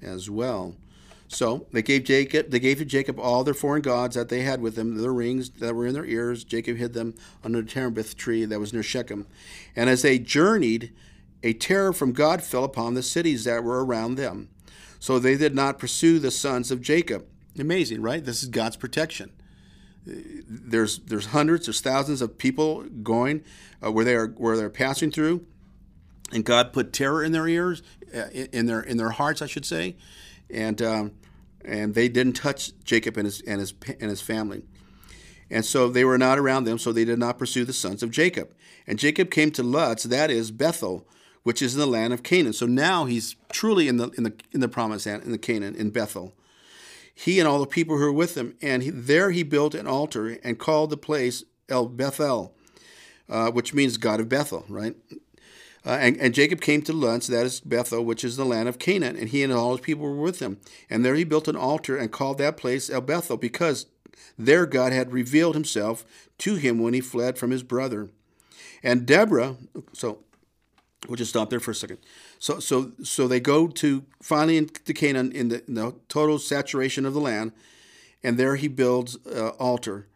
as 0.00 0.28
well. 0.28 0.76
So 1.32 1.66
they 1.72 1.82
gave 1.82 2.04
Jacob 2.04 2.50
they 2.50 2.60
gave 2.60 2.78
to 2.78 2.84
Jacob 2.84 3.18
all 3.18 3.42
their 3.42 3.54
foreign 3.54 3.80
gods 3.80 4.16
that 4.16 4.28
they 4.28 4.42
had 4.42 4.60
with 4.60 4.74
them, 4.74 4.98
their 4.98 5.12
rings 5.12 5.48
that 5.48 5.74
were 5.74 5.86
in 5.86 5.94
their 5.94 6.04
ears. 6.04 6.44
Jacob 6.44 6.76
hid 6.76 6.92
them 6.92 7.14
under 7.42 7.62
the 7.62 7.68
terebinth 7.68 8.16
tree 8.16 8.44
that 8.44 8.60
was 8.60 8.72
near 8.72 8.82
Shechem. 8.82 9.26
And 9.74 9.88
as 9.88 10.02
they 10.02 10.18
journeyed, 10.18 10.92
a 11.42 11.54
terror 11.54 11.92
from 11.92 12.12
God 12.12 12.42
fell 12.42 12.64
upon 12.64 12.94
the 12.94 13.02
cities 13.02 13.44
that 13.44 13.64
were 13.64 13.84
around 13.84 14.16
them. 14.16 14.50
So 15.00 15.18
they 15.18 15.36
did 15.36 15.54
not 15.54 15.78
pursue 15.78 16.18
the 16.18 16.30
sons 16.30 16.70
of 16.70 16.82
Jacob. 16.82 17.26
Amazing, 17.58 18.02
right? 18.02 18.24
This 18.24 18.42
is 18.42 18.48
God's 18.48 18.76
protection. 18.76 19.32
There's 20.04 20.98
there's 20.98 21.26
hundreds, 21.26 21.66
there's 21.66 21.80
thousands 21.80 22.20
of 22.20 22.36
people 22.36 22.82
going 23.02 23.42
uh, 23.82 23.90
where 23.90 24.04
they 24.04 24.14
are 24.14 24.28
where 24.28 24.56
they're 24.56 24.68
passing 24.70 25.10
through, 25.10 25.46
and 26.30 26.44
God 26.44 26.72
put 26.72 26.92
terror 26.92 27.22
in 27.24 27.32
their 27.32 27.48
ears, 27.48 27.82
uh, 28.14 28.28
in 28.32 28.66
their 28.66 28.80
in 28.80 28.96
their 28.96 29.10
hearts, 29.10 29.40
I 29.40 29.46
should 29.46 29.64
say, 29.64 29.96
and 30.50 30.82
um, 30.82 31.12
and 31.64 31.94
they 31.94 32.08
didn't 32.08 32.34
touch 32.34 32.72
Jacob 32.84 33.16
and 33.16 33.26
his 33.26 33.40
and 33.42 33.60
his 33.60 33.74
and 34.00 34.10
his 34.10 34.20
family. 34.20 34.62
And 35.50 35.64
so 35.64 35.88
they 35.88 36.04
were 36.04 36.18
not 36.18 36.38
around 36.38 36.64
them, 36.64 36.78
so 36.78 36.92
they 36.92 37.04
did 37.04 37.18
not 37.18 37.38
pursue 37.38 37.64
the 37.64 37.74
sons 37.74 38.02
of 38.02 38.10
Jacob. 38.10 38.54
And 38.86 38.98
Jacob 38.98 39.30
came 39.30 39.50
to 39.52 39.62
Luz, 39.62 40.04
that 40.04 40.30
is 40.30 40.50
Bethel, 40.50 41.06
which 41.42 41.60
is 41.60 41.74
in 41.74 41.80
the 41.80 41.86
land 41.86 42.14
of 42.14 42.22
Canaan. 42.22 42.54
So 42.54 42.66
now 42.66 43.04
he's 43.04 43.36
truly 43.50 43.88
in 43.88 43.96
the 43.98 44.08
in 44.10 44.24
the 44.24 44.34
in 44.52 44.60
the 44.60 44.68
promised 44.68 45.06
land 45.06 45.24
in 45.24 45.32
the 45.32 45.38
Canaan 45.38 45.74
in 45.74 45.90
Bethel. 45.90 46.34
He 47.14 47.38
and 47.38 47.46
all 47.46 47.60
the 47.60 47.66
people 47.66 47.98
who 47.98 48.04
were 48.04 48.12
with 48.12 48.36
him, 48.36 48.56
and 48.62 48.82
he, 48.82 48.90
there 48.90 49.30
he 49.30 49.42
built 49.42 49.74
an 49.74 49.86
altar 49.86 50.38
and 50.42 50.58
called 50.58 50.88
the 50.88 50.96
place 50.96 51.44
El 51.68 51.86
Bethel, 51.86 52.54
uh, 53.28 53.50
which 53.50 53.74
means 53.74 53.98
God 53.98 54.18
of 54.20 54.30
Bethel, 54.30 54.64
right? 54.68 54.96
Uh, 55.84 55.98
and, 56.00 56.16
and, 56.18 56.32
Jacob 56.32 56.60
came 56.60 56.80
to 56.82 56.92
Luz, 56.92 57.26
that 57.26 57.44
is 57.44 57.60
Bethel, 57.60 58.04
which 58.04 58.22
is 58.22 58.36
the 58.36 58.44
land 58.44 58.68
of 58.68 58.78
Canaan, 58.78 59.16
and 59.16 59.30
he 59.30 59.42
and 59.42 59.52
all 59.52 59.72
his 59.72 59.80
people 59.80 60.04
were 60.04 60.14
with 60.14 60.40
him. 60.40 60.58
And 60.88 61.04
there 61.04 61.16
he 61.16 61.24
built 61.24 61.48
an 61.48 61.56
altar 61.56 61.96
and 61.96 62.12
called 62.12 62.38
that 62.38 62.56
place 62.56 62.88
El 62.88 63.00
Bethel, 63.00 63.36
because 63.36 63.86
there 64.38 64.64
God 64.64 64.92
had 64.92 65.12
revealed 65.12 65.54
himself 65.54 66.04
to 66.38 66.54
him 66.54 66.78
when 66.78 66.94
he 66.94 67.00
fled 67.00 67.36
from 67.36 67.50
his 67.50 67.64
brother. 67.64 68.10
And 68.82 69.06
Deborah, 69.06 69.56
so 69.92 70.18
we'll 71.08 71.16
just 71.16 71.30
stop 71.30 71.50
there 71.50 71.60
for 71.60 71.72
a 71.72 71.74
second. 71.74 71.98
So, 72.38 72.60
so, 72.60 72.92
so 73.02 73.26
they 73.26 73.40
go 73.40 73.66
to 73.66 74.04
finally 74.22 74.58
into 74.58 74.94
Canaan 74.94 75.32
in 75.32 75.48
the, 75.48 75.64
in 75.66 75.74
the 75.74 75.96
total 76.08 76.38
saturation 76.38 77.06
of 77.06 77.14
the 77.14 77.20
land, 77.20 77.52
and 78.22 78.38
there 78.38 78.54
he 78.54 78.68
builds 78.68 79.18
an 79.26 79.48
altar 79.58 80.06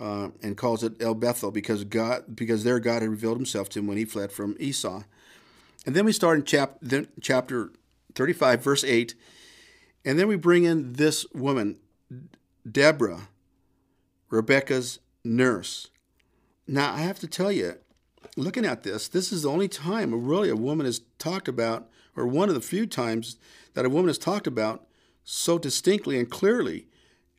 uh, 0.00 0.28
and 0.42 0.56
calls 0.56 0.82
it 0.82 1.00
El 1.00 1.14
Bethel 1.14 1.50
because 1.50 1.84
God 1.84 2.36
because 2.36 2.64
there 2.64 2.78
God 2.80 3.02
had 3.02 3.10
revealed 3.10 3.36
Himself 3.36 3.68
to 3.70 3.78
him 3.78 3.86
when 3.86 3.96
he 3.96 4.04
fled 4.04 4.32
from 4.32 4.56
Esau. 4.58 5.02
And 5.84 5.94
then 5.94 6.04
we 6.04 6.12
start 6.12 6.38
in 6.38 6.44
chap- 6.44 6.78
then, 6.82 7.06
chapter 7.20 7.70
35, 8.16 8.62
verse 8.62 8.82
8, 8.82 9.14
and 10.04 10.18
then 10.18 10.26
we 10.26 10.36
bring 10.36 10.64
in 10.64 10.94
this 10.94 11.24
woman, 11.32 11.78
Deborah, 12.70 13.28
Rebecca's 14.28 14.98
nurse. 15.24 15.90
Now 16.66 16.92
I 16.92 16.98
have 16.98 17.20
to 17.20 17.28
tell 17.28 17.52
you, 17.52 17.74
looking 18.36 18.64
at 18.64 18.82
this, 18.82 19.06
this 19.06 19.32
is 19.32 19.42
the 19.42 19.50
only 19.50 19.68
time 19.68 20.26
really 20.26 20.48
a 20.48 20.56
woman 20.56 20.86
is 20.86 21.02
talked 21.18 21.46
about, 21.46 21.88
or 22.16 22.26
one 22.26 22.48
of 22.48 22.54
the 22.56 22.60
few 22.60 22.86
times 22.86 23.36
that 23.74 23.84
a 23.84 23.90
woman 23.90 24.10
is 24.10 24.18
talked 24.18 24.46
about 24.46 24.86
so 25.22 25.58
distinctly 25.58 26.18
and 26.18 26.30
clearly 26.30 26.86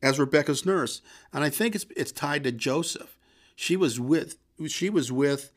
as 0.01 0.19
Rebecca's 0.19 0.65
nurse, 0.65 1.01
and 1.33 1.43
I 1.43 1.49
think 1.49 1.75
it's 1.75 1.85
it's 1.95 2.11
tied 2.11 2.43
to 2.43 2.51
Joseph. 2.51 3.17
She 3.55 3.75
was 3.75 3.99
with 3.99 4.37
she 4.67 4.89
was 4.89 5.11
with 5.11 5.51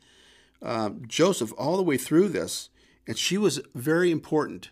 uh, 0.61 0.91
Joseph 1.07 1.53
all 1.57 1.77
the 1.77 1.83
way 1.83 1.97
through 1.97 2.29
this, 2.29 2.69
and 3.07 3.17
she 3.17 3.37
was 3.37 3.61
very 3.75 4.11
important. 4.11 4.69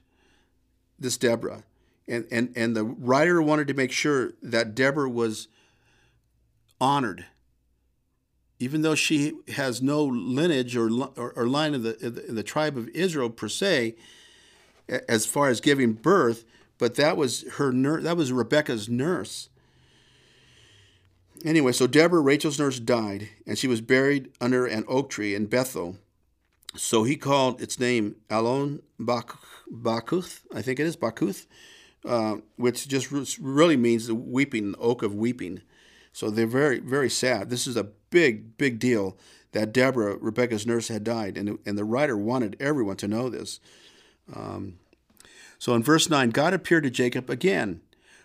This 0.98 1.18
Deborah, 1.18 1.64
and 2.08 2.28
and 2.32 2.52
and 2.56 2.76
the 2.76 2.84
writer 2.84 3.42
wanted 3.42 3.68
to 3.70 3.74
make 3.74 3.92
sure 3.92 4.34
that 4.42 4.76
Deborah 4.76 5.10
was 5.10 5.48
honored, 6.82 7.26
even 8.60 8.82
though 8.82 8.96
she 8.96 9.34
has 9.50 9.82
no 9.82 10.04
lineage 10.04 10.76
or 10.76 10.90
or, 11.16 11.32
or 11.34 11.48
line 11.48 11.74
of 11.74 11.84
the, 11.84 11.98
in 12.28 12.36
the 12.36 12.44
tribe 12.44 12.76
of 12.78 12.90
Israel 12.90 13.30
per 13.30 13.48
se, 13.48 13.96
as 15.08 15.26
far 15.26 15.48
as 15.48 15.62
giving 15.62 15.94
birth. 15.94 16.44
But 16.78 16.96
that 16.96 17.16
was 17.16 17.46
her 17.54 17.72
nurse. 17.72 18.04
That 18.04 18.18
was 18.18 18.32
Rebecca's 18.32 18.90
nurse. 18.90 19.50
Anyway, 21.46 21.72
so 21.72 21.88
Deborah, 21.88 22.22
Rachel's 22.22 22.60
nurse, 22.60 22.80
died, 22.80 23.30
and 23.48 23.58
she 23.58 23.68
was 23.68 23.82
buried 23.82 24.32
under 24.42 24.66
an 24.66 24.84
oak 24.88 25.10
tree 25.10 25.34
in 25.34 25.46
Bethel. 25.46 25.98
So 26.76 27.04
he 27.04 27.16
called 27.16 27.62
its 27.62 27.80
name 27.80 28.18
Alon 28.30 28.82
Bakuth, 29.00 30.42
I 30.54 30.62
think 30.62 30.80
it 30.80 30.86
is 30.86 30.98
Bakuth, 30.98 31.46
uh, 32.06 32.38
which 32.58 32.88
just 32.88 33.10
really 33.40 33.78
means 33.78 34.08
the 34.08 34.16
weeping, 34.16 34.76
oak 34.80 35.02
of 35.02 35.16
weeping. 35.16 35.62
So 36.12 36.30
they're 36.30 36.46
very, 36.46 36.80
very 36.80 37.10
sad. 37.10 37.50
This 37.50 37.68
is 37.68 37.78
a 37.78 37.90
big, 38.10 38.58
big 38.58 38.80
deal 38.80 39.18
that 39.52 39.74
Deborah, 39.74 40.18
Rebecca's 40.18 40.68
nurse, 40.68 40.90
had 40.90 41.04
died, 41.04 41.38
and, 41.38 41.58
and 41.66 41.78
the 41.78 41.84
writer 41.84 42.18
wanted 42.18 42.56
everyone 42.60 42.98
to 42.98 43.08
know 43.08 43.30
this. 43.30 43.60
Um, 44.34 44.80
so 45.58 45.74
in 45.74 45.84
verse 45.84 46.10
9, 46.10 46.30
God 46.30 46.54
appeared 46.54 46.84
to 46.84 46.90
Jacob 46.90 47.30
again 47.30 47.82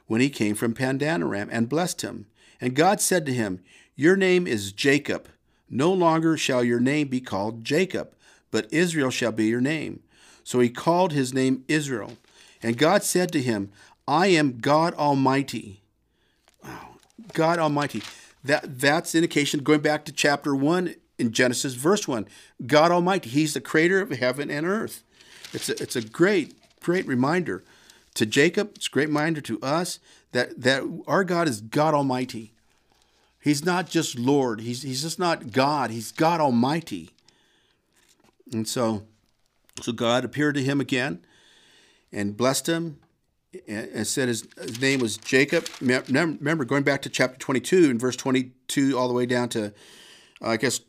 when 0.06 0.20
he 0.20 0.28
came 0.28 0.54
from 0.54 0.74
Paddan-aram 0.74 1.48
and 1.50 1.68
blessed 1.68 2.02
him. 2.02 2.26
And 2.60 2.74
God 2.74 3.00
said 3.00 3.26
to 3.26 3.32
him, 3.32 3.60
Your 3.96 4.16
name 4.16 4.46
is 4.46 4.72
Jacob. 4.72 5.28
No 5.68 5.92
longer 5.92 6.36
shall 6.36 6.62
your 6.62 6.80
name 6.80 7.08
be 7.08 7.20
called 7.20 7.64
Jacob, 7.64 8.14
but 8.50 8.72
Israel 8.72 9.10
shall 9.10 9.32
be 9.32 9.46
your 9.46 9.60
name. 9.60 10.00
So 10.44 10.60
he 10.60 10.68
called 10.68 11.12
his 11.12 11.32
name 11.32 11.64
Israel. 11.68 12.12
And 12.62 12.78
God 12.78 13.02
said 13.02 13.32
to 13.32 13.42
him, 13.42 13.72
I 14.06 14.28
am 14.28 14.58
God 14.58 14.94
Almighty. 14.94 15.80
Wow. 16.62 16.96
God 17.32 17.58
Almighty. 17.58 18.02
That, 18.44 18.78
that's 18.78 19.14
indication 19.14 19.62
going 19.62 19.80
back 19.80 20.04
to 20.04 20.12
chapter 20.12 20.54
1 20.54 20.94
in 21.18 21.32
Genesis, 21.32 21.74
verse 21.74 22.06
1. 22.06 22.26
God 22.66 22.92
Almighty. 22.92 23.30
He's 23.30 23.54
the 23.54 23.60
creator 23.60 24.00
of 24.00 24.10
heaven 24.10 24.50
and 24.50 24.66
earth. 24.66 25.02
It's 25.52 25.68
a, 25.68 25.82
it's 25.82 25.96
a 25.96 26.02
great, 26.02 26.54
great 26.80 27.06
reminder 27.06 27.64
to 28.14 28.26
Jacob. 28.26 28.72
It's 28.76 28.86
a 28.86 28.90
great 28.90 29.08
reminder 29.08 29.40
to 29.42 29.60
us 29.60 29.98
that, 30.34 30.60
that 30.62 30.82
our 31.06 31.22
God 31.22 31.48
is 31.48 31.60
God 31.60 31.94
Almighty. 31.94 32.52
He's 33.40 33.64
not 33.64 33.88
just 33.88 34.18
Lord. 34.18 34.60
He's, 34.60 34.82
he's 34.82 35.02
just 35.02 35.18
not 35.18 35.52
God. 35.52 35.92
He's 35.92 36.10
God 36.10 36.40
Almighty. 36.40 37.10
And 38.52 38.66
so, 38.66 39.04
so 39.80 39.92
God 39.92 40.24
appeared 40.24 40.56
to 40.56 40.62
him 40.62 40.80
again 40.80 41.24
and 42.12 42.36
blessed 42.36 42.68
him 42.68 42.98
and 43.68 44.04
said 44.04 44.26
his, 44.26 44.48
his 44.60 44.80
name 44.80 44.98
was 44.98 45.16
Jacob. 45.18 45.68
Remember, 45.80 46.64
going 46.64 46.82
back 46.82 47.02
to 47.02 47.08
chapter 47.08 47.38
22 47.38 47.90
and 47.90 48.00
verse 48.00 48.16
22 48.16 48.98
all 48.98 49.06
the 49.06 49.14
way 49.14 49.26
down 49.26 49.48
to, 49.50 49.66
uh, 50.42 50.48
I 50.48 50.56
guess, 50.56 50.80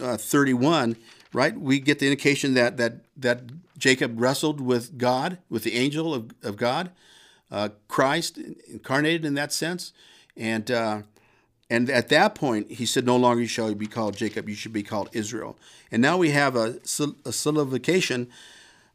uh, 0.00 0.16
31, 0.16 0.96
right? 1.32 1.58
We 1.58 1.80
get 1.80 1.98
the 1.98 2.06
indication 2.06 2.54
that 2.54 2.76
that 2.76 3.04
that 3.16 3.42
Jacob 3.78 4.20
wrestled 4.20 4.60
with 4.60 4.96
God, 4.96 5.38
with 5.50 5.64
the 5.64 5.74
angel 5.74 6.14
of, 6.14 6.30
of 6.44 6.56
God, 6.56 6.92
uh, 7.50 7.70
Christ 7.88 8.38
incarnated 8.38 9.24
in 9.24 9.34
that 9.34 9.52
sense, 9.52 9.92
and 10.36 10.70
uh, 10.70 11.02
and 11.70 11.90
at 11.90 12.08
that 12.08 12.34
point 12.34 12.72
he 12.72 12.86
said, 12.86 13.06
"No 13.06 13.16
longer 13.16 13.46
shall 13.46 13.68
you 13.68 13.76
be 13.76 13.86
called 13.86 14.16
Jacob; 14.16 14.48
you 14.48 14.54
should 14.54 14.72
be 14.72 14.82
called 14.82 15.08
Israel." 15.12 15.58
And 15.90 16.02
now 16.02 16.16
we 16.16 16.30
have 16.30 16.56
a, 16.56 16.78
a 17.24 17.32
solidification 17.32 18.28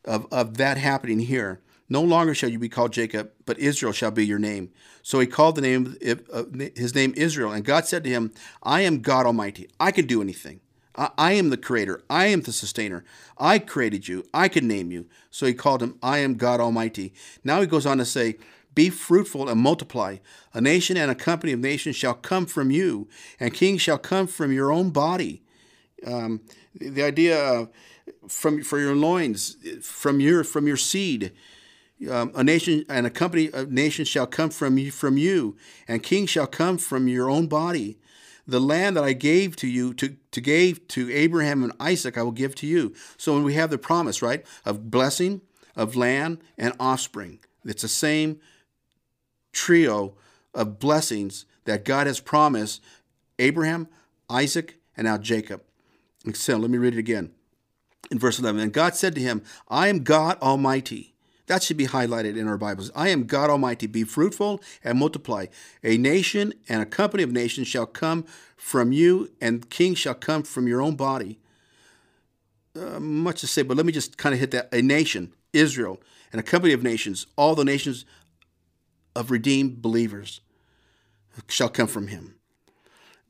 of 0.06 0.28
of 0.32 0.58
that 0.58 0.78
happening 0.78 1.20
here. 1.20 1.62
No 1.90 2.02
longer 2.02 2.34
shall 2.34 2.50
you 2.50 2.60
be 2.60 2.70
called 2.70 2.94
Jacob, 2.94 3.32
but 3.46 3.60
Israel 3.60 3.92
shall 3.92 4.12
be 4.12 4.26
your 4.26 4.40
name. 4.40 4.72
So 5.04 5.20
he 5.20 5.28
called 5.28 5.56
the 5.56 5.62
name 5.62 5.98
uh, 6.34 6.44
his 6.76 6.96
name 6.96 7.14
Israel, 7.18 7.52
and 7.52 7.66
God 7.66 7.86
said 7.86 8.04
to 8.04 8.10
him, 8.10 8.32
"I 8.64 8.82
am 8.82 9.02
God 9.02 9.26
Almighty. 9.26 9.70
I 9.80 9.92
can 9.92 10.08
do 10.08 10.22
anything." 10.22 10.62
I, 10.96 11.34
am 11.34 11.50
the 11.50 11.58
creator. 11.58 12.04
I 12.10 12.28
am 12.28 12.42
the 12.42 12.52
sustainer. 12.52 13.04
I 13.38 13.60
created 13.60 14.08
you. 14.08 14.26
I 14.34 14.48
can 14.48 14.68
name 14.68 14.92
you. 14.92 15.08
So 15.30 15.46
he 15.46 15.54
called 15.54 15.82
him, 15.82 15.98
I 16.04 16.20
am 16.20 16.36
God 16.36 16.60
Almighty. 16.60 17.14
Now 17.44 17.62
he 17.62 17.68
goes 17.68 17.86
on 17.86 17.98
to 18.00 18.06
say, 18.06 18.38
Be 18.76 18.90
fruitful 18.90 19.48
and 19.48 19.62
multiply. 19.62 20.18
A 20.54 20.60
nation 20.60 20.98
and 20.98 21.10
a 21.10 21.16
company 21.16 21.54
of 21.54 21.60
nations 21.60 21.96
shall 21.96 22.14
come 22.14 22.46
from 22.46 22.72
you, 22.72 23.08
and 23.40 23.54
kings 23.54 23.82
shall 23.82 23.98
come 23.98 24.28
from 24.28 24.52
your 24.52 24.72
own 24.72 24.90
body. 24.90 25.44
Um, 26.06 26.42
the 26.76 27.04
idea 27.04 27.70
from 28.28 28.64
for 28.64 28.80
your 28.80 28.96
loins, 28.96 29.56
from 29.82 30.20
your 30.20 30.44
from 30.44 30.68
your 30.68 30.78
seed. 30.78 31.32
Um, 32.10 32.32
a 32.34 32.44
nation 32.44 32.84
and 32.90 33.06
a 33.06 33.12
company 33.12 33.52
of 33.52 33.72
nations 33.72 34.08
shall 34.08 34.26
come 34.26 34.50
from 34.50 34.80
you, 34.80 34.90
from 34.90 35.20
you, 35.20 35.56
and 35.88 36.02
kings 36.02 36.32
shall 36.32 36.48
come 36.48 36.80
from 36.80 37.08
your 37.08 37.30
own 37.30 37.46
body 37.46 38.00
the 38.52 38.60
land 38.60 38.98
that 38.98 39.04
I 39.04 39.14
gave 39.14 39.56
to 39.58 39.68
you 39.68 39.94
to, 39.96 40.16
to 40.32 40.42
gave 40.42 40.88
to 40.90 41.12
Abraham 41.12 41.64
and 41.64 41.74
Isaac 41.80 42.18
I 42.18 42.24
will 42.24 42.32
give 42.32 42.54
to 42.56 42.68
you. 42.68 42.94
So 43.18 43.34
when 43.34 43.44
we 43.44 43.54
have 43.54 43.70
the 43.70 43.78
promise, 43.78 44.22
right, 44.22 44.46
of 44.66 44.92
blessing, 44.92 45.42
of 45.76 45.96
land 45.96 46.40
and 46.58 46.74
offspring, 46.80 47.40
it's 47.66 47.82
the 47.82 47.88
same 47.88 48.40
trio 49.54 50.14
of 50.54 50.80
blessings 50.80 51.46
that 51.66 51.86
God 51.86 52.08
has 52.08 52.20
promised 52.20 52.82
Abraham, 53.40 53.88
Isaac, 54.30 54.78
and 54.98 55.06
now 55.06 55.18
Jacob. 55.18 55.62
So 56.34 56.58
let 56.58 56.70
me 56.70 56.78
read 56.78 56.94
it 56.94 57.00
again. 57.00 57.32
In 58.12 58.20
verse 58.20 58.38
11, 58.38 58.60
and 58.60 58.74
God 58.74 58.96
said 58.96 59.16
to 59.16 59.22
him, 59.22 59.42
I 59.70 59.88
am 59.88 60.04
God 60.04 60.38
Almighty. 60.42 61.11
That 61.52 61.64
should 61.64 61.76
be 61.76 61.88
highlighted 61.88 62.38
in 62.38 62.48
our 62.48 62.58
Bibles. 62.58 62.92
I 62.96 63.10
am 63.10 63.26
God 63.26 63.50
Almighty. 63.50 63.86
Be 63.86 64.06
fruitful 64.06 64.62
and 64.86 64.98
multiply. 64.98 65.48
A 65.84 65.98
nation 65.98 66.54
and 66.70 66.82
a 66.82 66.86
company 66.86 67.24
of 67.24 67.32
nations 67.34 67.68
shall 67.68 67.86
come 67.86 68.24
from 68.56 68.94
you, 68.94 69.30
and 69.42 69.70
kings 69.70 69.98
shall 69.98 70.14
come 70.14 70.44
from 70.44 70.66
your 70.66 70.82
own 70.82 70.96
body. 70.96 71.40
Uh, 72.74 73.02
much 73.02 73.42
to 73.42 73.48
say, 73.48 73.64
but 73.64 73.76
let 73.76 73.86
me 73.86 73.92
just 73.92 74.18
kind 74.18 74.32
of 74.32 74.40
hit 74.40 74.52
that. 74.52 74.74
A 74.74 74.82
nation, 74.82 75.34
Israel, 75.52 76.00
and 76.32 76.40
a 76.40 76.44
company 76.44 76.72
of 76.72 76.84
nations, 76.84 77.28
all 77.36 77.54
the 77.54 77.66
nations 77.66 78.06
of 79.14 79.30
redeemed 79.30 79.82
believers 79.82 80.40
shall 81.50 81.68
come 81.68 81.88
from 81.88 82.08
him. 82.08 82.36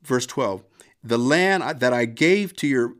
Verse 0.04 0.26
12 0.26 0.62
The 1.02 1.18
land 1.18 1.80
that 1.80 1.92
I 1.92 2.04
gave 2.04 2.54
to 2.58 2.68
your 2.68 2.94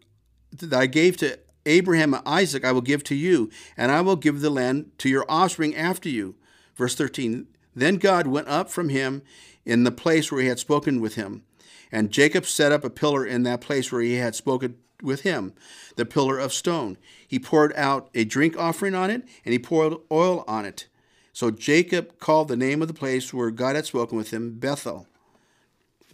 that 0.50 0.80
I 0.80 0.86
gave 0.86 1.16
to 1.18 1.38
Abraham 1.66 2.14
and 2.14 2.26
Isaac 2.26 2.64
I 2.64 2.72
will 2.72 2.80
give 2.80 3.04
to 3.04 3.14
you, 3.14 3.50
and 3.76 3.90
I 3.90 4.00
will 4.00 4.16
give 4.16 4.40
the 4.40 4.50
land 4.50 4.90
to 4.98 5.08
your 5.08 5.24
offspring 5.28 5.74
after 5.76 6.08
you. 6.08 6.34
Verse 6.74 6.94
13 6.94 7.46
Then 7.74 7.96
God 7.96 8.26
went 8.26 8.48
up 8.48 8.70
from 8.70 8.88
him 8.88 9.22
in 9.64 9.84
the 9.84 9.92
place 9.92 10.30
where 10.30 10.42
he 10.42 10.48
had 10.48 10.58
spoken 10.58 11.00
with 11.00 11.14
him. 11.14 11.42
And 11.90 12.10
Jacob 12.10 12.46
set 12.46 12.72
up 12.72 12.84
a 12.84 12.90
pillar 12.90 13.24
in 13.24 13.42
that 13.42 13.60
place 13.60 13.92
where 13.92 14.00
he 14.00 14.14
had 14.14 14.34
spoken 14.34 14.76
with 15.02 15.22
him, 15.22 15.52
the 15.96 16.06
pillar 16.06 16.38
of 16.38 16.52
stone. 16.52 16.96
He 17.26 17.38
poured 17.38 17.72
out 17.76 18.08
a 18.14 18.24
drink 18.24 18.56
offering 18.56 18.94
on 18.94 19.10
it, 19.10 19.22
and 19.44 19.52
he 19.52 19.58
poured 19.58 19.94
oil 20.10 20.44
on 20.48 20.64
it. 20.64 20.86
So 21.32 21.50
Jacob 21.50 22.18
called 22.18 22.48
the 22.48 22.56
name 22.56 22.82
of 22.82 22.88
the 22.88 22.94
place 22.94 23.32
where 23.32 23.50
God 23.50 23.76
had 23.76 23.86
spoken 23.86 24.16
with 24.16 24.30
him 24.30 24.58
Bethel. 24.58 25.06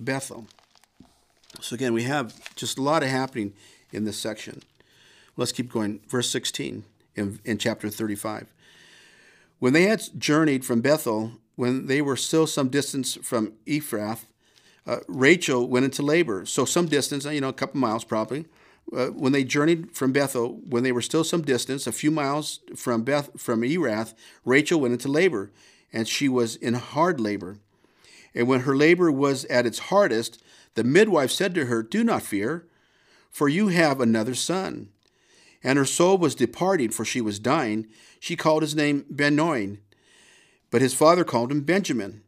Bethel. 0.01 0.47
So 1.61 1.75
again, 1.75 1.93
we 1.93 2.05
have 2.05 2.55
just 2.55 2.79
a 2.79 2.83
lot 2.83 3.03
of 3.03 3.09
happening 3.09 3.53
in 3.93 4.05
this 4.05 4.17
section. 4.17 4.63
Let's 5.39 5.53
keep 5.53 5.73
going. 5.73 6.01
Verse 6.09 6.29
16 6.31 6.83
in, 7.15 7.39
in 7.45 7.59
chapter 7.59 7.89
35. 7.89 8.53
When 9.61 9.73
they 9.73 9.85
had 9.85 10.03
journeyed 10.19 10.65
from 10.65 10.81
Bethel, 10.81 11.33
when 11.55 11.87
they 11.87 12.03
were 12.03 12.17
still 12.17 12.47
some 12.47 12.69
distance 12.69 13.15
from 13.23 13.53
Ephrath, 13.65 14.25
uh, 14.85 14.99
Rachel 15.07 15.69
went 15.69 15.85
into 15.85 16.03
labor. 16.03 16.45
So 16.45 16.65
some 16.65 16.87
distance, 16.87 17.25
you 17.25 17.41
know, 17.41 17.51
a 17.51 17.53
couple 17.53 17.81
miles 17.81 18.03
probably. 18.03 18.47
Uh, 18.93 19.07
when 19.09 19.31
they 19.31 19.45
journeyed 19.45 19.93
from 19.93 20.13
Bethel, 20.13 20.61
when 20.69 20.83
they 20.83 20.93
were 20.93 21.03
still 21.03 21.23
some 21.23 21.43
distance, 21.43 21.87
a 21.87 21.93
few 21.93 22.11
miles 22.11 22.61
from 22.75 23.03
Beth 23.03 23.31
from 23.41 23.63
Erath, 23.63 24.15
Rachel 24.45 24.81
went 24.81 24.95
into 24.95 25.09
labor, 25.09 25.53
and 25.93 26.09
she 26.09 26.29
was 26.29 26.57
in 26.57 26.75
hard 26.75 27.21
labor. 27.21 27.59
And 28.35 28.49
when 28.49 28.61
her 28.61 28.75
labor 28.75 29.13
was 29.13 29.45
at 29.45 29.67
its 29.67 29.79
hardest, 29.79 30.43
the 30.75 30.85
midwife 30.85 31.31
said 31.31 31.55
to 31.55 31.67
her, 31.67 31.83
"Do 31.83 32.03
not 32.03 32.23
fear, 32.23 32.67
for 33.31 33.49
you 33.49 33.69
have 33.69 34.01
another 34.01 34.35
son." 34.35 34.89
And 35.63 35.79
her 35.79 35.85
soul 35.85 36.19
was 36.19 36.35
departing, 36.35 36.91
for 36.91 37.05
she 37.05 37.21
was 37.21 37.39
dying, 37.39 37.89
she 38.21 38.37
called 38.37 38.63
his 38.63 38.77
name 38.77 39.05
Ben-oni. 39.11 39.79
But 40.71 40.83
his 40.83 40.95
father 40.95 41.25
called 41.25 41.51
him 41.51 41.63
Benjamin. 41.63 42.23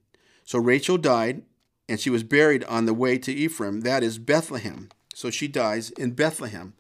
So 0.44 0.58
Rachel 0.58 0.98
died, 0.98 1.42
and 1.88 2.00
she 2.00 2.10
was 2.10 2.22
buried 2.22 2.64
on 2.64 2.86
the 2.86 2.94
way 2.94 3.18
to 3.18 3.32
Ephraim, 3.32 3.82
that 3.82 4.02
is 4.02 4.18
Bethlehem. 4.18 4.88
So 5.14 5.30
she 5.30 5.48
dies 5.48 5.90
in 5.90 6.12
Bethlehem. 6.12 6.74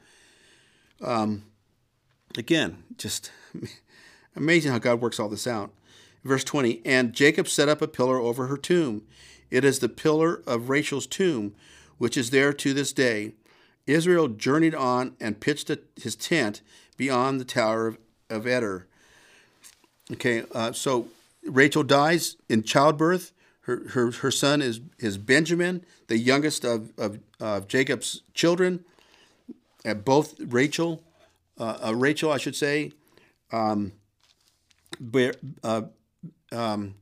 Um, 1.00 1.44
again, 2.36 2.84
just 2.96 3.30
amazing 4.36 4.72
how 4.72 4.78
God 4.78 5.00
works 5.00 5.20
all 5.20 5.28
this 5.28 5.46
out. 5.46 5.72
Verse 6.24 6.44
20 6.44 6.82
And 6.84 7.12
Jacob 7.12 7.48
set 7.48 7.68
up 7.68 7.82
a 7.82 7.88
pillar 7.88 8.18
over 8.18 8.46
her 8.46 8.56
tomb 8.56 9.02
It 9.50 9.64
is 9.64 9.78
the 9.78 9.88
pillar 9.88 10.42
of 10.46 10.68
Rachel's 10.68 11.06
tomb, 11.06 11.54
which 11.98 12.16
is 12.16 12.30
there 12.30 12.52
to 12.52 12.72
this 12.72 12.92
day. 12.92 13.32
Israel 13.90 14.28
journeyed 14.28 14.74
on 14.74 15.16
and 15.20 15.40
pitched 15.40 15.70
his 16.00 16.16
tent 16.16 16.62
beyond 16.96 17.40
the 17.40 17.44
tower 17.44 17.86
of, 17.86 17.98
of 18.28 18.46
Eder. 18.46 18.86
Okay, 20.12 20.44
uh, 20.54 20.72
so 20.72 21.08
Rachel 21.44 21.82
dies 21.82 22.36
in 22.48 22.62
childbirth. 22.62 23.32
Her, 23.62 23.88
her, 23.90 24.10
her 24.10 24.30
son 24.30 24.62
is, 24.62 24.80
is 24.98 25.18
Benjamin, 25.18 25.84
the 26.08 26.18
youngest 26.18 26.64
of, 26.64 26.92
of, 26.98 27.20
of 27.38 27.68
Jacob's 27.68 28.22
children. 28.34 28.84
And 29.84 30.04
both 30.04 30.34
Rachel, 30.40 31.02
uh, 31.58 31.78
uh, 31.86 31.94
Rachel, 31.94 32.32
I 32.32 32.38
should 32.38 32.56
say, 32.56 32.92
um, 33.52 33.92
uh, 35.62 35.82
um, 36.52 36.94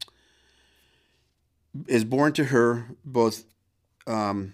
is 1.86 2.04
born 2.04 2.32
to 2.34 2.44
her 2.44 2.86
both 3.04 3.44
um, 4.06 4.52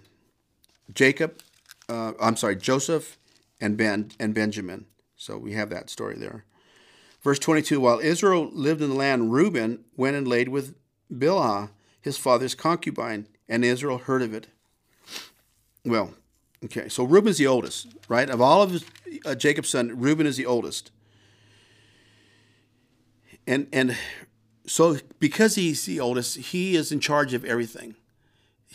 Jacob, 0.92 1.40
uh, 1.88 2.12
I'm 2.20 2.36
sorry, 2.36 2.56
Joseph 2.56 3.18
and 3.60 3.76
Ben 3.76 4.10
and 4.18 4.34
Benjamin. 4.34 4.86
So 5.16 5.36
we 5.38 5.52
have 5.52 5.70
that 5.70 5.90
story 5.90 6.16
there. 6.16 6.44
Verse 7.22 7.38
22 7.38 7.80
While 7.80 8.00
Israel 8.00 8.50
lived 8.52 8.82
in 8.82 8.90
the 8.90 8.96
land, 8.96 9.32
Reuben 9.32 9.84
went 9.96 10.16
and 10.16 10.28
laid 10.28 10.48
with 10.48 10.74
Bilhah, 11.12 11.70
his 12.00 12.16
father's 12.16 12.54
concubine, 12.54 13.26
and 13.48 13.64
Israel 13.64 13.98
heard 13.98 14.22
of 14.22 14.34
it. 14.34 14.48
Well, 15.84 16.14
okay, 16.64 16.88
so 16.88 17.04
Reuben's 17.04 17.38
the 17.38 17.46
oldest, 17.46 17.88
right? 18.08 18.28
Of 18.28 18.40
all 18.40 18.62
of 18.62 18.70
his, 18.70 18.84
uh, 19.24 19.34
Jacob's 19.34 19.70
son, 19.70 19.98
Reuben 19.98 20.26
is 20.26 20.36
the 20.36 20.46
oldest. 20.46 20.90
And, 23.46 23.68
and 23.72 23.96
so 24.66 24.98
because 25.18 25.54
he's 25.56 25.84
the 25.84 26.00
oldest, 26.00 26.36
he 26.36 26.76
is 26.76 26.90
in 26.90 27.00
charge 27.00 27.34
of 27.34 27.44
everything. 27.44 27.96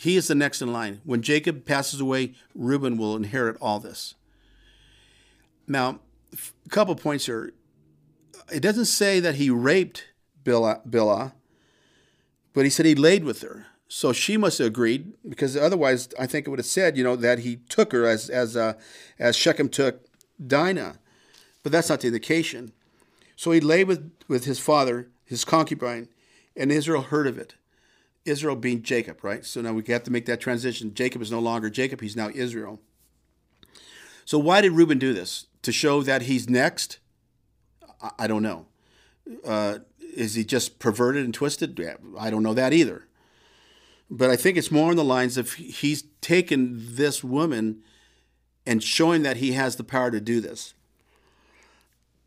He 0.00 0.16
is 0.16 0.28
the 0.28 0.34
next 0.34 0.62
in 0.62 0.72
line. 0.72 1.02
When 1.04 1.20
Jacob 1.20 1.66
passes 1.66 2.00
away, 2.00 2.32
Reuben 2.54 2.96
will 2.96 3.16
inherit 3.16 3.58
all 3.60 3.78
this. 3.78 4.14
Now, 5.68 6.00
a 6.32 6.68
couple 6.70 6.94
points 6.94 7.26
here. 7.26 7.52
It 8.50 8.60
doesn't 8.60 8.86
say 8.86 9.20
that 9.20 9.34
he 9.34 9.50
raped 9.50 10.06
Bilhah, 10.42 11.32
but 12.54 12.64
he 12.64 12.70
said 12.70 12.86
he 12.86 12.94
laid 12.94 13.24
with 13.24 13.42
her. 13.42 13.66
So 13.88 14.14
she 14.14 14.38
must 14.38 14.56
have 14.56 14.68
agreed, 14.68 15.12
because 15.28 15.54
otherwise, 15.54 16.08
I 16.18 16.26
think 16.26 16.46
it 16.46 16.50
would 16.50 16.60
have 16.60 16.64
said, 16.64 16.96
you 16.96 17.04
know, 17.04 17.16
that 17.16 17.40
he 17.40 17.56
took 17.68 17.92
her 17.92 18.06
as 18.06 18.30
as 18.30 18.56
uh, 18.56 18.74
as 19.18 19.36
Shechem 19.36 19.68
took 19.68 20.06
Dinah, 20.44 20.94
but 21.62 21.72
that's 21.72 21.90
not 21.90 22.00
the 22.00 22.06
indication. 22.06 22.72
So 23.36 23.50
he 23.50 23.60
lay 23.60 23.84
with 23.84 24.10
with 24.28 24.46
his 24.46 24.60
father, 24.60 25.10
his 25.26 25.44
concubine, 25.44 26.08
and 26.56 26.72
Israel 26.72 27.02
heard 27.02 27.26
of 27.26 27.36
it. 27.36 27.56
Israel 28.30 28.56
being 28.56 28.82
Jacob, 28.82 29.22
right? 29.22 29.44
So 29.44 29.60
now 29.60 29.72
we 29.72 29.82
have 29.88 30.04
to 30.04 30.10
make 30.10 30.26
that 30.26 30.40
transition. 30.40 30.94
Jacob 30.94 31.20
is 31.20 31.30
no 31.30 31.40
longer 31.40 31.68
Jacob, 31.68 32.00
he's 32.00 32.16
now 32.16 32.30
Israel. 32.34 32.80
So 34.24 34.38
why 34.38 34.60
did 34.60 34.72
Reuben 34.72 34.98
do 34.98 35.12
this? 35.12 35.46
To 35.62 35.72
show 35.72 36.02
that 36.02 36.22
he's 36.22 36.48
next? 36.48 36.98
I, 38.18 38.26
don't 38.26 38.42
know. 38.42 38.66
Uh, 39.44 39.78
is 39.98 40.34
he 40.34 40.44
just 40.44 40.78
perverted 40.78 41.24
and 41.24 41.34
twisted? 41.34 41.78
I 42.18 42.30
don't 42.30 42.42
know 42.42 42.54
that 42.54 42.72
either. 42.72 43.06
But 44.08 44.30
I 44.30 44.36
think 44.36 44.56
it's 44.56 44.70
more 44.70 44.90
on 44.90 44.96
the 44.96 45.04
lines 45.04 45.36
of 45.36 45.54
he's 45.54 46.04
taken 46.20 46.78
this 46.94 47.22
woman 47.22 47.82
and 48.64 48.82
showing 48.82 49.22
that 49.22 49.38
he 49.38 49.52
has 49.52 49.76
the 49.76 49.84
power 49.84 50.10
to 50.10 50.20
do 50.20 50.40
this. 50.40 50.74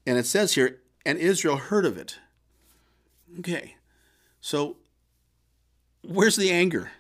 And 0.06 0.18
it 0.18 0.26
says 0.26 0.56
here, 0.56 0.82
and 1.06 1.18
Israel 1.18 1.58
heard 1.58 1.86
of 1.86 1.98
it. 1.98 2.20
Okay. 3.40 3.76
So 4.42 4.78
where's 6.04 6.36
the 6.36 6.52
anger? 6.52 6.92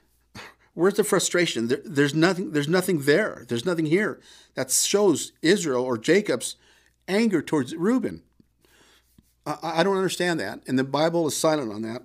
Where's 0.74 0.95
the 0.95 1.04
frustration? 1.04 1.68
There, 1.68 1.82
there's 1.86 2.16
nothing. 2.16 2.51
There's 2.51 2.68
nothing 2.68 3.01
there. 3.01 3.45
There's 3.47 3.66
nothing 3.66 3.86
here 3.86 4.20
that 4.56 4.72
shows 4.72 5.32
Israel 5.41 5.84
or 5.84 5.97
Jacob's 5.97 6.56
anger 7.08 7.41
towards 7.41 7.76
Reuben. 7.76 8.24
I, 9.45 9.58
I 9.62 9.84
don't 9.84 9.97
understand 9.97 10.39
that, 10.39 10.62
and 10.68 10.80
the 10.80 10.84
Bible 10.84 11.28
is 11.28 11.38
silent 11.38 11.72
on 11.72 11.84
that. 11.84 12.04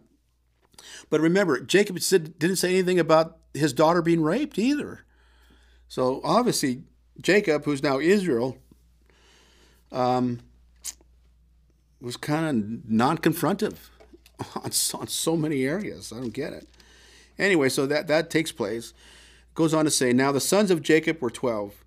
But 1.11 1.21
remember, 1.21 1.61
Jacob 1.61 2.01
said, 2.01 2.39
didn't 2.39 2.57
say 2.57 2.71
anything 2.71 2.99
about 2.99 3.39
his 3.55 3.73
daughter 3.73 4.03
being 4.03 4.23
raped 4.23 4.59
either. 4.59 5.05
So 5.89 6.21
obviously, 6.23 6.83
Jacob, 7.21 7.65
who's 7.65 7.83
now 7.83 7.99
Israel, 7.99 8.59
um, 9.91 10.41
was 12.01 12.17
kind 12.17 12.47
of 12.47 12.91
non-confrontive 12.91 13.77
on, 14.57 14.71
on 15.01 15.07
so 15.09 15.37
many 15.37 15.65
areas. 15.65 16.13
I 16.13 16.17
don't 16.17 16.33
get 16.33 16.53
it. 16.53 16.69
Anyway, 17.39 17.69
so 17.69 17.87
that, 17.87 18.09
that 18.09 18.31
takes 18.31 18.53
place. 18.53 18.93
Goes 19.55 19.75
on 19.75 19.85
to 19.85 19.91
say, 19.91 20.13
Now 20.13 20.33
the 20.33 20.41
sons 20.41 20.71
of 20.71 20.83
Jacob 20.83 21.21
were 21.21 21.31
12. 21.31 21.85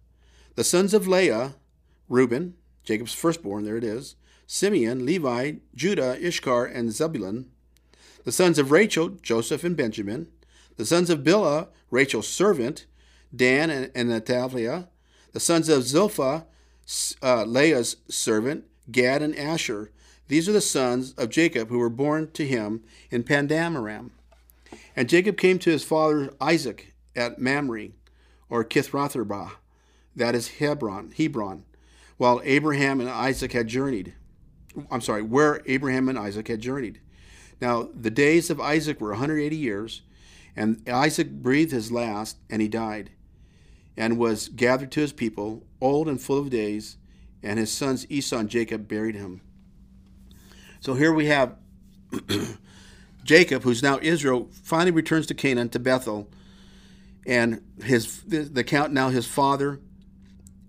The 0.56 0.64
sons 0.64 0.94
of 0.94 1.08
Leah, 1.08 1.56
Reuben, 2.10 2.56
Jacob's 2.84 3.14
firstborn, 3.14 3.64
there 3.64 3.78
it 3.78 3.84
is, 3.84 4.16
Simeon, 4.48 5.06
Levi, 5.06 5.54
Judah, 5.76 6.18
Issachar, 6.22 6.66
and 6.66 6.92
Zebulun. 6.92 7.50
The 8.26 8.32
sons 8.32 8.60
of 8.60 8.72
Rachel, 8.72 9.10
Joseph 9.10 9.64
and 9.64 9.78
Benjamin. 9.78 10.28
The 10.78 10.86
sons 10.86 11.10
of 11.10 11.20
Bilhah, 11.20 11.68
Rachel's 11.90 12.28
servant, 12.28 12.86
Dan 13.34 13.70
and, 13.70 13.92
and. 13.96 14.10
The 14.10 15.40
sons 15.40 15.70
of 15.70 15.84
Zilpah, 15.84 16.46
uh, 17.24 17.46
Leah's 17.46 17.98
servant, 18.10 18.66
Gad 18.92 19.22
and 19.22 19.36
Asher. 19.36 19.92
These 20.28 20.50
are 20.50 20.54
the 20.54 20.62
sons 20.62 21.14
of 21.14 21.30
Jacob 21.30 21.70
who 21.70 21.80
were 21.80 21.90
born 21.90 22.32
to 22.32 22.46
him 22.46 22.84
in 23.10 23.24
Paddan-aram. 23.24 24.12
And 24.96 25.10
Jacob 25.10 25.38
came 25.38 25.60
to 25.60 25.72
his 25.72 25.84
father 25.84 26.34
Isaac 26.40 26.94
at 27.16 27.40
Mamre, 27.40 27.90
or 28.50 28.64
Kiriath-arba, 28.64 29.54
that 30.16 30.36
is 30.36 30.60
Hebron, 30.60 31.14
Hebron, 31.18 31.64
while 32.18 32.42
Abraham 32.44 33.00
and 33.00 33.10
Isaac 33.10 33.54
had 33.54 33.68
journeyed. 33.68 34.14
I'm 34.90 35.02
sorry, 35.02 35.22
where 35.22 35.62
Abraham 35.66 36.10
and 36.10 36.20
Isaac 36.20 36.48
had 36.48 36.62
journeyed. 36.62 37.00
Now, 37.62 37.90
the 37.94 38.10
days 38.10 38.50
of 38.50 38.60
Isaac 38.60 39.00
were 39.00 39.10
180 39.10 39.56
years, 39.56 40.02
and 40.56 40.88
Isaac 40.90 41.30
breathed 41.30 41.72
his 41.72 41.92
last, 41.92 42.38
and 42.50 42.62
he 42.62 42.68
died, 42.68 43.12
and 43.96 44.18
was 44.18 44.50
gathered 44.50 44.92
to 44.94 45.02
his 45.02 45.14
people, 45.14 45.64
old 45.80 46.08
and 46.08 46.22
full 46.22 46.40
of 46.40 46.50
days, 46.50 46.98
and 47.44 47.60
his 47.60 47.72
sons 47.72 48.06
Esau 48.10 48.38
and 48.38 48.50
Jacob 48.50 48.88
buried 48.88 49.16
him. 49.16 49.42
So 50.80 50.96
here 50.96 51.14
we 51.14 51.28
have 51.28 51.56
Jacob, 53.24 53.64
who's 53.64 53.84
now 53.84 54.00
Israel, 54.02 54.50
finally 54.64 54.92
returns 54.92 55.28
to 55.28 55.34
Canaan, 55.34 55.70
to 55.70 55.80
Bethel, 55.80 56.30
and 57.26 57.62
his 57.84 58.22
the, 58.22 58.64
count 58.64 58.92
now 58.92 59.10
his 59.10 59.28
father, 59.28 59.80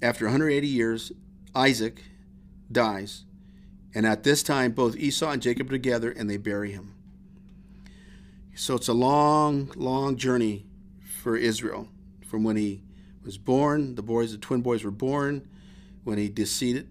after 0.02 0.26
180 0.26 0.66
years, 0.66 1.12
Isaac, 1.54 2.02
dies, 2.70 3.24
and 3.94 4.06
at 4.06 4.22
this 4.22 4.42
time 4.42 4.72
both 4.72 4.96
Esau 4.96 5.30
and 5.30 5.42
Jacob 5.42 5.68
are 5.68 5.72
together, 5.72 6.10
and 6.10 6.28
they 6.28 6.36
bury 6.36 6.72
him. 6.72 6.94
So 8.54 8.74
it's 8.74 8.88
a 8.88 8.94
long, 8.94 9.70
long 9.76 10.16
journey 10.16 10.66
for 11.22 11.36
Israel 11.36 11.88
from 12.26 12.44
when 12.44 12.56
he 12.56 12.82
was 13.24 13.38
born. 13.38 13.94
The 13.94 14.02
boys, 14.02 14.32
the 14.32 14.38
twin 14.38 14.60
boys, 14.60 14.84
were 14.84 14.90
born 14.90 15.48
when 16.04 16.18
he 16.18 16.28
deceived, 16.28 16.86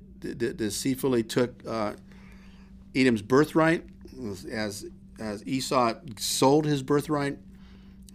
deceitfully 0.58 1.24
took 1.24 1.62
uh, 1.68 1.94
Edom's 2.96 3.22
birthright 3.22 3.84
as 4.52 4.86
as 5.22 5.46
Esau 5.46 5.94
sold 6.18 6.66
his 6.66 6.82
birthright, 6.82 7.38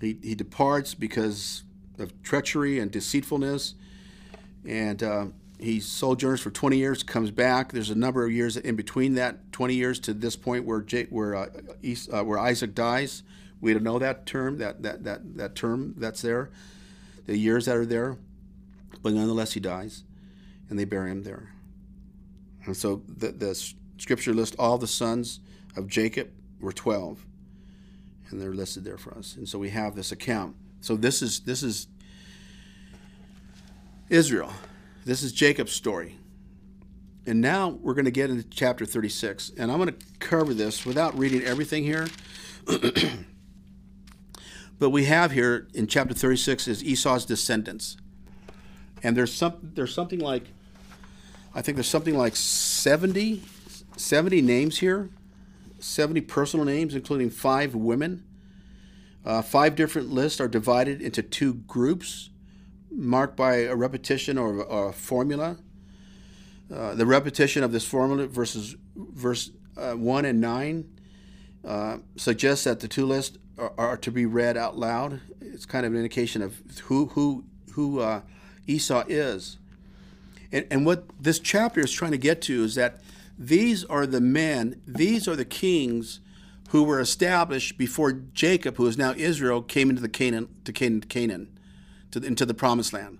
he, 0.00 0.18
he 0.22 0.34
departs 0.34 0.94
because 0.94 1.62
of 1.98 2.20
treachery 2.22 2.78
and 2.78 2.90
deceitfulness. 2.90 3.74
And 4.66 5.02
uh, 5.02 5.26
he 5.58 5.80
sojourns 5.80 6.40
for 6.40 6.50
20 6.50 6.76
years, 6.76 7.02
comes 7.02 7.30
back. 7.30 7.72
There's 7.72 7.90
a 7.90 7.94
number 7.94 8.24
of 8.24 8.32
years 8.32 8.56
in 8.56 8.76
between 8.76 9.14
that 9.14 9.52
20 9.52 9.74
years 9.74 10.00
to 10.00 10.12
this 10.12 10.36
point 10.36 10.64
where 10.64 10.84
where 11.10 11.34
uh, 11.34 11.46
uh, 12.12 12.24
where 12.24 12.38
Isaac 12.38 12.74
dies. 12.74 13.22
We 13.60 13.72
don't 13.72 13.84
know 13.84 13.98
that 13.98 14.26
term, 14.26 14.58
that, 14.58 14.82
that, 14.82 15.04
that, 15.04 15.36
that 15.38 15.54
term 15.54 15.94
that's 15.96 16.20
there, 16.20 16.50
the 17.24 17.38
years 17.38 17.64
that 17.64 17.76
are 17.76 17.86
there. 17.86 18.18
But 19.02 19.14
nonetheless, 19.14 19.54
he 19.54 19.60
dies, 19.60 20.04
and 20.68 20.78
they 20.78 20.84
bury 20.84 21.10
him 21.10 21.22
there. 21.22 21.52
And 22.66 22.76
so 22.76 23.02
the, 23.08 23.32
the 23.32 23.54
scripture 23.96 24.34
lists 24.34 24.56
all 24.58 24.76
the 24.76 24.86
sons 24.86 25.40
of 25.74 25.88
Jacob 25.88 26.30
were 26.60 26.72
12 26.72 27.24
and 28.30 28.40
they're 28.40 28.54
listed 28.54 28.84
there 28.84 28.98
for 28.98 29.16
us. 29.16 29.36
And 29.36 29.48
so 29.48 29.58
we 29.58 29.70
have 29.70 29.94
this 29.94 30.10
account. 30.12 30.56
So 30.80 30.96
this 30.96 31.22
is 31.22 31.40
this 31.40 31.62
is 31.62 31.86
israel. 34.08 34.52
This 35.04 35.22
is 35.22 35.32
jacob's 35.32 35.72
story. 35.72 36.16
And 37.26 37.40
now 37.40 37.70
we're 37.70 37.94
going 37.94 38.04
to 38.04 38.10
get 38.10 38.30
into 38.30 38.48
chapter 38.48 38.86
36 38.86 39.52
and 39.58 39.70
i'm 39.70 39.78
going 39.78 39.92
to 39.92 40.06
cover 40.20 40.54
this 40.54 40.86
without 40.86 41.16
reading 41.18 41.42
everything 41.42 41.84
here. 41.84 42.06
But 44.78 44.90
we 44.90 45.06
have 45.06 45.32
here 45.32 45.68
in 45.72 45.86
chapter 45.86 46.12
36 46.12 46.68
is 46.68 46.84
esau's 46.84 47.24
descendants. 47.24 47.96
And 49.02 49.16
there's 49.16 49.32
some 49.32 49.54
there's 49.62 49.94
something 49.94 50.18
like 50.18 50.44
i 51.54 51.62
think 51.62 51.76
there's 51.76 51.88
something 51.88 52.16
like 52.16 52.34
70 52.34 53.42
70 53.96 54.42
names 54.42 54.78
here 54.78 55.10
70 55.78 56.22
personal 56.22 56.64
names, 56.64 56.94
including 56.94 57.30
five 57.30 57.74
women. 57.74 58.24
Uh, 59.24 59.42
five 59.42 59.74
different 59.74 60.10
lists 60.10 60.40
are 60.40 60.48
divided 60.48 61.02
into 61.02 61.22
two 61.22 61.54
groups, 61.54 62.30
marked 62.90 63.36
by 63.36 63.56
a 63.56 63.74
repetition 63.74 64.38
or, 64.38 64.62
or 64.62 64.90
a 64.90 64.92
formula. 64.92 65.58
Uh, 66.72 66.94
the 66.94 67.06
repetition 67.06 67.62
of 67.62 67.72
this 67.72 67.86
formula 67.86 68.26
versus 68.26 68.76
verse 68.96 69.50
uh, 69.76 69.92
1 69.92 70.24
and 70.24 70.40
9 70.40 70.88
uh, 71.64 71.98
suggests 72.16 72.64
that 72.64 72.80
the 72.80 72.88
two 72.88 73.04
lists 73.06 73.38
are, 73.58 73.72
are, 73.76 73.96
to 73.96 74.10
be 74.10 74.26
read 74.26 74.56
out 74.56 74.78
loud. 74.78 75.20
It's 75.40 75.66
kind 75.66 75.84
of 75.84 75.92
an 75.92 75.98
indication 75.98 76.42
of 76.42 76.60
who 76.84 77.06
who 77.06 77.44
who 77.72 78.00
uh, 78.00 78.22
Esau 78.66 79.04
is. 79.08 79.58
And, 80.52 80.66
and 80.70 80.86
what 80.86 81.04
this 81.20 81.38
chapter 81.38 81.80
is 81.80 81.90
trying 81.92 82.12
to 82.12 82.18
get 82.18 82.40
to 82.42 82.64
is 82.64 82.76
that 82.76 83.00
these 83.38 83.84
are 83.84 84.06
the 84.06 84.20
men, 84.20 84.80
these 84.86 85.28
are 85.28 85.36
the 85.36 85.44
kings 85.44 86.20
who 86.70 86.82
were 86.82 87.00
established 87.00 87.78
before 87.78 88.12
Jacob, 88.12 88.76
who 88.76 88.86
is 88.86 88.98
now 88.98 89.12
Israel, 89.16 89.62
came 89.62 89.90
into 89.90 90.02
the 90.02 90.08
Canaan 90.08 90.48
to 90.64 90.72
Canaan, 90.72 91.02
Canaan 91.02 91.58
to, 92.10 92.20
into 92.20 92.44
the 92.44 92.54
promised 92.54 92.92
land. 92.92 93.18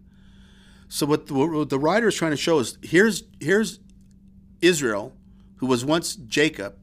So 0.88 1.06
what 1.06 1.26
the, 1.26 1.34
what 1.34 1.68
the 1.68 1.78
writer 1.78 2.08
is 2.08 2.14
trying 2.14 2.30
to 2.32 2.36
show 2.36 2.58
is 2.58 2.78
here's 2.82 3.24
here's 3.40 3.80
Israel, 4.62 5.14
who 5.56 5.66
was 5.66 5.84
once 5.84 6.16
Jacob, 6.16 6.76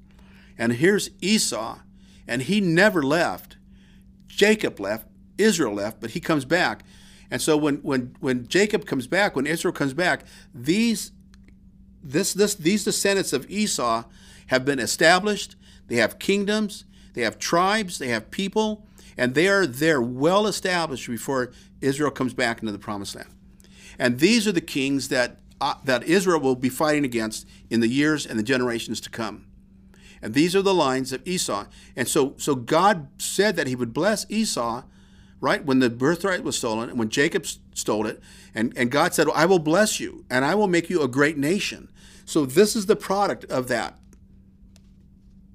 and 0.57 0.73
here's 0.73 1.09
Esau, 1.21 1.79
and 2.27 2.43
he 2.43 2.61
never 2.61 3.01
left. 3.01 3.57
Jacob 4.27 4.79
left, 4.79 5.07
Israel 5.37 5.73
left, 5.73 6.01
but 6.01 6.11
he 6.11 6.19
comes 6.19 6.45
back. 6.45 6.83
And 7.31 7.41
so 7.41 7.57
when 7.57 7.77
when 7.77 8.15
when 8.19 8.47
Jacob 8.47 8.85
comes 8.85 9.07
back, 9.07 9.35
when 9.35 9.47
Israel 9.47 9.73
comes 9.73 9.93
back, 9.93 10.25
these 10.53 11.11
this 12.03 12.33
this 12.33 12.55
these 12.55 12.83
descendants 12.83 13.33
of 13.33 13.49
Esau 13.49 14.03
have 14.47 14.65
been 14.65 14.79
established. 14.79 15.55
They 15.87 15.95
have 15.97 16.19
kingdoms, 16.19 16.85
they 17.13 17.21
have 17.21 17.39
tribes, 17.39 17.99
they 17.99 18.07
have 18.09 18.31
people, 18.31 18.85
and 19.17 19.35
they 19.35 19.47
are 19.47 19.65
there 19.65 20.01
well 20.01 20.47
established 20.47 21.07
before 21.07 21.51
Israel 21.81 22.11
comes 22.11 22.33
back 22.33 22.61
into 22.61 22.71
the 22.71 22.79
promised 22.79 23.15
land. 23.15 23.29
And 23.99 24.19
these 24.19 24.47
are 24.47 24.51
the 24.51 24.61
kings 24.61 25.09
that 25.09 25.37
uh, 25.61 25.75
that 25.83 26.03
Israel 26.03 26.39
will 26.39 26.55
be 26.55 26.69
fighting 26.69 27.05
against 27.05 27.47
in 27.69 27.79
the 27.79 27.87
years 27.87 28.25
and 28.25 28.37
the 28.37 28.43
generations 28.43 28.99
to 29.01 29.09
come. 29.09 29.45
And 30.21 30.33
these 30.33 30.55
are 30.55 30.61
the 30.61 30.73
lines 30.73 31.11
of 31.11 31.25
Esau. 31.27 31.65
And 31.95 32.07
so 32.07 32.35
so 32.37 32.55
God 32.55 33.07
said 33.21 33.55
that 33.55 33.67
he 33.67 33.75
would 33.75 33.93
bless 33.93 34.25
Esau 34.29 34.83
right? 35.43 35.65
When 35.65 35.79
the 35.79 35.89
birthright 35.89 36.41
was 36.41 36.57
stolen, 36.57 36.89
and 36.89 36.97
when 36.97 37.09
Jacob 37.09 37.45
stole 37.73 38.07
it, 38.07 38.21
and, 38.55 38.71
and 38.77 38.89
God 38.89 39.13
said, 39.13 39.27
I 39.35 39.45
will 39.45 39.59
bless 39.59 39.99
you, 39.99 40.23
and 40.29 40.45
I 40.45 40.55
will 40.55 40.69
make 40.69 40.89
you 40.89 41.01
a 41.01 41.07
great 41.09 41.37
nation. 41.37 41.89
So 42.25 42.45
this 42.45 42.75
is 42.75 42.85
the 42.85 42.95
product 42.95 43.45
of 43.45 43.67
that. 43.67 43.97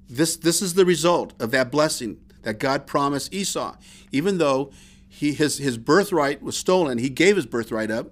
This, 0.09 0.35
this 0.37 0.61
is 0.61 0.73
the 0.73 0.85
result 0.85 1.33
of 1.39 1.51
that 1.51 1.71
blessing 1.71 2.19
that 2.41 2.59
God 2.59 2.87
promised 2.87 3.33
Esau. 3.33 3.75
Even 4.11 4.37
though 4.37 4.71
he, 5.07 5.33
his, 5.33 5.57
his 5.57 5.77
birthright 5.77 6.41
was 6.41 6.57
stolen, 6.57 6.97
he 6.97 7.09
gave 7.09 7.35
his 7.35 7.45
birthright 7.45 7.91
up. 7.91 8.11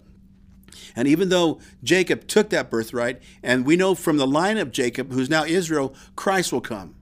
And 0.95 1.07
even 1.07 1.29
though 1.29 1.59
Jacob 1.83 2.27
took 2.27 2.49
that 2.49 2.69
birthright, 2.69 3.21
and 3.41 3.65
we 3.65 3.75
know 3.75 3.95
from 3.95 4.17
the 4.17 4.27
line 4.27 4.57
of 4.57 4.71
Jacob, 4.71 5.11
who's 5.11 5.29
now 5.29 5.43
Israel, 5.43 5.95
Christ 6.15 6.51
will 6.51 6.61
come. 6.61 6.95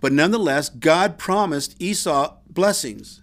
But 0.00 0.12
nonetheless, 0.12 0.68
God 0.68 1.16
promised 1.16 1.80
Esau 1.80 2.36
blessings. 2.48 3.22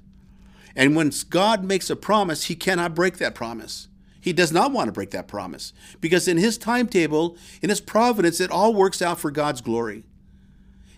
And 0.76 0.96
when 0.96 1.12
God 1.30 1.64
makes 1.64 1.90
a 1.90 1.96
promise, 1.96 2.46
he 2.46 2.56
cannot 2.56 2.96
break 2.96 3.18
that 3.18 3.36
promise. 3.36 3.89
He 4.30 4.34
does 4.34 4.52
not 4.52 4.72
want 4.72 4.90
to 4.90 4.92
break 4.92 5.10
that 5.10 5.28
promise 5.28 5.74
because 6.02 6.28
in 6.28 6.38
his 6.38 6.56
timetable, 6.56 7.36
in 7.64 7.70
his 7.70 7.82
providence, 7.82 8.40
it 8.40 8.52
all 8.52 8.76
works 8.76 9.02
out 9.02 9.20
for 9.20 9.32
God's 9.32 9.60
glory. 9.60 10.04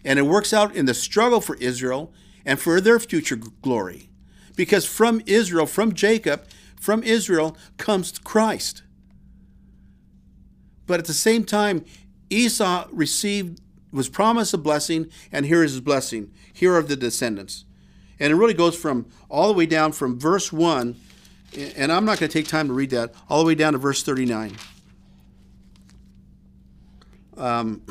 And 0.04 0.20
it 0.20 0.24
works 0.24 0.52
out 0.52 0.76
in 0.76 0.86
the 0.86 0.94
struggle 0.94 1.40
for 1.40 1.56
Israel 1.56 2.12
and 2.46 2.60
for 2.60 2.82
their 2.82 3.00
future 3.00 3.38
glory. 3.38 4.10
Because 4.58 4.86
from 4.86 5.22
Israel, 5.28 5.66
from 5.66 5.94
Jacob, 5.94 6.44
from 6.78 7.04
Israel 7.04 7.56
comes 7.78 8.20
Christ. 8.20 8.84
But 10.86 11.00
at 11.00 11.06
the 11.06 11.14
same 11.14 11.46
time, 11.46 11.86
Esau 12.30 12.90
received 12.92 13.62
was 13.94 14.10
promised 14.10 14.54
a 14.54 14.58
blessing, 14.58 15.10
and 15.32 15.46
here 15.46 15.64
is 15.64 15.72
his 15.72 15.80
blessing. 15.80 16.34
Here 16.52 16.76
are 16.76 16.84
the 16.84 16.98
descendants. 16.98 17.64
And 18.20 18.34
it 18.34 18.36
really 18.36 18.54
goes 18.54 18.76
from 18.76 19.06
all 19.30 19.48
the 19.48 19.54
way 19.54 19.68
down 19.68 19.94
from 19.94 20.20
verse 20.20 20.52
1, 20.52 20.98
and 21.58 21.92
I'm 21.92 22.06
not 22.06 22.20
going 22.20 22.30
to 22.30 22.34
take 22.34 22.48
time 22.48 22.68
to 22.68 22.74
read 22.74 22.92
that, 22.92 23.14
all 23.30 23.40
the 23.40 23.48
way 23.48 23.56
down 23.56 23.74
to 23.74 23.80
verse 23.80 24.04
39. 24.04 24.56
Um, 27.38 27.82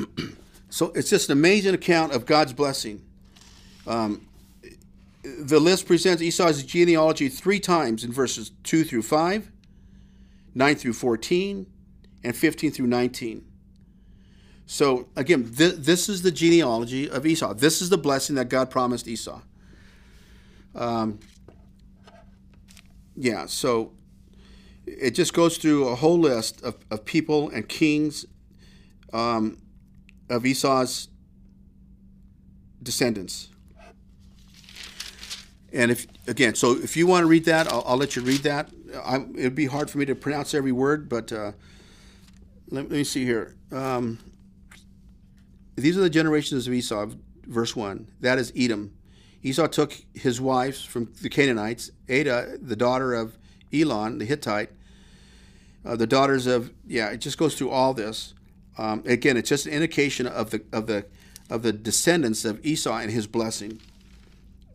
so 0.69 0.91
it's 0.95 1.09
just 1.09 1.29
an 1.29 1.33
amazing 1.33 1.73
account 1.73 2.13
of 2.13 2.25
God's 2.25 2.53
blessing. 2.53 3.03
Um, 3.85 4.27
the 5.23 5.59
list 5.59 5.85
presents 5.85 6.21
Esau's 6.21 6.63
genealogy 6.63 7.29
three 7.29 7.59
times 7.59 8.03
in 8.03 8.11
verses 8.11 8.51
2 8.63 8.83
through 8.83 9.03
5, 9.03 9.51
9 10.55 10.75
through 10.75 10.93
14, 10.93 11.67
and 12.23 12.35
15 12.35 12.71
through 12.71 12.87
19. 12.87 13.45
So 14.65 15.09
again, 15.15 15.51
th- 15.51 15.75
this 15.75 16.09
is 16.09 16.21
the 16.21 16.31
genealogy 16.31 17.09
of 17.09 17.25
Esau. 17.25 17.53
This 17.53 17.81
is 17.81 17.89
the 17.89 17.97
blessing 17.97 18.35
that 18.37 18.49
God 18.49 18.69
promised 18.69 19.07
Esau. 19.07 19.41
Um, 20.73 21.19
yeah, 23.15 23.45
so 23.45 23.93
it 24.85 25.11
just 25.11 25.33
goes 25.33 25.57
through 25.57 25.87
a 25.87 25.95
whole 25.95 26.19
list 26.19 26.61
of, 26.63 26.77
of 26.89 27.05
people 27.05 27.49
and 27.49 27.67
kings 27.67 28.25
um, 29.13 29.57
of 30.29 30.45
Esau's 30.45 31.09
descendants. 32.81 33.49
And 35.73 35.91
if 35.91 36.05
again, 36.27 36.55
so 36.55 36.73
if 36.73 36.97
you 36.97 37.07
want 37.07 37.23
to 37.23 37.27
read 37.27 37.45
that, 37.45 37.71
I'll, 37.71 37.83
I'll 37.85 37.97
let 37.97 38.15
you 38.15 38.21
read 38.21 38.41
that. 38.41 38.69
I, 39.05 39.25
it'd 39.37 39.55
be 39.55 39.67
hard 39.67 39.89
for 39.89 39.99
me 39.99 40.05
to 40.05 40.15
pronounce 40.15 40.53
every 40.53 40.73
word, 40.73 41.07
but 41.07 41.31
uh, 41.31 41.53
let, 42.69 42.83
let, 42.83 42.91
me 42.91 43.03
see 43.05 43.23
here. 43.23 43.55
Um, 43.71 44.19
these 45.75 45.97
are 45.97 46.01
the 46.01 46.09
generations 46.09 46.67
of 46.67 46.73
Esau, 46.73 47.11
verse 47.47 47.73
1. 47.73 48.07
That 48.19 48.37
is 48.37 48.51
Edom. 48.55 48.93
Esau 49.43 49.67
took 49.67 49.93
his 50.13 50.39
wives 50.39 50.83
from 50.83 51.11
the 51.21 51.29
Canaanites, 51.29 51.91
Adah, 52.09 52.57
the 52.61 52.75
daughter 52.75 53.13
of 53.13 53.37
Elon, 53.73 54.19
the 54.19 54.25
Hittite, 54.25 54.69
uh, 55.85 55.95
the 55.95 56.07
daughters 56.07 56.45
of, 56.45 56.71
yeah, 56.85 57.09
it 57.09 57.17
just 57.17 57.37
goes 57.37 57.55
through 57.55 57.71
all 57.71 57.93
this. 57.93 58.33
Um, 58.77 59.03
again, 59.05 59.37
it's 59.37 59.49
just 59.49 59.65
an 59.65 59.73
indication 59.73 60.27
of 60.27 60.51
the, 60.51 60.63
of, 60.71 60.87
the, 60.87 61.05
of 61.49 61.63
the 61.63 61.73
descendants 61.73 62.45
of 62.45 62.63
Esau 62.65 62.97
and 62.97 63.11
his 63.11 63.25
blessing. 63.25 63.81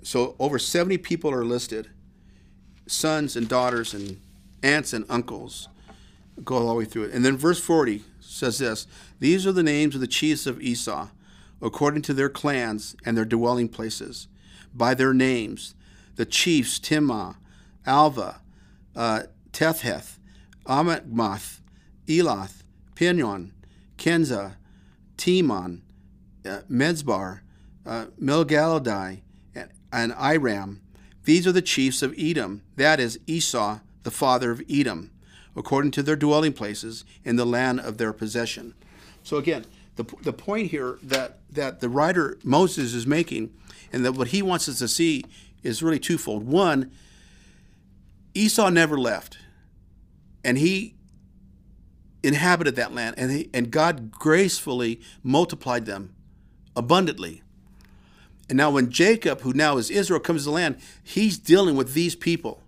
So 0.02 0.36
over 0.38 0.58
70 0.58 0.98
people 0.98 1.30
are 1.32 1.44
listed 1.44 1.88
sons 2.86 3.34
and 3.34 3.48
daughters 3.48 3.92
and 3.92 4.20
aunts 4.62 4.92
and 4.92 5.04
uncles. 5.08 5.68
Go 6.44 6.56
all 6.56 6.68
the 6.68 6.74
way 6.74 6.84
through 6.84 7.04
it. 7.04 7.12
And 7.12 7.24
then 7.24 7.36
verse 7.36 7.60
40 7.60 8.02
says 8.20 8.58
this 8.58 8.86
These 9.18 9.46
are 9.46 9.52
the 9.52 9.62
names 9.62 9.94
of 9.94 10.00
the 10.00 10.06
chiefs 10.06 10.46
of 10.46 10.60
Esau, 10.60 11.08
according 11.62 12.02
to 12.02 12.14
their 12.14 12.28
clans 12.28 12.94
and 13.04 13.16
their 13.16 13.24
dwelling 13.24 13.68
places, 13.68 14.28
by 14.77 14.95
their 14.95 15.14
names 15.14 15.74
the 16.16 16.27
chiefs 16.27 16.79
Timnah, 16.79 17.37
Alvah, 17.87 18.37
uh, 18.95 19.24
Tetheth, 19.53 20.18
Amakmath, 20.64 21.61
Elath, 22.07 22.62
Pinon, 22.95 23.53
Kenaz, 23.99 24.55
Timon, 25.18 25.83
uh, 26.47 26.61
Medzbar, 26.70 27.41
uh, 27.85 28.07
and, 29.55 29.70
and 29.93 30.12
Iram. 30.14 30.81
These 31.24 31.47
are 31.47 31.53
the 31.53 31.61
chiefs 31.61 32.03
of 32.03 32.14
Edom, 32.18 32.62
that 32.77 32.99
is 32.99 33.20
Esau, 33.27 33.81
the 34.05 34.11
father 34.11 34.51
of 34.51 34.62
Edom 34.70 35.11
according 35.57 35.91
to 35.91 36.03
their 36.03 36.16
dwelling 36.16 36.53
places 36.53 37.05
in 37.24 37.37
the 37.37 37.47
land 37.47 37.81
of 37.81 37.97
their 37.99 38.12
possession. 38.12 38.74
So 39.22 39.39
again, 39.39 39.64
the, 39.97 40.05
the 40.22 40.33
point 40.33 40.70
here 40.70 40.99
that, 41.03 41.39
that 41.51 41.81
the 41.81 41.89
writer 41.89 42.39
Moses 42.45 42.93
is 42.93 43.07
making, 43.07 43.53
and 43.93 44.05
that 44.05 44.12
what 44.12 44.28
he 44.28 44.43
wants 44.43 44.68
us 44.68 44.78
to 44.78 44.89
see 44.89 45.24
is 45.62 45.82
really 45.82 45.99
twofold. 45.99 46.45
One, 46.45 46.91
Esau 48.34 48.70
never 48.70 48.99
left, 48.99 49.39
and 50.45 50.59
he 50.59 50.95
inhabited 52.22 52.76
that 52.76 52.93
land, 52.93 53.14
and, 53.18 53.30
he, 53.30 53.51
and 53.55 53.70
God 53.70 54.11
gracefully 54.11 55.01
multiplied 55.22 55.87
them 55.87 56.14
abundantly. 56.74 57.43
And 58.49 58.57
now, 58.57 58.70
when 58.70 58.91
Jacob, 58.91 59.41
who 59.41 59.53
now 59.53 59.76
is 59.76 59.91
Israel, 59.91 60.20
comes 60.20 60.43
to 60.43 60.51
the 60.51 60.55
land, 60.55 60.78
he's 61.03 61.39
dealing 61.39 61.76
with 61.76 61.95
these 61.95 62.14
people 62.14 62.62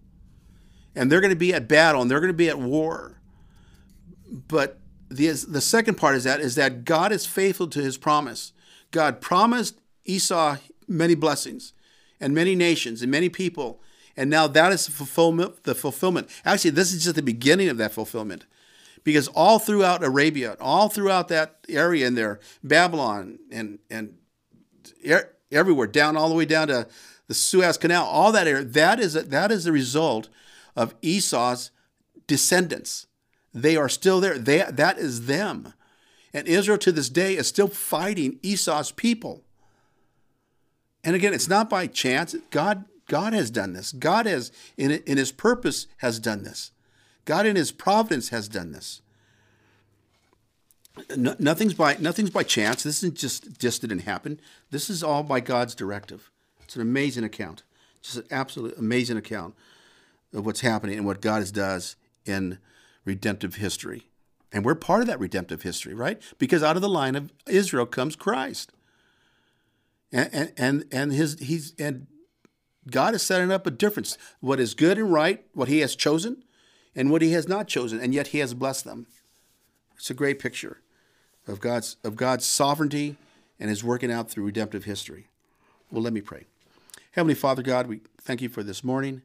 and 0.99 1.12
they're 1.12 1.21
going 1.21 1.33
to 1.33 1.37
be 1.37 1.55
at 1.55 1.69
battle 1.69 2.03
and 2.03 2.11
they're 2.11 2.21
going 2.21 2.33
to 2.33 2.37
be 2.37 2.49
at 2.49 2.59
war. 2.59 3.21
But 4.31 4.81
the, 5.09 5.29
the 5.29 5.61
second 5.61 5.95
part 5.95 6.16
is 6.16 6.25
that 6.25 6.41
is 6.41 6.57
that 6.57 6.85
God 6.85 7.12
is 7.12 7.25
faithful 7.25 7.69
to 7.69 7.81
his 7.81 7.97
promise. 7.97 8.53
God 8.91 9.21
promised 9.21 9.81
Esau 10.05 10.57
many 10.89 11.14
blessings 11.14 11.72
and 12.20 12.34
many 12.34 12.55
nations 12.55 13.03
and 13.03 13.11
many 13.11 13.28
people. 13.28 13.80
And 14.16 14.28
now 14.28 14.47
that 14.49 14.72
is 14.72 14.86
the 14.86 14.93
fulfillment, 14.93 15.62
the 15.64 15.74
fulfillment. 15.74 16.28
Actually, 16.45 16.70
this 16.70 16.93
is 16.93 17.05
just 17.05 17.16
the 17.16 17.22
beginning 17.22 17.68
of 17.68 17.76
that 17.76 17.93
fulfillment. 17.93 18.47
Because 19.05 19.28
all 19.28 19.59
throughout 19.59 20.03
Arabia, 20.03 20.57
all 20.61 20.89
throughout 20.89 21.28
that 21.28 21.64
area 21.68 22.07
in 22.07 22.14
there, 22.14 22.41
Babylon 22.64 23.39
and, 23.53 23.78
and 23.89 24.14
everywhere, 25.53 25.86
down 25.86 26.16
all 26.16 26.28
the 26.28 26.34
way 26.34 26.45
down 26.45 26.68
to 26.68 26.89
the 27.28 27.34
Suez 27.34 27.78
Canal, 27.78 28.05
all 28.05 28.32
that 28.32 28.49
area. 28.49 28.64
That 28.64 28.99
is 28.99 29.14
a, 29.14 29.22
that 29.22 29.53
is 29.53 29.64
the 29.64 29.72
result 29.72 30.28
of 30.74 30.95
Esau's 31.03 31.70
descendants. 32.26 33.07
They 33.55 33.76
are 33.76 33.89
still 33.89 34.20
there. 34.20 34.39
They, 34.39 34.64
that 34.68 34.99
is 34.99 35.26
them. 35.26 35.74
And 36.34 36.49
Israel 36.49 36.78
to 36.78 36.93
this 36.93 37.09
day 37.09 37.36
is 37.36 37.47
still 37.47 37.68
fighting 37.68 38.39
Esau's 38.43 38.91
people. 38.91 39.45
And 41.09 41.17
again, 41.17 41.33
it's 41.33 41.49
not 41.49 41.71
by 41.71 41.87
chance. 41.87 42.37
God, 42.51 42.85
God 43.07 43.33
has 43.33 43.51
done 43.51 43.73
this. 43.73 43.93
God 43.93 44.27
has, 44.27 44.53
in, 44.77 44.91
in 44.91 45.17
his 45.17 45.33
purpose, 45.33 45.87
has 45.99 46.19
done 46.19 46.43
this. 46.43 46.71
God 47.25 47.47
in 47.47 47.57
his 47.57 47.73
providence 47.73 48.29
has 48.29 48.47
done 48.47 48.73
this. 48.73 49.01
No, 51.17 51.35
nothing's 51.39 51.73
by 51.73 51.97
nothing's 51.99 52.29
by 52.29 52.43
chance. 52.43 52.83
This 52.83 52.99
isn't 52.99 53.17
just 53.17 53.59
just 53.59 53.81
didn't 53.81 54.01
happen. 54.01 54.39
This 54.71 54.91
is 54.91 55.03
all 55.03 55.23
by 55.23 55.41
God's 55.41 55.75
directive. 55.75 56.31
It's 56.63 56.77
an 56.77 56.83
amazing 56.83 57.25
account, 57.25 57.63
just 58.03 58.19
an 58.19 58.25
absolute 58.31 58.77
amazing 58.77 59.17
account 59.17 59.55
of 60.35 60.45
what's 60.45 60.61
happening 60.61 60.99
and 60.99 61.07
what 61.07 61.23
God 61.23 61.51
does 61.55 61.97
in 62.27 62.59
redemptive 63.07 63.55
history. 63.55 64.11
And 64.53 64.63
we're 64.63 64.75
part 64.75 65.01
of 65.01 65.07
that 65.07 65.21
redemptive 65.21 65.63
history, 65.63 65.95
right? 65.95 66.21
Because 66.37 66.63
out 66.63 66.77
of 66.77 66.83
the 66.83 66.89
line 66.91 67.17
of 67.17 67.33
Israel 67.47 67.87
comes 67.87 68.15
Christ. 68.15 68.73
And 70.13 70.53
and 70.57 70.85
and, 70.91 71.13
his 71.13 71.39
he's 71.39 71.75
and 71.79 72.07
God 72.91 73.15
is 73.15 73.23
setting 73.23 73.51
up 73.51 73.67
a 73.67 73.71
difference. 73.71 74.17
What 74.41 74.61
is 74.61 74.75
good 74.75 74.99
and 74.99 75.13
right, 75.13 75.45
what 75.53 75.69
he 75.69 75.81
has 75.81 75.95
chosen, 75.95 76.45
and 76.95 77.11
what 77.11 77.23
he 77.23 77.33
has 77.33 77.47
not 77.47 77.69
chosen, 77.69 78.01
and 78.01 78.15
yet 78.15 78.29
he 78.29 78.39
has 78.39 78.55
blessed 78.55 78.85
them. 78.85 79.07
It's 79.97 80.11
a 80.11 80.15
great 80.15 80.39
picture 80.39 80.79
of 81.47 81.61
God's 81.61 81.97
of 82.03 82.17
God's 82.17 82.47
sovereignty 82.47 83.17
and 83.61 83.69
his 83.69 83.85
working 83.85 84.11
out 84.11 84.31
through 84.31 84.47
redemptive 84.47 84.85
history. 84.85 85.27
Well, 85.91 86.03
let 86.03 86.13
me 86.13 86.21
pray. 86.21 86.45
Heavenly 87.13 87.35
Father 87.35 87.63
God, 87.63 87.87
we 87.87 88.01
thank 88.21 88.41
you 88.41 88.49
for 88.49 88.63
this 88.63 88.85
morning. 88.85 89.23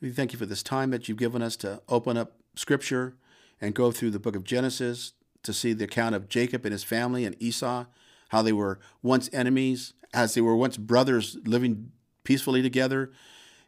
We 0.00 0.10
thank 0.10 0.32
you 0.32 0.38
for 0.38 0.46
this 0.46 0.62
time 0.62 0.90
that 0.90 1.08
you've 1.08 1.18
given 1.18 1.42
us 1.42 1.56
to 1.56 1.80
open 1.88 2.16
up 2.16 2.32
scripture 2.56 3.14
and 3.60 3.74
go 3.74 3.92
through 3.92 4.10
the 4.10 4.18
book 4.18 4.36
of 4.36 4.44
Genesis 4.44 5.12
to 5.44 5.52
see 5.52 5.72
the 5.72 5.84
account 5.84 6.14
of 6.14 6.28
Jacob 6.28 6.64
and 6.64 6.72
his 6.72 6.84
family 6.84 7.24
and 7.24 7.40
Esau, 7.40 7.86
how 8.28 8.42
they 8.42 8.52
were 8.52 8.78
once 9.02 9.30
enemies, 9.32 9.94
as 10.12 10.34
they 10.34 10.40
were 10.40 10.56
once 10.56 10.76
brothers 10.76 11.36
living 11.44 11.92
peacefully 12.24 12.62
together. 12.62 13.12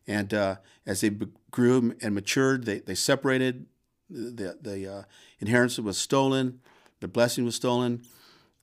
And 0.07 0.33
uh, 0.35 0.57
as 0.87 1.01
they 1.01 1.11
grew 1.51 1.95
and 2.03 2.15
matured, 2.15 2.65
they, 2.65 2.81
they 2.81 2.95
separated. 2.95 3.67
The, 4.11 4.59
the 4.61 4.93
uh, 4.93 5.03
inheritance 5.41 5.79
was 5.79 5.97
stolen, 5.97 6.61
the 7.01 7.09
blessing 7.09 7.45
was 7.45 7.55
stolen, 7.55 8.03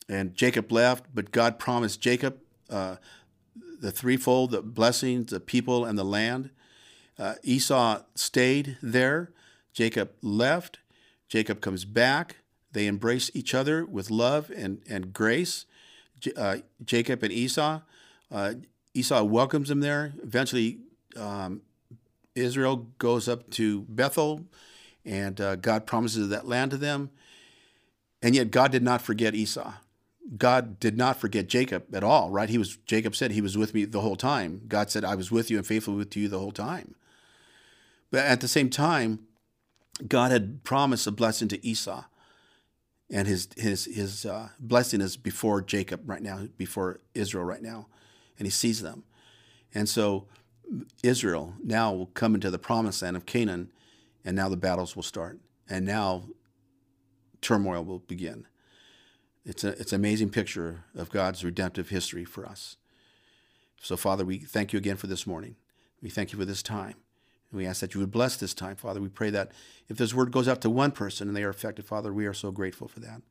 and 0.07 0.35
Jacob 0.35 0.71
left. 0.71 1.05
But 1.13 1.31
God 1.31 1.57
promised 1.57 1.99
Jacob 1.99 2.37
uh, 2.69 2.97
the 3.81 3.91
threefold 3.91 4.51
the 4.51 4.61
blessings, 4.61 5.31
the 5.31 5.39
people, 5.39 5.83
and 5.83 5.97
the 5.97 6.05
land. 6.05 6.51
Uh, 7.19 7.35
Esau 7.43 8.01
stayed 8.15 8.77
there. 8.81 9.31
Jacob 9.73 10.11
left. 10.21 10.79
Jacob 11.27 11.61
comes 11.61 11.83
back. 11.83 12.37
They 12.71 12.87
embrace 12.87 13.31
each 13.33 13.53
other 13.53 13.85
with 13.85 14.09
love 14.09 14.51
and, 14.55 14.81
and 14.89 15.11
grace. 15.11 15.65
Uh, 16.35 16.57
Jacob 16.83 17.23
and 17.23 17.31
Esau. 17.31 17.81
Uh, 18.31 18.53
Esau 18.93 19.23
welcomes 19.23 19.69
him 19.69 19.79
there. 19.79 20.13
Eventually, 20.23 20.79
um, 21.17 21.61
Israel 22.35 22.87
goes 22.97 23.27
up 23.27 23.49
to 23.51 23.81
Bethel, 23.81 24.45
and 25.05 25.39
uh, 25.39 25.55
God 25.55 25.85
promises 25.85 26.29
that 26.29 26.47
land 26.47 26.71
to 26.71 26.77
them. 26.77 27.09
And 28.21 28.35
yet, 28.35 28.51
God 28.51 28.71
did 28.71 28.83
not 28.83 29.01
forget 29.01 29.33
Esau. 29.35 29.73
God 30.37 30.79
did 30.79 30.97
not 30.97 31.19
forget 31.19 31.47
Jacob 31.47 31.93
at 31.93 32.03
all, 32.03 32.29
right? 32.29 32.49
He 32.49 32.57
was 32.57 32.77
Jacob 32.85 33.15
said 33.15 33.31
he 33.31 33.41
was 33.41 33.57
with 33.57 33.73
me 33.73 33.85
the 33.85 34.01
whole 34.01 34.15
time. 34.15 34.61
God 34.67 34.89
said, 34.89 35.03
I 35.03 35.15
was 35.15 35.31
with 35.31 35.49
you 35.49 35.57
and 35.57 35.65
faithful 35.65 35.95
with 35.95 36.15
you 36.15 36.27
the 36.27 36.39
whole 36.39 36.51
time. 36.51 36.95
But 38.11 38.25
at 38.25 38.41
the 38.41 38.47
same 38.47 38.69
time, 38.69 39.19
God 40.07 40.31
had 40.31 40.63
promised 40.63 41.07
a 41.07 41.11
blessing 41.11 41.47
to 41.49 41.65
Esau, 41.65 42.03
and 43.11 43.27
his 43.27 43.49
his 43.57 43.85
his 43.85 44.25
uh, 44.25 44.49
blessing 44.59 45.01
is 45.01 45.17
before 45.17 45.61
Jacob 45.61 46.01
right 46.09 46.21
now, 46.21 46.47
before 46.57 47.01
Israel 47.13 47.43
right 47.43 47.61
now, 47.61 47.87
and 48.39 48.45
he 48.45 48.51
sees 48.51 48.81
them, 48.81 49.03
and 49.73 49.87
so 49.87 50.27
Israel 51.03 51.53
now 51.63 51.93
will 51.93 52.07
come 52.07 52.33
into 52.33 52.49
the 52.49 52.59
promised 52.59 53.01
land 53.01 53.17
of 53.17 53.25
Canaan, 53.25 53.71
and 54.23 54.35
now 54.35 54.47
the 54.49 54.57
battles 54.57 54.95
will 54.95 55.03
start, 55.03 55.39
and 55.69 55.85
now 55.85 56.23
turmoil 57.41 57.83
will 57.83 57.99
begin. 57.99 58.47
It's 59.45 59.63
a 59.63 59.69
it's 59.69 59.91
an 59.91 59.99
amazing 59.99 60.29
picture 60.29 60.85
of 60.95 61.09
God's 61.09 61.43
redemptive 61.43 61.89
history 61.89 62.23
for 62.23 62.45
us. 62.45 62.77
So, 63.81 63.97
Father, 63.97 64.23
we 64.23 64.37
thank 64.37 64.73
you 64.73 64.77
again 64.77 64.97
for 64.97 65.07
this 65.07 65.25
morning. 65.25 65.55
We 66.01 66.09
thank 66.09 66.31
you 66.31 66.39
for 66.39 66.45
this 66.45 66.61
time. 66.61 66.95
And 67.51 67.57
we 67.59 67.65
ask 67.65 67.81
that 67.81 67.93
you 67.93 67.99
would 67.99 68.11
bless 68.11 68.37
this 68.37 68.53
time, 68.53 68.77
Father. 68.77 69.01
We 69.01 69.09
pray 69.09 69.29
that 69.29 69.51
if 69.89 69.97
this 69.97 70.13
word 70.13 70.31
goes 70.31 70.47
out 70.47 70.61
to 70.61 70.69
one 70.69 70.91
person 70.91 71.27
and 71.27 71.35
they 71.35 71.43
are 71.43 71.49
affected, 71.49 71.85
Father, 71.85 72.13
we 72.13 72.25
are 72.25 72.33
so 72.33 72.51
grateful 72.51 72.87
for 72.87 73.01
that. 73.01 73.21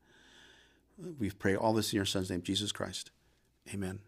We 1.19 1.31
pray 1.31 1.55
all 1.55 1.73
this 1.73 1.91
in 1.91 1.97
your 1.97 2.05
Son's 2.05 2.29
name, 2.29 2.43
Jesus 2.43 2.71
Christ. 2.71 3.09
Amen. 3.73 3.99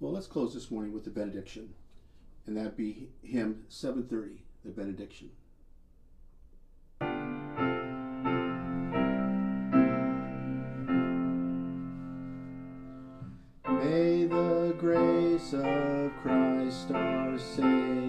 Well, 0.00 0.12
let's 0.12 0.26
close 0.26 0.52
this 0.52 0.70
morning 0.70 0.92
with 0.92 1.04
the 1.04 1.10
benediction, 1.10 1.74
and 2.46 2.56
that 2.56 2.76
be 2.76 3.10
hymn 3.22 3.64
730, 3.68 4.42
the 4.64 4.70
benediction. 4.70 5.30
Of 15.54 16.12
Christ 16.22 16.90
our 16.92 17.38
Savior 17.38 18.01